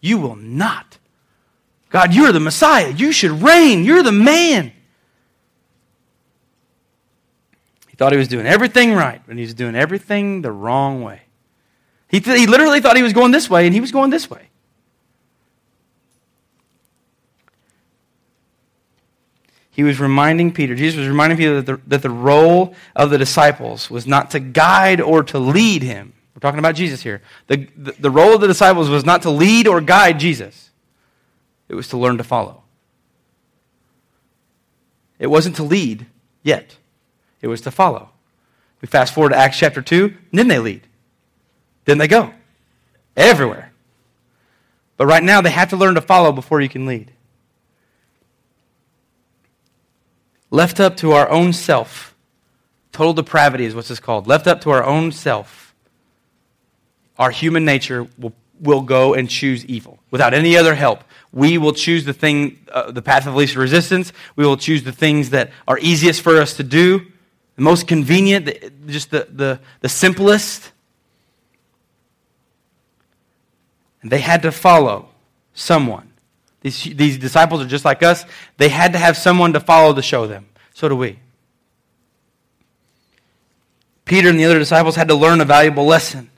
You 0.00 0.18
will 0.18 0.36
not. 0.36 0.98
God, 1.90 2.12
you're 2.12 2.32
the 2.32 2.40
Messiah. 2.40 2.90
You 2.90 3.12
should 3.12 3.42
reign. 3.42 3.84
You're 3.84 4.02
the 4.02 4.12
man. 4.12 4.72
He 7.88 7.96
thought 7.96 8.10
he 8.10 8.18
was 8.18 8.26
doing 8.26 8.46
everything 8.46 8.94
right, 8.94 9.22
but 9.24 9.36
he 9.36 9.42
was 9.42 9.54
doing 9.54 9.76
everything 9.76 10.42
the 10.42 10.50
wrong 10.50 11.02
way. 11.02 11.22
He, 12.08 12.20
th- 12.20 12.38
he 12.38 12.46
literally 12.46 12.80
thought 12.80 12.96
he 12.96 13.02
was 13.02 13.12
going 13.12 13.32
this 13.32 13.50
way, 13.50 13.66
and 13.66 13.74
he 13.74 13.80
was 13.80 13.92
going 13.92 14.10
this 14.10 14.30
way. 14.30 14.48
he 19.74 19.82
was 19.82 19.98
reminding 19.98 20.52
Peter, 20.52 20.76
Jesus 20.76 21.00
was 21.00 21.08
reminding 21.08 21.36
Peter 21.36 21.60
that 21.60 21.66
the, 21.66 21.80
that 21.88 22.02
the 22.02 22.10
role 22.10 22.76
of 22.94 23.10
the 23.10 23.18
disciples 23.18 23.90
was 23.90 24.06
not 24.06 24.30
to 24.30 24.38
guide 24.38 25.00
or 25.00 25.24
to 25.24 25.38
lead 25.40 25.82
him. 25.82 26.12
We're 26.32 26.38
talking 26.38 26.60
about 26.60 26.76
Jesus 26.76 27.02
here. 27.02 27.22
The, 27.48 27.68
the, 27.76 27.92
the 27.98 28.10
role 28.10 28.36
of 28.36 28.40
the 28.40 28.46
disciples 28.46 28.88
was 28.88 29.04
not 29.04 29.22
to 29.22 29.30
lead 29.30 29.66
or 29.66 29.80
guide 29.80 30.20
Jesus, 30.20 30.70
it 31.68 31.74
was 31.74 31.88
to 31.88 31.96
learn 31.96 32.18
to 32.18 32.24
follow. 32.24 32.62
It 35.18 35.26
wasn't 35.26 35.56
to 35.56 35.64
lead 35.64 36.06
yet, 36.44 36.76
it 37.42 37.48
was 37.48 37.60
to 37.62 37.72
follow. 37.72 38.10
We 38.80 38.86
fast 38.86 39.12
forward 39.12 39.30
to 39.30 39.36
Acts 39.36 39.58
chapter 39.58 39.82
2, 39.82 40.04
and 40.04 40.38
then 40.38 40.46
they 40.46 40.60
lead. 40.60 40.86
Then 41.84 41.98
they 41.98 42.08
go 42.08 42.32
everywhere. 43.16 43.72
But 44.96 45.06
right 45.06 45.22
now, 45.22 45.40
they 45.40 45.50
have 45.50 45.70
to 45.70 45.76
learn 45.76 45.96
to 45.96 46.00
follow 46.00 46.32
before 46.32 46.60
you 46.60 46.68
can 46.68 46.86
lead. 46.86 47.10
left 50.54 50.78
up 50.78 50.96
to 50.98 51.12
our 51.12 51.28
own 51.28 51.52
self. 51.52 52.14
Total 52.92 53.12
depravity 53.12 53.64
is 53.64 53.74
what 53.74 53.86
this 53.86 53.98
called. 53.98 54.28
Left 54.28 54.46
up 54.46 54.60
to 54.62 54.70
our 54.70 54.84
own 54.84 55.10
self, 55.10 55.74
our 57.18 57.32
human 57.32 57.64
nature 57.64 58.06
will, 58.16 58.32
will 58.60 58.82
go 58.82 59.14
and 59.14 59.28
choose 59.28 59.66
evil 59.66 59.98
without 60.12 60.32
any 60.32 60.56
other 60.56 60.76
help. 60.76 61.02
We 61.32 61.58
will 61.58 61.72
choose 61.72 62.04
the 62.04 62.12
thing, 62.12 62.60
uh, 62.70 62.92
the 62.92 63.02
path 63.02 63.26
of 63.26 63.34
least 63.34 63.56
resistance. 63.56 64.12
We 64.36 64.46
will 64.46 64.56
choose 64.56 64.84
the 64.84 64.92
things 64.92 65.30
that 65.30 65.50
are 65.66 65.78
easiest 65.80 66.22
for 66.22 66.40
us 66.40 66.56
to 66.58 66.62
do, 66.62 67.00
the 67.56 67.62
most 67.62 67.88
convenient, 67.88 68.46
the, 68.46 68.72
just 68.86 69.10
the, 69.10 69.26
the, 69.28 69.60
the 69.80 69.88
simplest. 69.88 70.70
And 74.04 74.12
they 74.12 74.20
had 74.20 74.42
to 74.42 74.52
follow 74.52 75.08
someone. 75.54 76.12
These, 76.60 76.94
these 76.94 77.16
disciples 77.16 77.62
are 77.62 77.66
just 77.66 77.86
like 77.86 78.02
us. 78.02 78.26
They 78.58 78.68
had 78.68 78.92
to 78.92 78.98
have 78.98 79.16
someone 79.16 79.54
to 79.54 79.60
follow 79.60 79.94
to 79.94 80.02
show 80.02 80.26
them. 80.26 80.46
So 80.74 80.90
do 80.90 80.94
we. 80.94 81.18
Peter 84.04 84.28
and 84.28 84.38
the 84.38 84.44
other 84.44 84.58
disciples 84.58 84.94
had 84.94 85.08
to 85.08 85.14
learn 85.14 85.40
a 85.40 85.46
valuable 85.46 85.86
lesson. 85.86 86.30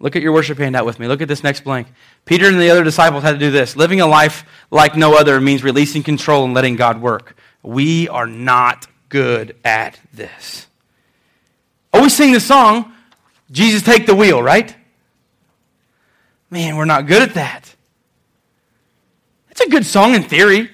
Look 0.00 0.16
at 0.16 0.22
your 0.22 0.32
worship 0.32 0.58
handout 0.58 0.84
with 0.84 0.98
me. 0.98 1.06
Look 1.06 1.22
at 1.22 1.28
this 1.28 1.44
next 1.44 1.62
blank. 1.62 1.86
Peter 2.24 2.48
and 2.48 2.60
the 2.60 2.70
other 2.70 2.82
disciples 2.82 3.22
had 3.22 3.32
to 3.32 3.38
do 3.38 3.52
this. 3.52 3.76
Living 3.76 4.00
a 4.00 4.06
life 4.06 4.44
like 4.72 4.96
no 4.96 5.16
other 5.16 5.40
means 5.40 5.62
releasing 5.62 6.02
control 6.02 6.44
and 6.44 6.54
letting 6.54 6.74
God 6.74 7.00
work. 7.00 7.36
We 7.62 8.08
are 8.08 8.26
not 8.26 8.88
good 9.08 9.54
at 9.64 9.96
this. 10.12 10.66
We 11.94 12.08
sing 12.08 12.32
the 12.32 12.40
song, 12.40 12.92
Jesus 13.52 13.82
Take 13.82 14.06
the 14.06 14.14
Wheel, 14.16 14.42
right? 14.42 14.74
Man, 16.50 16.76
we're 16.76 16.84
not 16.84 17.06
good 17.06 17.22
at 17.22 17.34
that. 17.34 17.74
It's 19.50 19.60
a 19.60 19.68
good 19.68 19.84
song 19.84 20.14
in 20.14 20.22
theory. 20.22 20.70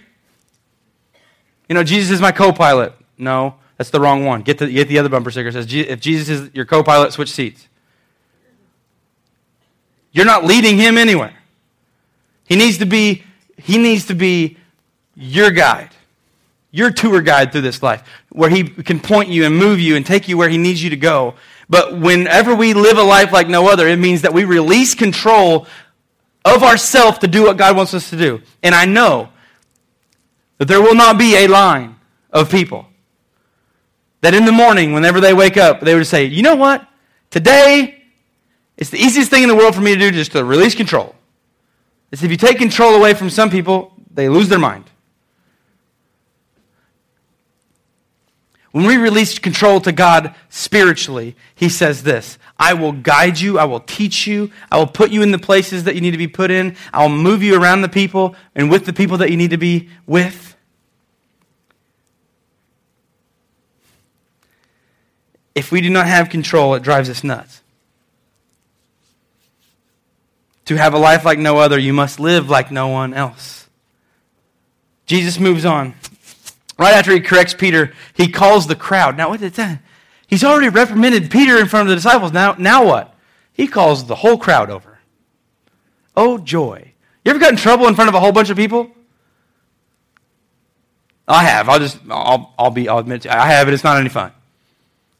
You 1.68 1.74
know, 1.74 1.82
Jesus 1.82 2.10
is 2.10 2.20
my 2.20 2.32
co 2.32 2.52
pilot. 2.52 2.92
No, 3.16 3.54
that's 3.76 3.90
the 3.90 4.00
wrong 4.00 4.24
one. 4.24 4.42
Get 4.42 4.58
the, 4.58 4.70
get 4.70 4.88
the 4.88 4.98
other 4.98 5.08
bumper 5.08 5.30
sticker. 5.30 5.48
It 5.48 5.52
says, 5.52 5.72
if 5.72 6.00
Jesus 6.00 6.28
is 6.28 6.50
your 6.54 6.64
co 6.64 6.82
pilot, 6.82 7.12
switch 7.12 7.30
seats. 7.30 7.66
You're 10.12 10.26
not 10.26 10.44
leading 10.44 10.78
him 10.78 10.96
anywhere. 10.96 11.34
He 12.46 12.56
needs 12.56 12.78
to 12.78 12.86
be, 12.86 13.24
he 13.56 13.78
needs 13.78 14.06
to 14.06 14.14
be 14.14 14.58
your 15.16 15.50
guide, 15.50 15.90
your 16.70 16.90
tour 16.90 17.20
guide 17.20 17.50
through 17.50 17.62
this 17.62 17.82
life, 17.82 18.06
where 18.30 18.50
he 18.50 18.64
can 18.64 19.00
point 19.00 19.28
you 19.28 19.44
and 19.44 19.56
move 19.56 19.80
you 19.80 19.96
and 19.96 20.04
take 20.04 20.28
you 20.28 20.36
where 20.36 20.48
he 20.48 20.58
needs 20.58 20.82
you 20.82 20.90
to 20.90 20.96
go. 20.96 21.34
But 21.68 21.98
whenever 21.98 22.54
we 22.54 22.74
live 22.74 22.98
a 22.98 23.02
life 23.02 23.32
like 23.32 23.48
no 23.48 23.68
other, 23.68 23.88
it 23.88 23.98
means 23.98 24.22
that 24.22 24.32
we 24.32 24.44
release 24.44 24.94
control 24.94 25.66
of 26.44 26.62
ourself 26.62 27.20
to 27.20 27.26
do 27.26 27.44
what 27.44 27.56
God 27.56 27.76
wants 27.76 27.94
us 27.94 28.10
to 28.10 28.16
do. 28.16 28.42
And 28.62 28.74
I 28.74 28.84
know 28.84 29.30
that 30.58 30.68
there 30.68 30.80
will 30.80 30.94
not 30.94 31.18
be 31.18 31.36
a 31.36 31.46
line 31.46 31.96
of 32.30 32.50
people 32.50 32.86
that 34.20 34.34
in 34.34 34.46
the 34.46 34.52
morning, 34.52 34.94
whenever 34.94 35.20
they 35.20 35.34
wake 35.34 35.58
up, 35.58 35.80
they 35.80 35.94
would 35.94 36.06
say, 36.06 36.24
you 36.24 36.42
know 36.42 36.56
what? 36.56 36.86
Today, 37.30 38.02
it's 38.76 38.90
the 38.90 38.98
easiest 38.98 39.30
thing 39.30 39.42
in 39.42 39.50
the 39.50 39.54
world 39.54 39.74
for 39.74 39.82
me 39.82 39.92
to 39.94 40.00
do 40.00 40.10
just 40.10 40.32
to 40.32 40.44
release 40.44 40.74
control. 40.74 41.14
It's 42.10 42.22
if 42.22 42.30
you 42.30 42.36
take 42.36 42.58
control 42.58 42.94
away 42.94 43.12
from 43.14 43.28
some 43.28 43.50
people, 43.50 43.92
they 44.10 44.28
lose 44.28 44.48
their 44.48 44.58
mind. 44.58 44.84
When 48.74 48.86
we 48.86 48.96
release 48.96 49.38
control 49.38 49.80
to 49.82 49.92
God 49.92 50.34
spiritually, 50.48 51.36
He 51.54 51.68
says 51.68 52.02
this 52.02 52.38
I 52.58 52.74
will 52.74 52.90
guide 52.90 53.38
you, 53.38 53.56
I 53.56 53.66
will 53.66 53.78
teach 53.78 54.26
you, 54.26 54.50
I 54.68 54.78
will 54.78 54.88
put 54.88 55.12
you 55.12 55.22
in 55.22 55.30
the 55.30 55.38
places 55.38 55.84
that 55.84 55.94
you 55.94 56.00
need 56.00 56.10
to 56.10 56.18
be 56.18 56.26
put 56.26 56.50
in, 56.50 56.74
I'll 56.92 57.08
move 57.08 57.40
you 57.40 57.56
around 57.56 57.82
the 57.82 57.88
people 57.88 58.34
and 58.52 58.68
with 58.68 58.84
the 58.84 58.92
people 58.92 59.18
that 59.18 59.30
you 59.30 59.36
need 59.36 59.50
to 59.50 59.58
be 59.58 59.90
with. 60.08 60.56
If 65.54 65.70
we 65.70 65.80
do 65.80 65.88
not 65.88 66.08
have 66.08 66.28
control, 66.28 66.74
it 66.74 66.82
drives 66.82 67.08
us 67.08 67.22
nuts. 67.22 67.62
To 70.64 70.74
have 70.74 70.94
a 70.94 70.98
life 70.98 71.24
like 71.24 71.38
no 71.38 71.58
other, 71.58 71.78
you 71.78 71.92
must 71.92 72.18
live 72.18 72.50
like 72.50 72.72
no 72.72 72.88
one 72.88 73.14
else. 73.14 73.68
Jesus 75.06 75.38
moves 75.38 75.64
on. 75.64 75.94
Right 76.78 76.94
after 76.94 77.12
he 77.12 77.20
corrects 77.20 77.54
Peter, 77.54 77.92
he 78.14 78.28
calls 78.28 78.66
the 78.66 78.74
crowd. 78.74 79.16
Now, 79.16 79.28
what 79.28 79.40
is 79.40 79.52
that? 79.52 79.80
He's 80.26 80.42
already 80.42 80.68
reprimanded 80.68 81.30
Peter 81.30 81.58
in 81.58 81.68
front 81.68 81.88
of 81.88 81.90
the 81.90 81.96
disciples. 81.96 82.32
Now, 82.32 82.54
now 82.58 82.84
what? 82.84 83.14
He 83.52 83.66
calls 83.66 84.06
the 84.06 84.16
whole 84.16 84.36
crowd 84.36 84.70
over. 84.70 84.98
Oh, 86.16 86.38
joy. 86.38 86.92
You 87.24 87.30
ever 87.30 87.38
got 87.38 87.52
in 87.52 87.56
trouble 87.56 87.86
in 87.86 87.94
front 87.94 88.08
of 88.08 88.14
a 88.14 88.20
whole 88.20 88.32
bunch 88.32 88.50
of 88.50 88.56
people? 88.56 88.90
I 91.26 91.44
have. 91.44 91.68
I'll 91.68 91.78
just, 91.78 91.98
I'll, 92.10 92.52
I'll 92.58 92.70
be, 92.70 92.88
I'll 92.88 92.98
admit. 92.98 93.26
I 93.26 93.46
have 93.46 93.68
it. 93.68 93.74
It's 93.74 93.84
not 93.84 93.98
any 93.98 94.08
fun. 94.08 94.32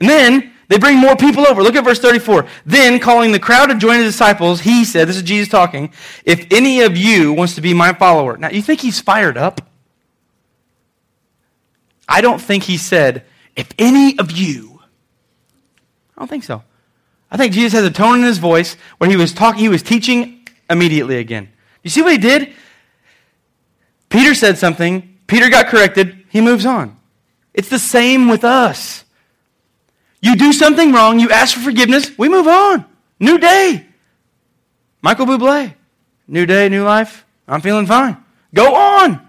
And 0.01 0.09
then 0.11 0.53
they 0.69 0.79
bring 0.79 0.99
more 0.99 1.17
people 1.17 1.47
over. 1.47 1.63
Look 1.63 1.77
at 1.77 1.85
verse 1.85 1.99
34. 1.99 2.47
Then, 2.67 2.99
calling 2.99 3.33
the 3.33 3.39
crowd 3.39 3.67
to 3.67 3.77
join 3.77 3.99
the 3.99 4.05
disciples, 4.05 4.61
he 4.61 4.85
said, 4.85 5.09
This 5.09 5.17
is 5.17 5.23
Jesus 5.23 5.49
talking, 5.49 5.93
if 6.25 6.47
any 6.51 6.83
of 6.83 6.97
you 6.97 7.33
wants 7.33 7.55
to 7.55 7.61
be 7.61 7.73
my 7.73 7.93
follower. 7.93 8.37
Now, 8.37 8.51
you 8.51 8.63
think 8.63 8.81
he's 8.81 9.01
fired 9.01 9.39
up? 9.39 9.61
I 12.09 12.21
don't 12.21 12.41
think 12.41 12.65
he 12.65 12.77
said, 12.77 13.25
If 13.57 13.73
any 13.79 14.19
of 14.19 14.31
you. 14.33 14.81
I 16.17 16.21
don't 16.21 16.29
think 16.29 16.45
so. 16.45 16.63
I 17.31 17.37
think 17.37 17.53
Jesus 17.53 17.73
has 17.73 17.85
a 17.85 17.91
tone 17.91 18.21
in 18.21 18.23
his 18.25 18.39
voice 18.39 18.77
where 18.99 19.11
he 19.11 19.17
was 19.17 19.33
talking, 19.33 19.61
he 19.61 19.69
was 19.69 19.83
teaching 19.83 20.47
immediately 20.71 21.19
again. 21.19 21.49
You 21.83 21.91
see 21.91 22.03
what 22.03 22.13
he 22.13 22.19
did? 22.19 22.53
Peter 24.09 24.35
said 24.35 24.59
something, 24.59 25.19
Peter 25.27 25.49
got 25.51 25.67
corrected, 25.67 26.25
he 26.29 26.41
moves 26.41 26.65
on. 26.65 26.97
It's 27.53 27.69
the 27.69 27.79
same 27.79 28.29
with 28.29 28.45
us. 28.45 29.05
You 30.21 30.37
do 30.37 30.53
something 30.53 30.93
wrong, 30.93 31.19
you 31.19 31.31
ask 31.31 31.57
for 31.57 31.63
forgiveness, 31.63 32.17
we 32.17 32.29
move 32.29 32.47
on. 32.47 32.85
New 33.19 33.39
day. 33.39 33.87
Michael 35.03 35.27
Bublé. 35.27 35.75
New 36.29 36.47
day, 36.47 36.69
new 36.69 36.85
life. 36.85 37.27
I'm 37.47 37.61
feeling 37.61 37.87
fine. 37.87 38.17
Go 38.55 38.75
on. 38.75 39.24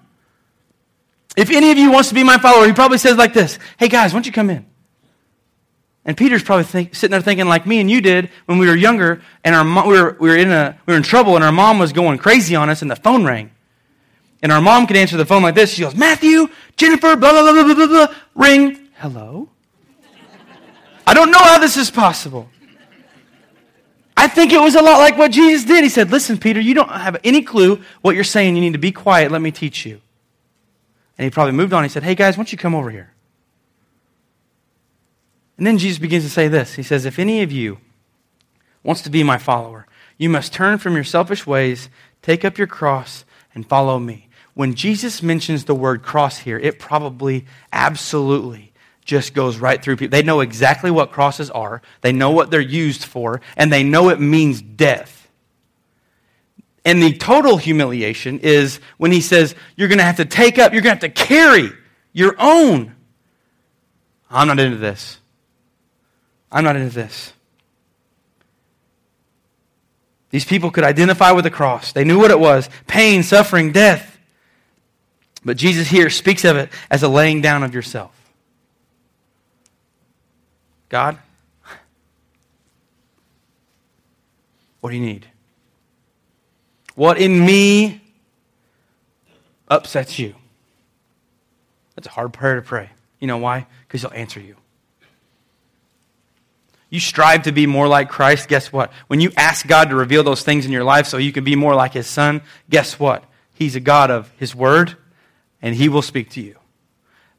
If 1.36 1.50
any 1.52 1.72
of 1.72 1.78
you 1.78 1.92
wants 1.92 2.10
to 2.10 2.16
be 2.16 2.24
my 2.24 2.38
follower, 2.38 2.66
he 2.66 2.74
probably 2.74 2.98
says 2.98 3.18
like 3.18 3.34
this 3.34 3.60
Hey 3.78 3.88
guys, 3.88 4.12
why 4.14 4.18
don't 4.18 4.26
you 4.26 4.32
come 4.32 4.50
in? 4.50 4.66
And 6.06 6.16
Peter's 6.16 6.44
probably 6.44 6.66
think, 6.66 6.94
sitting 6.94 7.12
there 7.12 7.22
thinking 7.22 7.48
like 7.48 7.66
me 7.66 7.80
and 7.80 7.90
you 7.90 8.00
did 8.00 8.30
when 8.46 8.60
we 8.60 8.68
were 8.68 8.76
younger, 8.76 9.24
and 9.44 9.56
our 9.56 9.64
mo- 9.64 9.88
we, 9.88 10.00
were, 10.00 10.16
we, 10.20 10.30
were 10.30 10.38
in 10.38 10.52
a, 10.52 10.78
we 10.86 10.94
were 10.94 10.98
in 10.98 11.04
trouble, 11.04 11.36
and 11.36 11.44
our 11.44 11.52
mom 11.52 11.80
was 11.80 11.94
going 11.94 12.20
crazy 12.20 12.56
on 12.56 12.70
us, 12.70 12.84
and 12.84 12.92
the 12.92 12.96
phone 12.96 13.26
rang. 13.26 13.50
And 14.44 14.52
our 14.52 14.62
mom 14.62 14.86
could 14.86 14.98
answer 14.98 15.18
the 15.18 15.26
phone 15.26 15.42
like 15.42 15.56
this. 15.56 15.74
She 15.74 15.82
goes, 15.82 15.96
Matthew, 15.96 16.48
Jennifer, 16.78 17.16
blah, 17.16 17.32
blah, 17.32 17.52
blah, 17.52 17.64
blah, 17.64 17.74
blah, 17.74 17.88
blah. 17.88 18.16
Ring. 18.36 18.90
Hello? 18.98 19.50
I 21.08 21.16
don't 21.16 21.32
know 21.32 21.40
how 21.40 21.58
this 21.58 21.76
is 21.76 21.90
possible. 21.90 22.50
I 24.16 24.28
think 24.28 24.54
it 24.54 24.62
was 24.62 24.76
a 24.76 24.82
lot 24.82 25.00
like 25.00 25.18
what 25.18 25.32
Jesus 25.32 25.66
did. 25.66 25.84
He 25.84 25.90
said, 25.90 26.12
Listen, 26.12 26.38
Peter, 26.38 26.60
you 26.60 26.76
don't 26.76 26.90
have 26.90 27.18
any 27.24 27.42
clue 27.42 27.82
what 28.02 28.14
you're 28.16 28.24
saying. 28.24 28.56
You 28.56 28.62
need 28.62 28.74
to 28.74 28.80
be 28.80 28.92
quiet. 28.92 29.32
Let 29.32 29.42
me 29.42 29.52
teach 29.52 29.86
you. 29.86 30.02
And 31.18 31.24
he 31.24 31.30
probably 31.30 31.54
moved 31.54 31.74
on. 31.74 31.84
He 31.84 31.90
said, 31.90 32.04
Hey, 32.04 32.16
guys, 32.16 32.36
why 32.36 32.44
don't 32.44 32.52
you 32.52 32.58
come 32.58 32.76
over 32.76 32.90
here? 32.90 33.14
And 35.58 35.66
then 35.66 35.78
Jesus 35.78 36.00
begins 36.00 36.24
to 36.24 36.30
say 36.30 36.48
this 36.48 36.76
He 36.76 36.84
says, 36.84 37.06
If 37.06 37.20
any 37.20 37.42
of 37.42 37.52
you 37.52 37.80
wants 38.84 39.02
to 39.04 39.10
be 39.10 39.24
my 39.24 39.38
follower, 39.38 39.88
you 40.18 40.30
must 40.30 40.54
turn 40.54 40.78
from 40.78 40.96
your 40.96 41.04
selfish 41.04 41.46
ways, 41.46 41.90
take 42.22 42.46
up 42.46 42.58
your 42.58 42.68
cross, 42.68 43.26
and 43.54 43.68
follow 43.68 44.00
me. 44.00 44.30
When 44.54 44.74
Jesus 44.74 45.22
mentions 45.22 45.66
the 45.66 45.76
word 45.76 46.02
cross 46.02 46.40
here, 46.40 46.58
it 46.58 46.80
probably 46.80 47.46
absolutely 47.74 48.72
just 49.04 49.34
goes 49.34 49.58
right 49.58 49.82
through 49.82 49.98
people. 49.98 50.12
They 50.12 50.24
know 50.24 50.40
exactly 50.40 50.90
what 50.90 51.12
crosses 51.12 51.50
are, 51.52 51.82
they 52.02 52.12
know 52.12 52.32
what 52.32 52.52
they're 52.52 52.62
used 52.62 53.04
for, 53.04 53.42
and 53.56 53.72
they 53.72 53.84
know 53.84 54.10
it 54.10 54.20
means 54.20 54.62
death. 54.62 55.15
And 56.86 57.02
the 57.02 57.18
total 57.18 57.58
humiliation 57.58 58.40
is 58.40 58.80
when 58.98 59.12
he 59.12 59.20
says, 59.20 59.56
You're 59.76 59.88
going 59.88 59.98
to 59.98 60.04
have 60.04 60.18
to 60.18 60.26
take 60.26 60.60
up, 60.60 60.72
you're 60.72 60.84
going 60.84 60.98
to 60.98 61.08
have 61.08 61.16
to 61.16 61.24
carry 61.24 61.72
your 62.14 62.36
own. 62.40 62.96
I'm 64.30 64.48
not 64.48 64.60
into 64.60 64.78
this. 64.78 65.20
I'm 66.52 66.64
not 66.64 66.76
into 66.76 66.94
this. 66.94 67.34
These 70.30 70.46
people 70.46 70.70
could 70.70 70.84
identify 70.84 71.32
with 71.32 71.44
the 71.44 71.50
cross. 71.50 71.92
They 71.92 72.04
knew 72.04 72.20
what 72.20 72.32
it 72.32 72.40
was 72.40 72.70
pain, 72.88 73.24
suffering, 73.24 73.72
death. 73.72 74.20
But 75.44 75.58
Jesus 75.58 75.88
here 75.88 76.10
speaks 76.10 76.44
of 76.44 76.58
it 76.58 76.70
as 76.90 77.04
a 77.04 77.08
laying 77.08 77.42
down 77.42 77.64
of 77.64 77.74
yourself. 77.74 78.12
God, 80.90 81.18
what 84.82 84.92
do 84.92 84.96
you 84.96 85.06
need? 85.06 85.28
What 86.96 87.18
in 87.18 87.46
me 87.46 88.02
upsets 89.68 90.18
you? 90.18 90.36
That's 91.96 92.08
a 92.08 92.12
hard 92.12 92.34
prayer 92.34 92.56
to 92.56 92.62
pray. 92.62 92.90
You 93.20 93.28
know 93.28 93.38
why? 93.38 93.68
Because 93.88 94.02
he'll 94.02 94.14
answer 94.14 94.40
you. 94.40 94.56
You 96.90 97.00
strive 97.00 97.44
to 97.44 97.52
be 97.52 97.68
more 97.68 97.88
like 97.88 98.10
Christ, 98.10 98.48
guess 98.48 98.72
what? 98.72 98.92
When 99.08 99.20
you 99.20 99.32
ask 99.36 99.68
God 99.68 99.90
to 99.90 99.96
reveal 99.96 100.24
those 100.24 100.44
things 100.44 100.66
in 100.66 100.72
your 100.72 100.84
life 100.84 101.08
so 101.08 101.18
you 101.18 101.32
can 101.32 101.44
be 101.44 101.56
more 101.56 101.76
like 101.76 101.94
his 101.94 102.08
son, 102.08 102.42
guess 102.70 103.00
what? 103.00 103.24
He's 103.54 103.76
a 103.76 103.80
God 103.80 104.12
of 104.12 104.32
his 104.38 104.56
word 104.56 104.96
and 105.62 105.76
he 105.76 105.90
will 105.90 106.02
speak 106.02 106.30
to 106.32 106.42
you. 106.42 106.56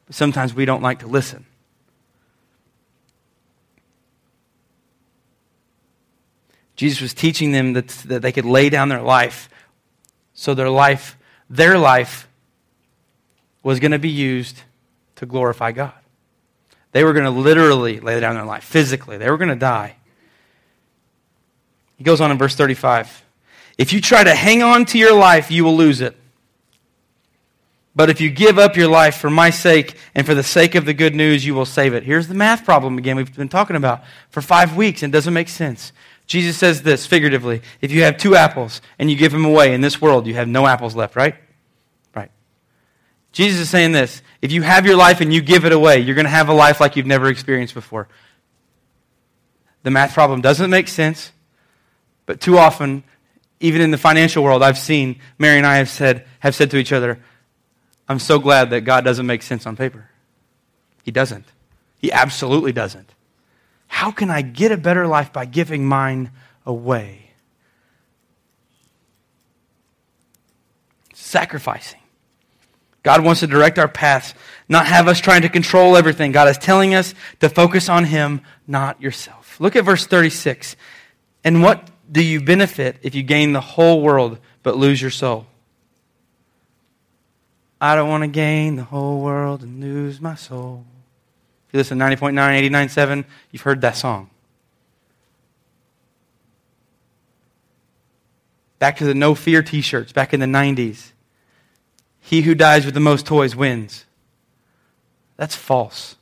But 0.05 0.15
sometimes 0.15 0.53
we 0.53 0.65
don't 0.65 0.83
like 0.83 0.99
to 0.99 1.07
listen. 1.07 1.45
Jesus 6.77 7.01
was 7.01 7.13
teaching 7.13 7.51
them 7.51 7.73
that, 7.73 7.87
that 8.05 8.21
they 8.21 8.31
could 8.31 8.45
lay 8.45 8.69
down 8.69 8.87
their 8.87 9.01
life 9.01 9.49
so 10.33 10.53
their 10.53 10.69
life, 10.69 11.17
their 11.49 11.79
life, 11.79 12.27
was 13.63 13.79
going 13.79 13.91
to 13.91 13.99
be 13.99 14.09
used 14.09 14.61
to 15.15 15.25
glorify 15.25 15.71
God. 15.71 15.93
They 16.91 17.03
were 17.03 17.11
going 17.13 17.25
to 17.25 17.31
literally 17.31 17.99
lay 17.99 18.19
down 18.19 18.35
their 18.35 18.45
life, 18.45 18.63
physically. 18.63 19.17
They 19.17 19.29
were 19.29 19.37
going 19.37 19.49
to 19.49 19.55
die. 19.55 19.95
He 21.97 22.03
goes 22.03 22.21
on 22.21 22.29
in 22.29 22.37
verse 22.37 22.55
35. 22.55 23.25
If 23.79 23.93
you 23.93 23.99
try 23.99 24.23
to 24.23 24.33
hang 24.33 24.61
on 24.61 24.85
to 24.85 24.99
your 24.99 25.15
life, 25.15 25.49
you 25.49 25.63
will 25.63 25.75
lose 25.75 26.01
it. 26.01 26.15
But 27.95 28.11
if 28.11 28.21
you 28.21 28.29
give 28.29 28.59
up 28.59 28.77
your 28.77 28.89
life 28.89 29.17
for 29.17 29.31
my 29.31 29.49
sake 29.49 29.95
and 30.13 30.23
for 30.23 30.35
the 30.35 30.43
sake 30.43 30.75
of 30.75 30.85
the 30.85 30.93
good 30.93 31.15
news, 31.15 31.43
you 31.43 31.55
will 31.55 31.65
save 31.65 31.95
it. 31.95 32.03
Here's 32.03 32.27
the 32.27 32.35
math 32.35 32.63
problem 32.63 32.99
again 32.99 33.15
we've 33.15 33.35
been 33.35 33.49
talking 33.49 33.75
about 33.75 34.03
for 34.29 34.41
five 34.41 34.77
weeks 34.77 35.01
and 35.01 35.11
it 35.11 35.17
doesn't 35.17 35.33
make 35.33 35.49
sense. 35.49 35.91
Jesus 36.27 36.57
says 36.57 36.81
this 36.81 37.05
figuratively 37.05 37.61
if 37.81 37.91
you 37.91 38.03
have 38.03 38.17
two 38.17 38.35
apples 38.35 38.81
and 38.99 39.09
you 39.09 39.15
give 39.15 39.31
them 39.31 39.45
away 39.45 39.73
in 39.73 39.81
this 39.81 40.01
world, 40.01 40.27
you 40.27 40.35
have 40.35 40.47
no 40.47 40.67
apples 40.67 40.95
left, 40.95 41.15
right? 41.15 41.35
Right. 42.13 42.29
Jesus 43.31 43.61
is 43.61 43.69
saying 43.69 43.93
this 43.93 44.21
if 44.41 44.51
you 44.51 44.61
have 44.61 44.85
your 44.85 44.97
life 44.97 45.21
and 45.21 45.33
you 45.33 45.41
give 45.41 45.65
it 45.65 45.71
away, 45.71 45.99
you're 45.99 46.15
going 46.15 46.25
to 46.25 46.29
have 46.29 46.49
a 46.49 46.53
life 46.53 46.79
like 46.79 46.95
you've 46.95 47.05
never 47.05 47.27
experienced 47.29 47.73
before. 47.73 48.09
The 49.83 49.91
math 49.91 50.13
problem 50.13 50.41
doesn't 50.41 50.69
make 50.69 50.89
sense, 50.89 51.31
but 52.25 52.41
too 52.41 52.57
often, 52.57 53.03
even 53.61 53.79
in 53.79 53.91
the 53.91 53.97
financial 53.97 54.43
world, 54.43 54.61
I've 54.61 54.77
seen 54.77 55.21
Mary 55.39 55.57
and 55.57 55.65
I 55.65 55.77
have 55.77 55.89
said, 55.89 56.25
have 56.39 56.55
said 56.55 56.71
to 56.71 56.77
each 56.77 56.91
other, 56.91 57.19
I'm 58.09 58.19
so 58.19 58.37
glad 58.37 58.69
that 58.71 58.81
God 58.81 59.05
doesn't 59.05 59.25
make 59.25 59.43
sense 59.43 59.65
on 59.65 59.77
paper. 59.77 60.09
He 61.03 61.11
doesn't. 61.11 61.45
He 61.99 62.11
absolutely 62.11 62.73
doesn't. 62.73 63.09
How 63.87 64.11
can 64.11 64.29
I 64.29 64.41
get 64.41 64.71
a 64.71 64.77
better 64.77 65.07
life 65.07 65.33
by 65.33 65.45
giving 65.45 65.85
mine 65.85 66.31
away? 66.65 67.31
Sacrificing. 71.13 71.99
God 73.03 73.23
wants 73.23 73.39
to 73.39 73.47
direct 73.47 73.79
our 73.79 73.87
paths, 73.87 74.33
not 74.67 74.85
have 74.85 75.07
us 75.07 75.19
trying 75.19 75.43
to 75.43 75.49
control 75.49 75.95
everything. 75.95 76.33
God 76.33 76.49
is 76.49 76.57
telling 76.57 76.93
us 76.93 77.13
to 77.39 77.47
focus 77.47 77.87
on 77.87 78.03
Him, 78.03 78.41
not 78.67 79.01
yourself. 79.01 79.59
Look 79.59 79.75
at 79.75 79.85
verse 79.85 80.05
36. 80.05 80.75
And 81.43 81.63
what 81.63 81.89
do 82.11 82.21
you 82.21 82.41
benefit 82.41 82.97
if 83.01 83.15
you 83.15 83.23
gain 83.23 83.53
the 83.53 83.61
whole 83.61 84.01
world 84.01 84.39
but 84.61 84.75
lose 84.75 85.01
your 85.01 85.11
soul? 85.11 85.47
I 87.79 87.95
don't 87.95 88.09
want 88.09 88.23
to 88.23 88.27
gain 88.27 88.75
the 88.75 88.83
whole 88.83 89.21
world 89.21 89.63
and 89.63 89.79
lose 89.79 90.19
my 90.19 90.35
soul. 90.35 90.85
If 91.67 91.73
you 91.73 91.77
listen 91.79 91.99
to 91.99 92.05
90.9, 92.05 92.33
89.7, 92.33 93.25
you've 93.51 93.61
heard 93.61 93.81
that 93.81 93.97
song. 93.97 94.29
Back 98.79 98.97
to 98.97 99.05
the 99.05 99.13
no 99.13 99.35
fear 99.35 99.61
t 99.61 99.81
shirts 99.81 100.11
back 100.11 100.33
in 100.33 100.39
the 100.39 100.45
90s. 100.45 101.11
He 102.19 102.41
who 102.41 102.55
dies 102.55 102.85
with 102.85 102.93
the 102.93 102.99
most 102.99 103.25
toys 103.25 103.55
wins. 103.55 104.05
That's 105.35 105.55
false. 105.55 106.15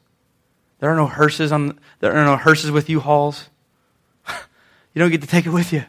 There 0.79 0.89
are 0.89 0.95
no 0.95 1.07
hearses 1.07 1.51
on 1.51 1.79
there 1.99 2.13
are 2.13 2.25
no 2.25 2.37
hearses 2.37 2.71
with 2.71 2.89
U-Hauls. 2.89 3.49
you 4.27 4.99
don't 4.99 5.11
get 5.11 5.21
to 5.21 5.27
take 5.27 5.45
it 5.45 5.51
with 5.51 5.73
you. 5.73 5.83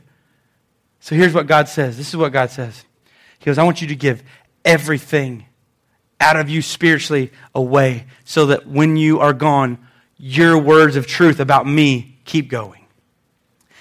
So 1.00 1.14
here's 1.14 1.34
what 1.34 1.46
God 1.46 1.68
says. 1.68 1.96
This 1.96 2.08
is 2.08 2.16
what 2.16 2.32
God 2.32 2.50
says. 2.50 2.84
He 3.38 3.44
goes, 3.44 3.58
I 3.58 3.64
want 3.64 3.80
you 3.80 3.88
to 3.88 3.96
give 3.96 4.22
everything 4.64 5.46
out 6.20 6.36
of 6.36 6.48
you 6.48 6.62
spiritually 6.62 7.32
away 7.54 8.06
so 8.24 8.46
that 8.46 8.66
when 8.66 8.96
you 8.96 9.20
are 9.20 9.32
gone, 9.32 9.78
your 10.18 10.58
words 10.58 10.96
of 10.96 11.06
truth 11.06 11.40
about 11.40 11.66
me 11.66 12.18
keep 12.24 12.48
going. 12.48 12.84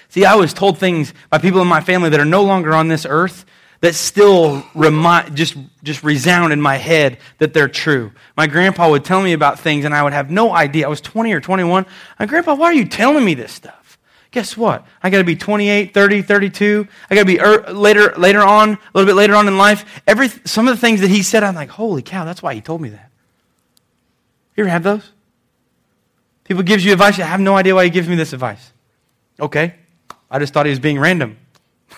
See, 0.08 0.24
I 0.24 0.34
was 0.36 0.52
told 0.52 0.78
things 0.78 1.12
by 1.30 1.38
people 1.38 1.60
in 1.60 1.68
my 1.68 1.80
family 1.80 2.10
that 2.10 2.20
are 2.20 2.24
no 2.24 2.42
longer 2.42 2.74
on 2.74 2.88
this 2.88 3.06
earth 3.08 3.44
that 3.80 3.94
still 3.94 4.64
remind, 4.74 5.36
just, 5.36 5.56
just 5.82 6.02
resound 6.02 6.52
in 6.52 6.60
my 6.60 6.76
head 6.76 7.18
that 7.38 7.52
they're 7.52 7.68
true. 7.68 8.12
My 8.36 8.46
grandpa 8.46 8.90
would 8.90 9.04
tell 9.04 9.20
me 9.20 9.32
about 9.32 9.60
things 9.60 9.84
and 9.84 9.94
I 9.94 10.02
would 10.02 10.12
have 10.12 10.30
no 10.30 10.52
idea. 10.52 10.86
I 10.86 10.88
was 10.88 11.00
20 11.00 11.32
or 11.32 11.40
21. 11.40 11.86
My 12.18 12.26
grandpa, 12.26 12.54
why 12.54 12.66
are 12.66 12.74
you 12.74 12.86
telling 12.86 13.24
me 13.24 13.34
this 13.34 13.52
stuff? 13.52 13.75
Guess 14.36 14.54
what? 14.54 14.86
I 15.02 15.08
got 15.08 15.16
to 15.16 15.24
be 15.24 15.34
28, 15.34 15.94
30, 15.94 16.20
32. 16.20 16.86
I 17.08 17.14
got 17.14 17.22
to 17.22 17.24
be 17.24 17.40
er, 17.40 17.72
later, 17.72 18.12
later 18.18 18.42
on, 18.42 18.72
a 18.72 18.78
little 18.92 19.06
bit 19.06 19.16
later 19.16 19.34
on 19.34 19.48
in 19.48 19.56
life. 19.56 20.02
Every, 20.06 20.28
some 20.28 20.68
of 20.68 20.74
the 20.74 20.80
things 20.80 21.00
that 21.00 21.08
he 21.08 21.22
said, 21.22 21.42
I'm 21.42 21.54
like, 21.54 21.70
holy 21.70 22.02
cow, 22.02 22.26
that's 22.26 22.42
why 22.42 22.52
he 22.52 22.60
told 22.60 22.82
me 22.82 22.90
that. 22.90 23.10
You 24.54 24.64
ever 24.64 24.68
have 24.68 24.82
those? 24.82 25.10
People 26.44 26.64
gives 26.64 26.84
you 26.84 26.92
advice, 26.92 27.18
I 27.18 27.24
have 27.24 27.40
no 27.40 27.56
idea 27.56 27.74
why 27.74 27.84
he 27.84 27.90
gives 27.90 28.10
me 28.10 28.14
this 28.14 28.34
advice. 28.34 28.74
Okay, 29.40 29.74
I 30.30 30.38
just 30.38 30.52
thought 30.52 30.66
he 30.66 30.70
was 30.70 30.80
being 30.80 30.98
random. 30.98 31.38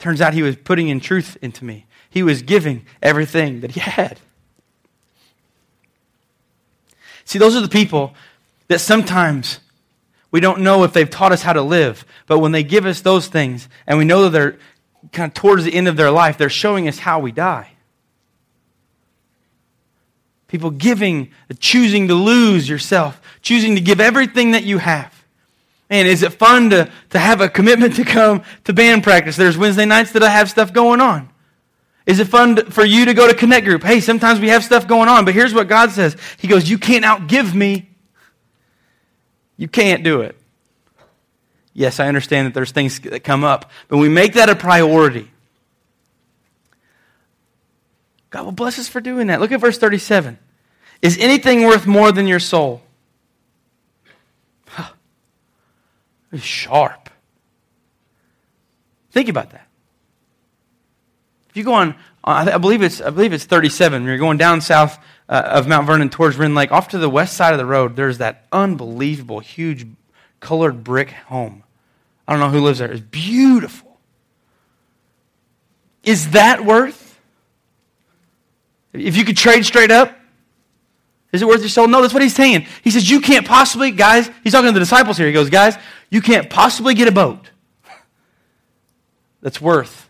Turns 0.00 0.20
out 0.20 0.34
he 0.34 0.42
was 0.42 0.56
putting 0.56 0.88
in 0.88 0.98
truth 0.98 1.36
into 1.40 1.64
me. 1.64 1.86
He 2.10 2.24
was 2.24 2.42
giving 2.42 2.84
everything 3.00 3.60
that 3.60 3.70
he 3.70 3.78
had. 3.78 4.18
See, 7.24 7.38
those 7.38 7.54
are 7.54 7.60
the 7.60 7.68
people 7.68 8.12
that 8.66 8.80
sometimes 8.80 9.60
we 10.30 10.40
don't 10.40 10.60
know 10.60 10.84
if 10.84 10.92
they've 10.92 11.08
taught 11.08 11.32
us 11.32 11.42
how 11.42 11.54
to 11.54 11.62
live, 11.62 12.04
but 12.26 12.38
when 12.38 12.52
they 12.52 12.62
give 12.62 12.84
us 12.84 13.00
those 13.00 13.28
things 13.28 13.68
and 13.86 13.98
we 13.98 14.04
know 14.04 14.24
that 14.24 14.30
they're 14.30 14.58
kind 15.12 15.30
of 15.30 15.34
towards 15.34 15.64
the 15.64 15.72
end 15.72 15.88
of 15.88 15.96
their 15.96 16.10
life, 16.10 16.36
they're 16.36 16.50
showing 16.50 16.86
us 16.88 16.98
how 16.98 17.18
we 17.18 17.32
die. 17.32 17.70
People 20.48 20.70
giving, 20.70 21.30
choosing 21.60 22.08
to 22.08 22.14
lose 22.14 22.68
yourself, 22.68 23.20
choosing 23.42 23.74
to 23.74 23.80
give 23.80 24.00
everything 24.00 24.52
that 24.52 24.64
you 24.64 24.78
have. 24.78 25.14
And 25.90 26.06
is 26.06 26.22
it 26.22 26.34
fun 26.34 26.70
to, 26.70 26.90
to 27.10 27.18
have 27.18 27.40
a 27.40 27.48
commitment 27.48 27.96
to 27.96 28.04
come 28.04 28.42
to 28.64 28.72
band 28.74 29.02
practice? 29.02 29.36
There's 29.36 29.56
Wednesday 29.56 29.86
nights 29.86 30.12
that 30.12 30.22
I 30.22 30.28
have 30.28 30.50
stuff 30.50 30.72
going 30.72 31.00
on. 31.00 31.30
Is 32.04 32.20
it 32.20 32.26
fun 32.26 32.56
to, 32.56 32.70
for 32.70 32.84
you 32.84 33.06
to 33.06 33.14
go 33.14 33.28
to 33.28 33.34
Connect 33.34 33.66
Group? 33.66 33.82
Hey, 33.82 34.00
sometimes 34.00 34.40
we 34.40 34.48
have 34.48 34.64
stuff 34.64 34.86
going 34.86 35.08
on, 35.08 35.24
but 35.24 35.34
here's 35.34 35.54
what 35.54 35.68
God 35.68 35.90
says 35.90 36.16
He 36.38 36.48
goes, 36.48 36.68
You 36.68 36.78
can't 36.78 37.04
outgive 37.04 37.54
me 37.54 37.90
you 39.58 39.68
can't 39.68 40.02
do 40.02 40.22
it. 40.22 40.36
Yes, 41.74 42.00
I 42.00 42.08
understand 42.08 42.46
that 42.46 42.54
there's 42.54 42.70
things 42.72 42.98
that 43.00 43.22
come 43.22 43.44
up, 43.44 43.70
but 43.88 43.98
we 43.98 44.08
make 44.08 44.32
that 44.34 44.48
a 44.48 44.56
priority. 44.56 45.30
God 48.30 48.44
will 48.44 48.52
bless 48.52 48.78
us 48.78 48.88
for 48.88 49.00
doing 49.00 49.26
that. 49.26 49.40
Look 49.40 49.52
at 49.52 49.60
verse 49.60 49.78
37. 49.78 50.38
Is 51.02 51.18
anything 51.18 51.64
worth 51.64 51.86
more 51.86 52.10
than 52.10 52.26
your 52.26 52.40
soul? 52.40 52.82
Huh. 54.66 54.92
It's 56.32 56.42
sharp. 56.42 57.10
Think 59.10 59.28
about 59.28 59.50
that. 59.50 59.66
If 61.50 61.56
you 61.56 61.64
go 61.64 61.74
on, 61.74 61.94
I 62.24 62.58
believe 62.58 62.82
it's, 62.82 63.00
I 63.00 63.10
believe 63.10 63.32
it's 63.32 63.44
37. 63.44 64.04
You're 64.04 64.18
going 64.18 64.36
down 64.36 64.60
south 64.60 64.98
uh, 65.28 65.42
of 65.46 65.68
Mount 65.68 65.86
Vernon 65.86 66.08
towards 66.10 66.36
Rend 66.36 66.54
Lake, 66.54 66.72
off 66.72 66.88
to 66.88 66.98
the 66.98 67.10
west 67.10 67.36
side 67.36 67.52
of 67.52 67.58
the 67.58 67.66
road, 67.66 67.96
there's 67.96 68.18
that 68.18 68.46
unbelievable, 68.50 69.40
huge, 69.40 69.86
colored 70.40 70.82
brick 70.82 71.10
home. 71.10 71.62
I 72.26 72.32
don't 72.32 72.40
know 72.40 72.50
who 72.50 72.64
lives 72.64 72.78
there. 72.78 72.90
It's 72.90 73.00
beautiful. 73.00 73.98
Is 76.02 76.30
that 76.30 76.64
worth? 76.64 77.20
If 78.92 79.16
you 79.16 79.24
could 79.24 79.36
trade 79.36 79.64
straight 79.66 79.90
up, 79.90 80.18
is 81.32 81.42
it 81.42 81.48
worth 81.48 81.60
your 81.60 81.68
soul? 81.68 81.88
No, 81.88 82.00
that's 82.00 82.14
what 82.14 82.22
he's 82.22 82.34
saying. 82.34 82.66
He 82.82 82.90
says, 82.90 83.10
You 83.10 83.20
can't 83.20 83.46
possibly, 83.46 83.90
guys, 83.90 84.30
he's 84.42 84.52
talking 84.52 84.68
to 84.68 84.72
the 84.72 84.80
disciples 84.80 85.18
here. 85.18 85.26
He 85.26 85.32
goes, 85.32 85.50
Guys, 85.50 85.76
you 86.10 86.22
can't 86.22 86.48
possibly 86.48 86.94
get 86.94 87.06
a 87.06 87.12
boat 87.12 87.50
that's 89.42 89.60
worth 89.60 90.08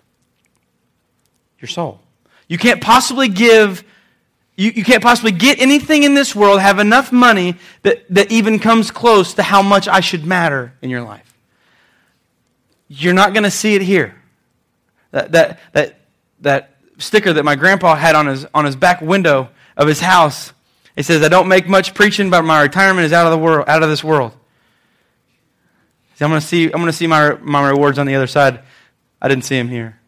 your 1.59 1.69
soul. 1.69 2.01
You 2.47 2.57
can't 2.57 2.81
possibly 2.81 3.29
give 3.29 3.85
you, 4.59 4.73
you 4.75 4.85
can't 4.85 5.03
possibly 5.03 5.31
get 5.31 5.61
anything 5.61 6.03
in 6.03 6.15
this 6.15 6.35
world, 6.35 6.61
have 6.61 6.81
enough 6.81 7.13
money 7.13 7.55
that, 7.83 8.05
that 8.13 8.33
even 8.33 8.59
comes 8.59 8.91
close 8.91 9.35
to 9.35 9.43
how 9.45 9.63
much 9.63 9.87
I 9.87 10.01
should 10.01 10.27
matter 10.27 10.75
in 10.83 10.91
your 10.91 11.03
life. 11.03 11.33
You're 12.89 13.15
not 13.15 13.35
going 13.35 13.45
to 13.45 13.53
see 13.53 13.77
it 13.77 13.83
here. 13.83 14.21
That, 15.13 15.31
that, 15.31 15.61
that, 15.75 16.01
that 16.41 16.77
sticker 16.99 17.33
that 17.33 17.45
my 17.45 17.55
grandpa 17.55 17.95
had 17.95 18.17
on 18.17 18.27
his, 18.27 18.47
on 18.53 18.65
his 18.65 18.75
back 18.75 19.01
window 19.01 19.49
of 19.77 19.87
his 19.87 20.01
house. 20.01 20.53
It 20.97 21.05
says, 21.05 21.23
I 21.23 21.29
don't 21.29 21.47
make 21.47 21.69
much 21.69 21.95
preaching, 21.95 22.29
but 22.29 22.43
my 22.43 22.61
retirement 22.61 23.07
is 23.07 23.13
out 23.13 23.27
of 23.27 23.31
the 23.31 23.39
world, 23.39 23.69
out 23.69 23.85
of 23.85 23.89
this 23.89 24.03
world. 24.03 24.33
See, 26.17 26.25
I'm 26.25 26.33
going 26.33 26.41
to 26.41 26.47
see, 26.47 26.65
I'm 26.65 26.73
going 26.73 26.87
to 26.87 26.93
see 26.93 27.07
my, 27.07 27.37
my 27.37 27.71
rewards 27.71 27.97
on 27.97 28.07
the 28.07 28.17
other 28.17 28.27
side. 28.27 28.65
I 29.23 29.29
didn't 29.29 29.45
see 29.45 29.57
him 29.57 29.69
here. 29.69 30.01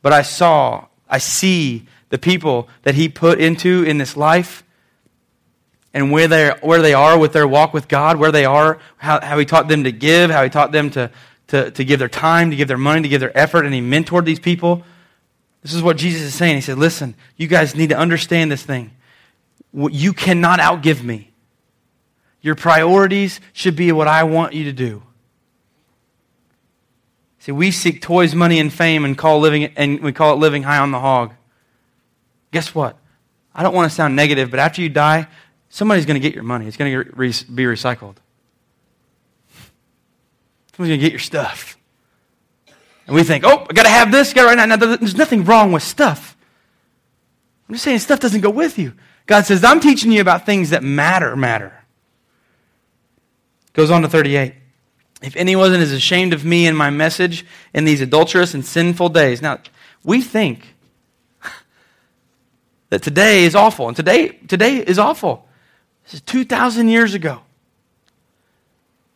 But 0.00 0.14
I 0.14 0.22
saw, 0.22 0.86
I 1.06 1.18
see 1.18 1.86
the 2.10 2.18
people 2.18 2.68
that 2.82 2.94
he 2.94 3.08
put 3.08 3.40
into 3.40 3.82
in 3.82 3.98
this 3.98 4.16
life 4.16 4.62
and 5.92 6.12
where 6.12 6.28
they 6.28 6.50
where 6.62 6.82
they 6.82 6.94
are 6.94 7.18
with 7.18 7.32
their 7.32 7.48
walk 7.48 7.72
with 7.72 7.88
God, 7.88 8.16
where 8.16 8.30
they 8.30 8.44
are, 8.44 8.78
how, 8.98 9.20
how 9.20 9.38
he 9.38 9.44
taught 9.44 9.68
them 9.68 9.84
to 9.84 9.92
give, 9.92 10.30
how 10.30 10.44
he 10.44 10.50
taught 10.50 10.72
them 10.72 10.90
to, 10.90 11.10
to, 11.48 11.70
to 11.70 11.84
give 11.84 11.98
their 11.98 12.08
time, 12.08 12.50
to 12.50 12.56
give 12.56 12.68
their 12.68 12.78
money, 12.78 13.02
to 13.02 13.08
give 13.08 13.20
their 13.20 13.36
effort, 13.36 13.64
and 13.64 13.74
he 13.74 13.80
mentored 13.80 14.24
these 14.24 14.38
people. 14.38 14.84
This 15.62 15.74
is 15.74 15.82
what 15.82 15.96
Jesus 15.96 16.22
is 16.22 16.34
saying. 16.34 16.56
He 16.56 16.60
said, 16.60 16.78
Listen, 16.78 17.14
you 17.36 17.46
guys 17.46 17.74
need 17.74 17.88
to 17.90 17.96
understand 17.96 18.52
this 18.52 18.62
thing. 18.62 18.92
You 19.72 20.12
cannot 20.12 20.58
outgive 20.58 21.02
me. 21.02 21.30
Your 22.40 22.54
priorities 22.54 23.40
should 23.52 23.76
be 23.76 23.92
what 23.92 24.08
I 24.08 24.24
want 24.24 24.54
you 24.54 24.64
to 24.64 24.72
do. 24.72 25.02
See, 27.40 27.52
we 27.52 27.70
seek 27.70 28.02
toys, 28.02 28.34
money, 28.34 28.58
and 28.58 28.72
fame 28.72 29.04
and 29.04 29.16
call 29.16 29.40
living 29.40 29.64
and 29.76 30.00
we 30.00 30.12
call 30.12 30.34
it 30.34 30.36
living 30.36 30.62
high 30.62 30.78
on 30.78 30.90
the 30.90 31.00
hog. 31.00 31.34
Guess 32.52 32.74
what? 32.74 32.96
I 33.54 33.62
don't 33.62 33.74
want 33.74 33.90
to 33.90 33.94
sound 33.94 34.16
negative, 34.16 34.50
but 34.50 34.60
after 34.60 34.82
you 34.82 34.88
die, 34.88 35.28
somebody's 35.68 36.06
going 36.06 36.14
to 36.14 36.20
get 36.20 36.34
your 36.34 36.44
money. 36.44 36.66
It's 36.66 36.76
going 36.76 36.92
to 36.92 37.04
be 37.04 37.64
recycled. 37.64 38.16
Someone's 40.72 40.90
going 40.90 40.90
to 40.90 40.98
get 40.98 41.12
your 41.12 41.18
stuff. 41.18 41.76
And 43.06 43.14
we 43.14 43.22
think, 43.22 43.44
oh, 43.44 43.66
I 43.68 43.72
got 43.72 43.82
to 43.82 43.88
have 43.88 44.12
this, 44.12 44.32
got 44.32 44.44
right 44.44 44.56
now. 44.56 44.66
now. 44.66 44.76
There's 44.76 45.16
nothing 45.16 45.44
wrong 45.44 45.72
with 45.72 45.82
stuff. 45.82 46.36
I'm 47.68 47.74
just 47.74 47.84
saying 47.84 47.98
stuff 48.00 48.20
doesn't 48.20 48.40
go 48.40 48.50
with 48.50 48.78
you. 48.78 48.94
God 49.26 49.46
says, 49.46 49.62
I'm 49.64 49.80
teaching 49.80 50.10
you 50.10 50.20
about 50.20 50.46
things 50.46 50.70
that 50.70 50.82
matter, 50.82 51.36
matter. 51.36 51.84
Goes 53.72 53.90
on 53.90 54.02
to 54.02 54.08
38. 54.08 54.54
If 55.22 55.36
anyone 55.36 55.72
is 55.74 55.92
ashamed 55.92 56.32
of 56.32 56.44
me 56.44 56.66
and 56.66 56.76
my 56.76 56.90
message 56.90 57.44
in 57.74 57.84
these 57.84 58.00
adulterous 58.00 58.54
and 58.54 58.64
sinful 58.64 59.10
days. 59.10 59.42
Now, 59.42 59.58
we 60.02 60.22
think 60.22 60.74
that 62.90 63.02
today 63.02 63.44
is 63.44 63.54
awful, 63.54 63.88
and 63.88 63.96
today, 63.96 64.28
today 64.28 64.76
is 64.76 64.98
awful. 64.98 65.48
This 66.04 66.14
is 66.14 66.20
2,000 66.22 66.88
years 66.88 67.14
ago. 67.14 67.40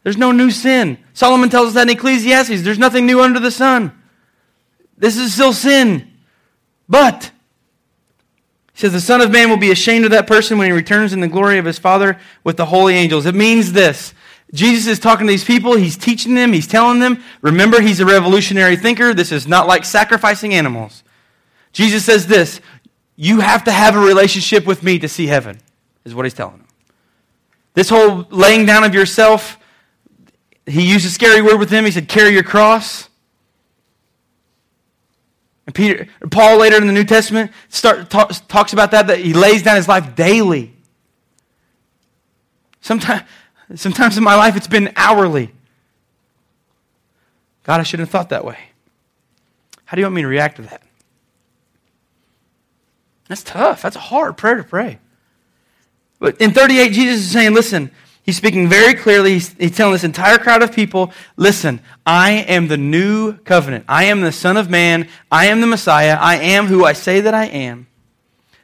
There's 0.05 0.17
no 0.17 0.33
new 0.33 0.51
sin. 0.51 0.99
Solomon 1.13 1.51
tells 1.51 1.69
us 1.69 1.75
that 1.75 1.89
in 1.89 1.97
Ecclesiastes. 1.97 2.63
There's 2.63 2.79
nothing 2.79 3.07
new 3.07 3.21
under 3.21 3.41
the 3.41 3.51
sun. 3.51 3.93
This 4.97 5.17
is 5.17 5.35
still 5.35 5.53
sin. 5.53 6.13
But, 6.89 7.31
he 8.75 8.81
says, 8.81 8.93
the 8.93 9.01
Son 9.01 9.21
of 9.21 9.31
Man 9.31 9.51
will 9.51 9.57
be 9.57 9.71
ashamed 9.71 10.05
of 10.05 10.11
that 10.13 10.27
person 10.27 10.59
when 10.59 10.67
he 10.67 10.73
returns 10.73 11.13
in 11.13 11.21
the 11.21 11.29
glory 11.29 11.59
of 11.59 11.65
his 11.65 11.79
Father 11.79 12.19
with 12.45 12.57
the 12.57 12.67
holy 12.67 12.95
angels. 12.95 13.27
It 13.27 13.35
means 13.35 13.73
this. 13.73 14.15
Jesus 14.53 14.87
is 14.87 14.99
talking 15.01 15.27
to 15.27 15.33
these 15.33 15.45
people. 15.45 15.75
He's 15.75 15.97
teaching 15.97 16.35
them. 16.35 16.53
He's 16.53 16.67
telling 16.67 17.01
them. 17.01 17.25
Remember, 17.41 17.81
he's 17.81 17.99
a 18.01 18.07
revolutionary 18.07 18.77
thinker. 18.77 19.15
This 19.15 19.33
is 19.33 19.49
not 19.49 19.67
like 19.67 19.85
sacrificing 19.85 20.55
animals. 20.55 21.03
Jesus 21.73 22.05
says 22.05 22.27
this 22.27 22.61
You 23.17 23.41
have 23.41 23.65
to 23.65 23.73
have 23.73 23.97
a 23.97 24.01
relationship 24.01 24.67
with 24.67 24.83
me 24.83 24.99
to 24.99 25.09
see 25.09 25.27
heaven, 25.27 25.61
is 26.05 26.15
what 26.15 26.25
he's 26.25 26.35
telling 26.35 26.59
them. 26.59 26.67
This 27.75 27.89
whole 27.89 28.27
laying 28.31 28.67
down 28.67 28.85
of 28.85 28.95
yourself, 28.95 29.59
he 30.67 30.91
used 30.91 31.07
a 31.07 31.11
scary 31.11 31.43
word 31.43 31.59
with 31.59 31.71
him. 31.71 31.85
He 31.85 31.91
said, 31.91 32.09
carry 32.09 32.31
your 32.31 32.43
cross. 32.43 33.09
And 35.67 35.75
Peter, 35.75 36.09
Paul 36.31 36.59
later 36.59 36.77
in 36.77 36.87
the 36.87 36.93
New 36.93 37.05
Testament 37.05 37.53
start, 37.69 38.11
talk, 38.11 38.31
talks 38.49 38.73
about 38.73 38.91
that, 38.91 39.07
that 39.07 39.19
he 39.19 39.33
lays 39.33 39.63
down 39.63 39.77
his 39.77 39.89
life 39.89 40.15
daily. 40.15 40.75
Sometimes, 42.81 43.23
sometimes 43.75 44.19
in 44.19 44.25
my 44.25 44.35
life 44.35 44.57
it's 44.57 44.69
been 44.69 44.93
hourly. 44.95 45.51
God, 47.63 47.81
I 47.81 47.83
shouldn't 47.83 48.09
have 48.09 48.13
thought 48.13 48.29
that 48.29 48.45
way. 48.45 48.59
How 49.87 49.95
do 49.95 50.01
you 50.01 50.07
want 50.07 50.17
me 50.17 50.23
to 50.23 50.29
react 50.29 50.57
to 50.57 50.63
that? 50.63 50.83
That's 53.29 53.43
tough. 53.43 53.83
That's 53.83 53.97
a 53.97 54.01
hard 54.01 54.37
prayer 54.37 54.57
to 54.57 54.65
pray. 54.65 54.99
But 56.19 56.41
in 56.41 56.53
38, 56.53 56.93
Jesus 56.93 57.21
is 57.21 57.31
saying, 57.31 57.55
listen, 57.55 57.91
he's 58.23 58.37
speaking 58.37 58.69
very 58.69 58.95
clearly. 58.95 59.35
He's, 59.35 59.53
he's, 59.55 59.77
telling 59.77 59.93
this 59.93 60.05
entire 60.05 60.39
crowd 60.39 60.63
of 60.63 60.73
people, 60.73 61.13
listen, 61.37 61.81
I 62.07 62.33
am 62.33 62.69
the 62.69 62.77
new 62.77 63.35
covenant. 63.39 63.85
I 63.89 64.05
am 64.05 64.21
the 64.21 64.33
Son 64.33 64.57
of 64.57 64.71
Man. 64.71 65.09
I 65.31 65.47
am 65.47 65.61
the 65.61 65.67
Messiah. 65.67 66.17
I 66.21 66.37
am 66.37 66.67
who 66.67 66.85
I 66.85 66.93
say 66.93 67.21
that 67.21 67.35
I 67.35 67.47
am. 67.47 67.87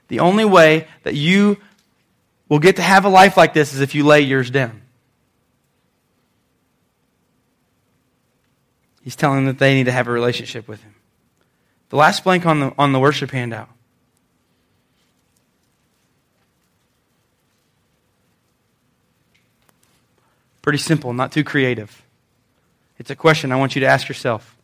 The 0.09 0.21
only 0.21 0.45
way 0.45 0.87
that 1.05 1.15
you 1.15 1.59
will 2.49 2.59
get 2.59 2.77
to 2.77 2.83
have 2.83 3.05
a 3.05 3.09
life 3.09 3.37
like 3.37 3.55
this 3.55 3.75
is 3.75 3.81
if 3.81 3.95
you 3.95 4.05
lay 4.05 4.21
yours 4.21 4.51
down. 4.51 4.83
He's 9.03 9.17
telling 9.17 9.39
them 9.39 9.47
that 9.47 9.59
they 9.59 9.75
need 9.75 9.85
to 9.85 9.93
have 9.93 10.09
a 10.09 10.13
relationship 10.13 10.69
with 10.69 10.83
him. 10.83 10.95
The 11.89 11.97
last 11.97 12.23
blank 12.23 12.45
on 12.47 12.61
the, 12.61 12.75
on 12.79 12.93
the 12.93 13.01
worship 13.01 13.31
handout 13.31 13.71
Pretty 20.63 20.79
simple, 20.79 21.13
not 21.13 21.33
too 21.33 21.45
creative. 21.45 22.03
It's 22.99 23.11
a 23.11 23.17
question 23.17 23.51
I 23.51 23.57
want 23.57 23.75
you 23.75 23.81
to 23.81 23.87
ask 23.87 24.09
yourself. 24.09 24.57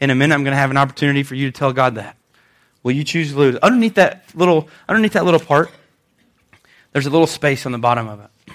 In 0.00 0.10
a 0.10 0.14
minute, 0.14 0.34
I'm 0.34 0.44
going 0.44 0.52
to 0.52 0.58
have 0.58 0.70
an 0.70 0.76
opportunity 0.76 1.22
for 1.22 1.34
you 1.34 1.50
to 1.50 1.56
tell 1.56 1.72
God 1.72 1.94
that. 1.94 2.16
Will 2.82 2.92
you 2.92 3.04
choose 3.04 3.32
to 3.32 3.38
lose? 3.38 3.56
Underneath 3.56 3.94
that 3.94 4.24
little, 4.34 4.68
underneath 4.88 5.12
that 5.12 5.24
little 5.24 5.40
part, 5.40 5.70
there's 6.92 7.06
a 7.06 7.10
little 7.10 7.26
space 7.26 7.66
on 7.66 7.72
the 7.72 7.78
bottom 7.78 8.08
of 8.08 8.20
it. 8.20 8.54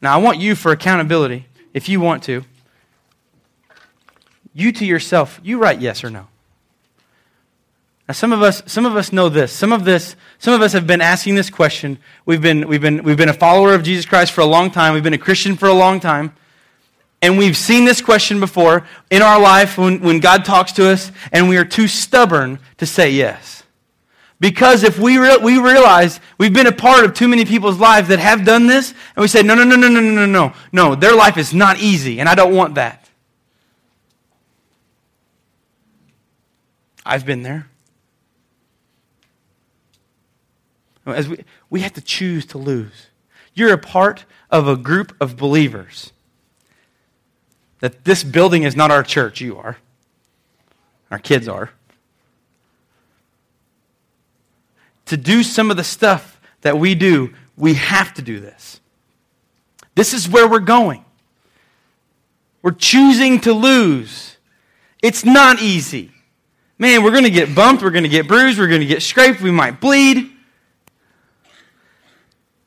Now, 0.00 0.14
I 0.14 0.18
want 0.18 0.38
you 0.38 0.54
for 0.54 0.72
accountability, 0.72 1.46
if 1.72 1.88
you 1.88 2.00
want 2.00 2.22
to, 2.24 2.44
you 4.52 4.72
to 4.72 4.84
yourself, 4.84 5.40
you 5.42 5.58
write 5.58 5.80
yes 5.80 6.04
or 6.04 6.10
no. 6.10 6.28
Now, 8.08 8.12
some 8.12 8.32
of 8.32 8.40
us, 8.40 8.62
some 8.66 8.86
of 8.86 8.96
us 8.96 9.12
know 9.12 9.28
this. 9.28 9.52
Some 9.52 9.72
of 9.72 9.84
this, 9.84 10.14
some 10.38 10.54
of 10.54 10.62
us 10.62 10.72
have 10.72 10.86
been 10.86 11.00
asking 11.00 11.34
this 11.34 11.50
question. 11.50 11.98
We've 12.24 12.40
been, 12.40 12.68
we've 12.68 12.80
been, 12.80 13.02
we've 13.02 13.16
been 13.16 13.28
a 13.28 13.34
follower 13.34 13.74
of 13.74 13.82
Jesus 13.82 14.06
Christ 14.06 14.32
for 14.32 14.42
a 14.42 14.46
long 14.46 14.70
time. 14.70 14.94
We've 14.94 15.02
been 15.02 15.12
a 15.12 15.18
Christian 15.18 15.56
for 15.56 15.66
a 15.66 15.74
long 15.74 15.98
time. 15.98 16.32
And 17.20 17.36
we've 17.36 17.56
seen 17.56 17.84
this 17.84 18.00
question 18.00 18.38
before 18.38 18.86
in 19.10 19.22
our 19.22 19.40
life 19.40 19.76
when, 19.76 20.00
when 20.02 20.20
God 20.20 20.44
talks 20.44 20.70
to 20.72 20.88
us, 20.88 21.10
and 21.32 21.48
we 21.48 21.56
are 21.56 21.64
too 21.64 21.88
stubborn 21.88 22.60
to 22.76 22.86
say 22.86 23.10
yes. 23.10 23.64
Because 24.38 24.84
if 24.84 24.98
we, 24.98 25.18
re- 25.18 25.38
we 25.38 25.58
realize 25.58 26.20
we've 26.38 26.52
been 26.52 26.66
a 26.66 26.72
part 26.72 27.04
of 27.04 27.14
too 27.14 27.26
many 27.26 27.44
people's 27.44 27.78
lives 27.78 28.08
that 28.08 28.18
have 28.18 28.44
done 28.44 28.66
this, 28.66 28.90
and 29.16 29.22
we 29.22 29.28
say, 29.28 29.42
no, 29.42 29.54
no, 29.54 29.64
no, 29.64 29.76
no, 29.76 29.88
no, 29.88 30.00
no, 30.00 30.10
no, 30.10 30.26
no, 30.26 30.52
no, 30.72 30.94
their 30.94 31.16
life 31.16 31.38
is 31.38 31.54
not 31.54 31.80
easy, 31.80 32.20
and 32.20 32.28
I 32.28 32.34
don't 32.34 32.54
want 32.54 32.74
that. 32.74 33.08
I've 37.04 37.24
been 37.24 37.42
there. 37.42 37.66
As 41.06 41.28
we, 41.28 41.44
we 41.70 41.80
have 41.80 41.92
to 41.94 42.00
choose 42.00 42.44
to 42.46 42.58
lose. 42.58 43.06
You're 43.54 43.72
a 43.72 43.78
part 43.78 44.24
of 44.50 44.68
a 44.68 44.76
group 44.76 45.16
of 45.20 45.36
believers. 45.36 46.12
That 47.80 48.04
this 48.04 48.24
building 48.24 48.64
is 48.64 48.74
not 48.74 48.90
our 48.90 49.02
church, 49.02 49.40
you 49.40 49.56
are. 49.56 49.78
Our 51.10 51.18
kids 51.18 51.48
are. 51.48 51.70
To 55.06 55.16
do 55.16 55.42
some 55.42 55.70
of 55.70 55.76
the 55.76 55.84
stuff 55.84 56.40
that 56.62 56.78
we 56.78 56.94
do, 56.94 57.32
we 57.56 57.74
have 57.74 58.12
to 58.14 58.22
do 58.22 58.40
this. 58.40 58.80
This 59.94 60.12
is 60.12 60.28
where 60.28 60.48
we're 60.48 60.58
going. 60.58 61.04
We're 62.62 62.72
choosing 62.72 63.40
to 63.42 63.52
lose. 63.52 64.36
It's 65.02 65.24
not 65.24 65.62
easy. 65.62 66.10
Man, 66.78 67.02
we're 67.02 67.12
going 67.12 67.24
to 67.24 67.30
get 67.30 67.54
bumped, 67.54 67.82
we're 67.82 67.90
going 67.90 68.02
to 68.02 68.08
get 68.08 68.28
bruised, 68.28 68.58
we're 68.58 68.68
going 68.68 68.80
to 68.80 68.86
get 68.86 69.02
scraped, 69.02 69.40
we 69.40 69.50
might 69.50 69.80
bleed. 69.80 70.35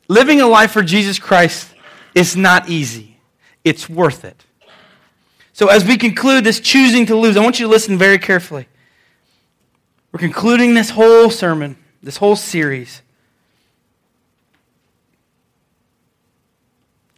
Living 0.10 0.42
a 0.42 0.48
life 0.48 0.72
for 0.72 0.82
Jesus 0.82 1.20
Christ 1.20 1.74
is 2.14 2.36
not 2.36 2.68
easy, 2.68 3.18
it's 3.64 3.88
worth 3.88 4.26
it. 4.26 4.44
So, 5.54 5.68
as 5.68 5.86
we 5.86 5.98
conclude 5.98 6.44
this 6.44 6.60
choosing 6.60 7.06
to 7.06 7.16
lose, 7.16 7.38
I 7.38 7.44
want 7.44 7.60
you 7.60 7.68
to 7.68 7.72
listen 7.72 7.98
very 7.98 8.18
carefully. 8.18 8.68
We're 10.12 10.20
concluding 10.20 10.74
this 10.74 10.90
whole 10.90 11.30
sermon, 11.30 11.78
this 12.02 12.18
whole 12.18 12.36
series. 12.36 13.02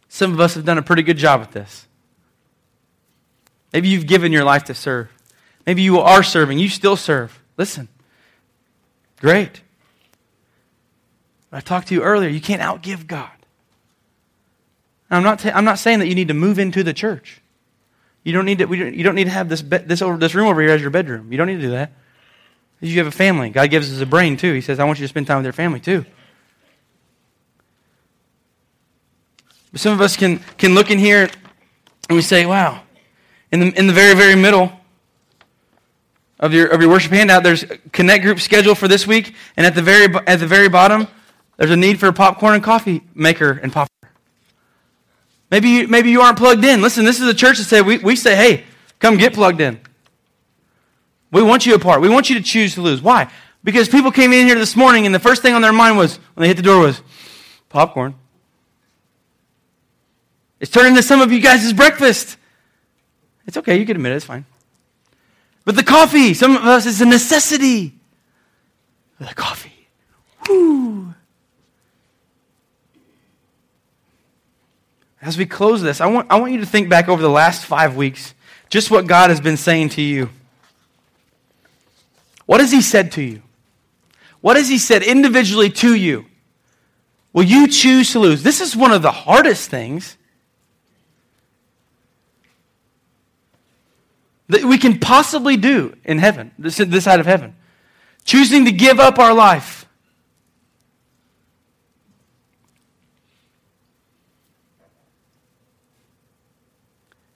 Some 0.08 0.32
of 0.32 0.40
us 0.40 0.54
have 0.54 0.64
done 0.64 0.76
a 0.76 0.82
pretty 0.82 1.02
good 1.02 1.16
job 1.16 1.40
at 1.40 1.52
this. 1.52 1.86
Maybe 3.72 3.88
you've 3.88 4.06
given 4.06 4.30
your 4.30 4.44
life 4.44 4.64
to 4.64 4.74
serve. 4.74 5.08
Maybe 5.66 5.80
you 5.80 5.98
are 6.00 6.22
serving. 6.22 6.58
You 6.58 6.68
still 6.68 6.96
serve. 6.96 7.42
Listen. 7.56 7.88
Great. 9.20 9.62
I 11.52 11.60
talked 11.60 11.88
to 11.88 11.94
you 11.94 12.02
earlier, 12.02 12.30
you 12.30 12.40
can't 12.40 12.62
outgive 12.62 13.06
God. 13.06 13.30
I'm 15.10 15.22
not, 15.22 15.40
t- 15.40 15.50
I'm 15.50 15.66
not 15.66 15.78
saying 15.78 15.98
that 15.98 16.08
you 16.08 16.14
need 16.14 16.28
to 16.28 16.34
move 16.34 16.58
into 16.58 16.82
the 16.82 16.94
church. 16.94 17.42
You 18.24 18.32
don't 18.32 18.46
need 18.46 18.58
to, 18.58 18.66
don't, 18.66 18.94
you 18.94 19.04
don't 19.04 19.14
need 19.14 19.24
to 19.24 19.30
have 19.30 19.48
this, 19.48 19.60
be, 19.60 19.76
this, 19.78 20.00
over, 20.00 20.16
this 20.16 20.34
room 20.34 20.48
over 20.48 20.62
here 20.62 20.70
as 20.70 20.80
your 20.80 20.90
bedroom. 20.90 21.30
You 21.30 21.36
don't 21.36 21.48
need 21.48 21.56
to 21.56 21.60
do 21.60 21.70
that. 21.72 21.92
You 22.80 22.96
have 22.98 23.06
a 23.06 23.12
family. 23.12 23.50
God 23.50 23.70
gives 23.70 23.92
us 23.92 24.00
a 24.00 24.06
brain 24.06 24.36
too. 24.36 24.54
He 24.54 24.60
says, 24.60 24.80
I 24.80 24.84
want 24.84 24.98
you 24.98 25.04
to 25.04 25.08
spend 25.08 25.26
time 25.26 25.36
with 25.36 25.44
your 25.44 25.52
family 25.52 25.80
too. 25.80 26.04
But 29.70 29.80
some 29.80 29.92
of 29.92 30.00
us 30.00 30.16
can, 30.16 30.38
can 30.56 30.74
look 30.74 30.90
in 30.90 30.98
here 30.98 31.28
and 32.08 32.16
we 32.16 32.22
say, 32.22 32.46
wow, 32.46 32.82
in 33.52 33.60
the, 33.60 33.78
in 33.78 33.86
the 33.86 33.92
very, 33.92 34.14
very 34.14 34.34
middle 34.34 34.72
of 36.40 36.52
your, 36.52 36.68
of 36.68 36.80
your 36.80 36.90
worship 36.90 37.12
handout, 37.12 37.42
there's 37.42 37.64
connect 37.92 38.24
group 38.24 38.40
schedule 38.40 38.74
for 38.74 38.88
this 38.88 39.06
week. 39.06 39.34
And 39.56 39.66
at 39.66 39.74
the 39.74 39.82
very, 39.82 40.14
at 40.26 40.40
the 40.40 40.46
very 40.46 40.68
bottom, 40.68 41.06
there's 41.62 41.70
a 41.70 41.76
need 41.76 42.00
for 42.00 42.08
a 42.08 42.12
popcorn 42.12 42.54
and 42.54 42.64
coffee 42.64 43.04
maker 43.14 43.52
and 43.52 43.72
popcorn. 43.72 44.10
Maybe 45.48 45.68
you, 45.68 45.86
maybe 45.86 46.10
you 46.10 46.20
aren't 46.20 46.36
plugged 46.36 46.64
in. 46.64 46.82
Listen, 46.82 47.04
this 47.04 47.20
is 47.20 47.28
a 47.28 47.34
church 47.34 47.58
that 47.58 47.64
say, 47.66 47.80
we, 47.80 47.98
we 47.98 48.16
say, 48.16 48.34
hey, 48.34 48.64
come 48.98 49.16
get 49.16 49.32
plugged 49.32 49.60
in. 49.60 49.78
We 51.30 51.40
want 51.40 51.64
you 51.64 51.76
apart. 51.76 52.00
We 52.00 52.08
want 52.08 52.28
you 52.28 52.34
to 52.34 52.42
choose 52.42 52.74
to 52.74 52.82
lose. 52.82 53.00
Why? 53.00 53.30
Because 53.62 53.88
people 53.88 54.10
came 54.10 54.32
in 54.32 54.48
here 54.48 54.56
this 54.56 54.74
morning 54.74 55.06
and 55.06 55.14
the 55.14 55.20
first 55.20 55.40
thing 55.40 55.54
on 55.54 55.62
their 55.62 55.72
mind 55.72 55.96
was, 55.96 56.16
when 56.34 56.42
they 56.42 56.48
hit 56.48 56.56
the 56.56 56.64
door, 56.64 56.80
was 56.80 57.00
popcorn. 57.68 58.16
It's 60.58 60.68
turned 60.72 60.88
into 60.88 61.02
some 61.04 61.20
of 61.20 61.30
you 61.30 61.40
guys' 61.40 61.72
breakfast. 61.72 62.38
It's 63.46 63.56
okay, 63.56 63.78
you 63.78 63.86
can 63.86 63.94
admit 63.94 64.10
it, 64.10 64.16
it's 64.16 64.24
fine. 64.24 64.46
But 65.64 65.76
the 65.76 65.84
coffee, 65.84 66.34
some 66.34 66.56
of 66.56 66.64
us, 66.64 66.86
is 66.86 67.00
a 67.00 67.06
necessity. 67.06 67.94
The 69.20 69.26
coffee. 69.26 69.86
Whoo. 70.48 71.11
As 75.22 75.38
we 75.38 75.46
close 75.46 75.80
this, 75.82 76.00
I 76.00 76.06
want, 76.06 76.26
I 76.30 76.40
want 76.40 76.52
you 76.52 76.58
to 76.58 76.66
think 76.66 76.88
back 76.88 77.08
over 77.08 77.22
the 77.22 77.30
last 77.30 77.64
five 77.64 77.94
weeks, 77.94 78.34
just 78.68 78.90
what 78.90 79.06
God 79.06 79.30
has 79.30 79.40
been 79.40 79.56
saying 79.56 79.90
to 79.90 80.02
you. 80.02 80.30
What 82.44 82.60
has 82.60 82.72
He 82.72 82.82
said 82.82 83.12
to 83.12 83.22
you? 83.22 83.42
What 84.40 84.56
has 84.56 84.68
He 84.68 84.78
said 84.78 85.04
individually 85.04 85.70
to 85.70 85.94
you? 85.94 86.26
Will 87.32 87.44
you 87.44 87.68
choose 87.68 88.10
to 88.12 88.18
lose? 88.18 88.42
This 88.42 88.60
is 88.60 88.74
one 88.74 88.90
of 88.90 89.02
the 89.02 89.12
hardest 89.12 89.70
things 89.70 90.18
that 94.48 94.64
we 94.64 94.76
can 94.76 94.98
possibly 94.98 95.56
do 95.56 95.96
in 96.04 96.18
heaven, 96.18 96.50
this, 96.58 96.76
this 96.76 97.04
side 97.04 97.20
of 97.20 97.26
heaven. 97.26 97.54
Choosing 98.24 98.64
to 98.64 98.72
give 98.72 98.98
up 98.98 99.20
our 99.20 99.32
life 99.32 99.81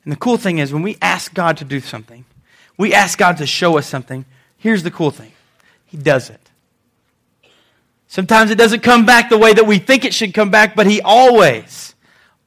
And 0.07 0.13
the 0.13 0.17
cool 0.17 0.37
thing 0.37 0.59
is, 0.59 0.73
when 0.73 0.83
we 0.83 0.97
ask 1.03 1.35
God 1.35 1.57
to 1.57 1.65
do 1.65 1.81
something, 1.81 2.25
we 2.79 2.95
ask 2.95 3.19
God 3.19 3.39
to 3.39 3.47
show 3.47 3.77
us 3.77 3.89
something, 3.89 4.25
here's 4.57 4.85
the 4.85 4.91
cool 4.91 5.11
thing 5.11 5.33
He 5.85 5.97
does 5.97 6.31
it. 6.31 6.41
Sometimes 8.07 8.53
it 8.53 8.55
doesn't 8.57 8.85
come 8.85 9.05
back 9.05 9.29
the 9.29 9.37
way 9.37 9.53
that 9.53 9.67
we 9.67 9.79
think 9.79 10.05
it 10.05 10.15
should 10.15 10.33
come 10.33 10.49
back, 10.49 10.77
but 10.77 10.87
He 10.87 11.03
always, 11.03 11.97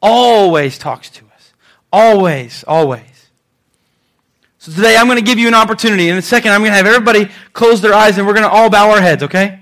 always 0.01 0.78
talks 0.78 1.10
to 1.10 1.26
us. 1.36 1.53
Always, 1.91 2.64
always. 2.66 3.03
So 4.57 4.72
today 4.72 4.95
I'm 4.95 5.07
going 5.07 5.18
to 5.18 5.26
give 5.26 5.38
you 5.38 5.49
an 5.49 5.53
opportunity. 5.53 6.07
In 6.07 6.16
a 6.16 6.22
second, 6.22 6.53
I'm 6.53 6.62
going 6.62 6.72
to 6.72 6.78
have 6.78 6.88
everybody 6.88 7.30
close 7.51 7.82
their 7.82 7.93
eyes 7.93 8.18
and 8.18 8.26
we're 8.26 8.34
going 8.34 8.47
to 8.47 8.49
all 8.49 8.70
bow 8.70 8.89
our 8.91 9.01
heads, 9.01 9.24
okay? 9.24 9.60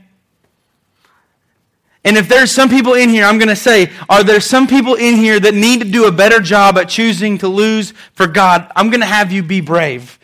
And 2.08 2.16
if 2.16 2.30
there's 2.30 2.54
some 2.54 2.70
people 2.70 2.94
in 2.94 3.10
here, 3.10 3.26
I'm 3.26 3.38
going 3.38 3.50
to 3.50 3.56
say, 3.56 3.92
are 4.08 4.24
there 4.24 4.40
some 4.40 4.66
people 4.66 4.96
in 4.96 5.16
here 5.16 5.42
that 5.42 5.54
need 5.54 5.82
to 5.82 5.86
do 5.86 6.08
a 6.08 6.12
better 6.12 6.40
job 6.40 6.78
at 6.78 6.88
choosing 6.88 7.38
to 7.40 7.50
lose 7.50 7.92
for 8.14 8.28
God? 8.28 8.72
I'm 8.78 8.90
going 8.90 9.02
to 9.02 9.06
have 9.06 9.30
you 9.30 9.44
be 9.44 9.60
brave. 9.60 10.18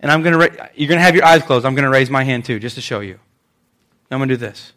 And 0.00 0.10
I'm 0.10 0.24
going 0.24 0.36
to, 0.36 0.70
you're 0.74 0.88
going 0.88 0.98
to 0.98 1.04
have 1.04 1.14
your 1.14 1.24
eyes 1.24 1.44
closed. 1.44 1.64
I'm 1.64 1.76
going 1.76 1.84
to 1.84 1.90
raise 1.90 2.10
my 2.10 2.24
hand 2.24 2.44
too, 2.44 2.58
just 2.58 2.74
to 2.74 2.80
show 2.80 2.98
you. 2.98 3.20
I'm 4.10 4.18
going 4.18 4.30
to 4.30 4.34
do 4.34 4.36
this. 4.36 4.72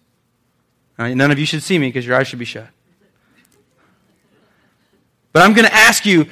Right, 1.00 1.18
none 1.18 1.32
of 1.32 1.40
you 1.40 1.48
should 1.48 1.64
see 1.64 1.80
me 1.80 1.88
because 1.88 2.06
your 2.06 2.16
eyes 2.16 2.28
should 2.28 2.38
be 2.38 2.46
shut. 2.46 2.68
But 5.32 5.42
I'm 5.42 5.54
going 5.54 5.68
to 5.68 5.74
ask 5.74 6.06
you, 6.06 6.28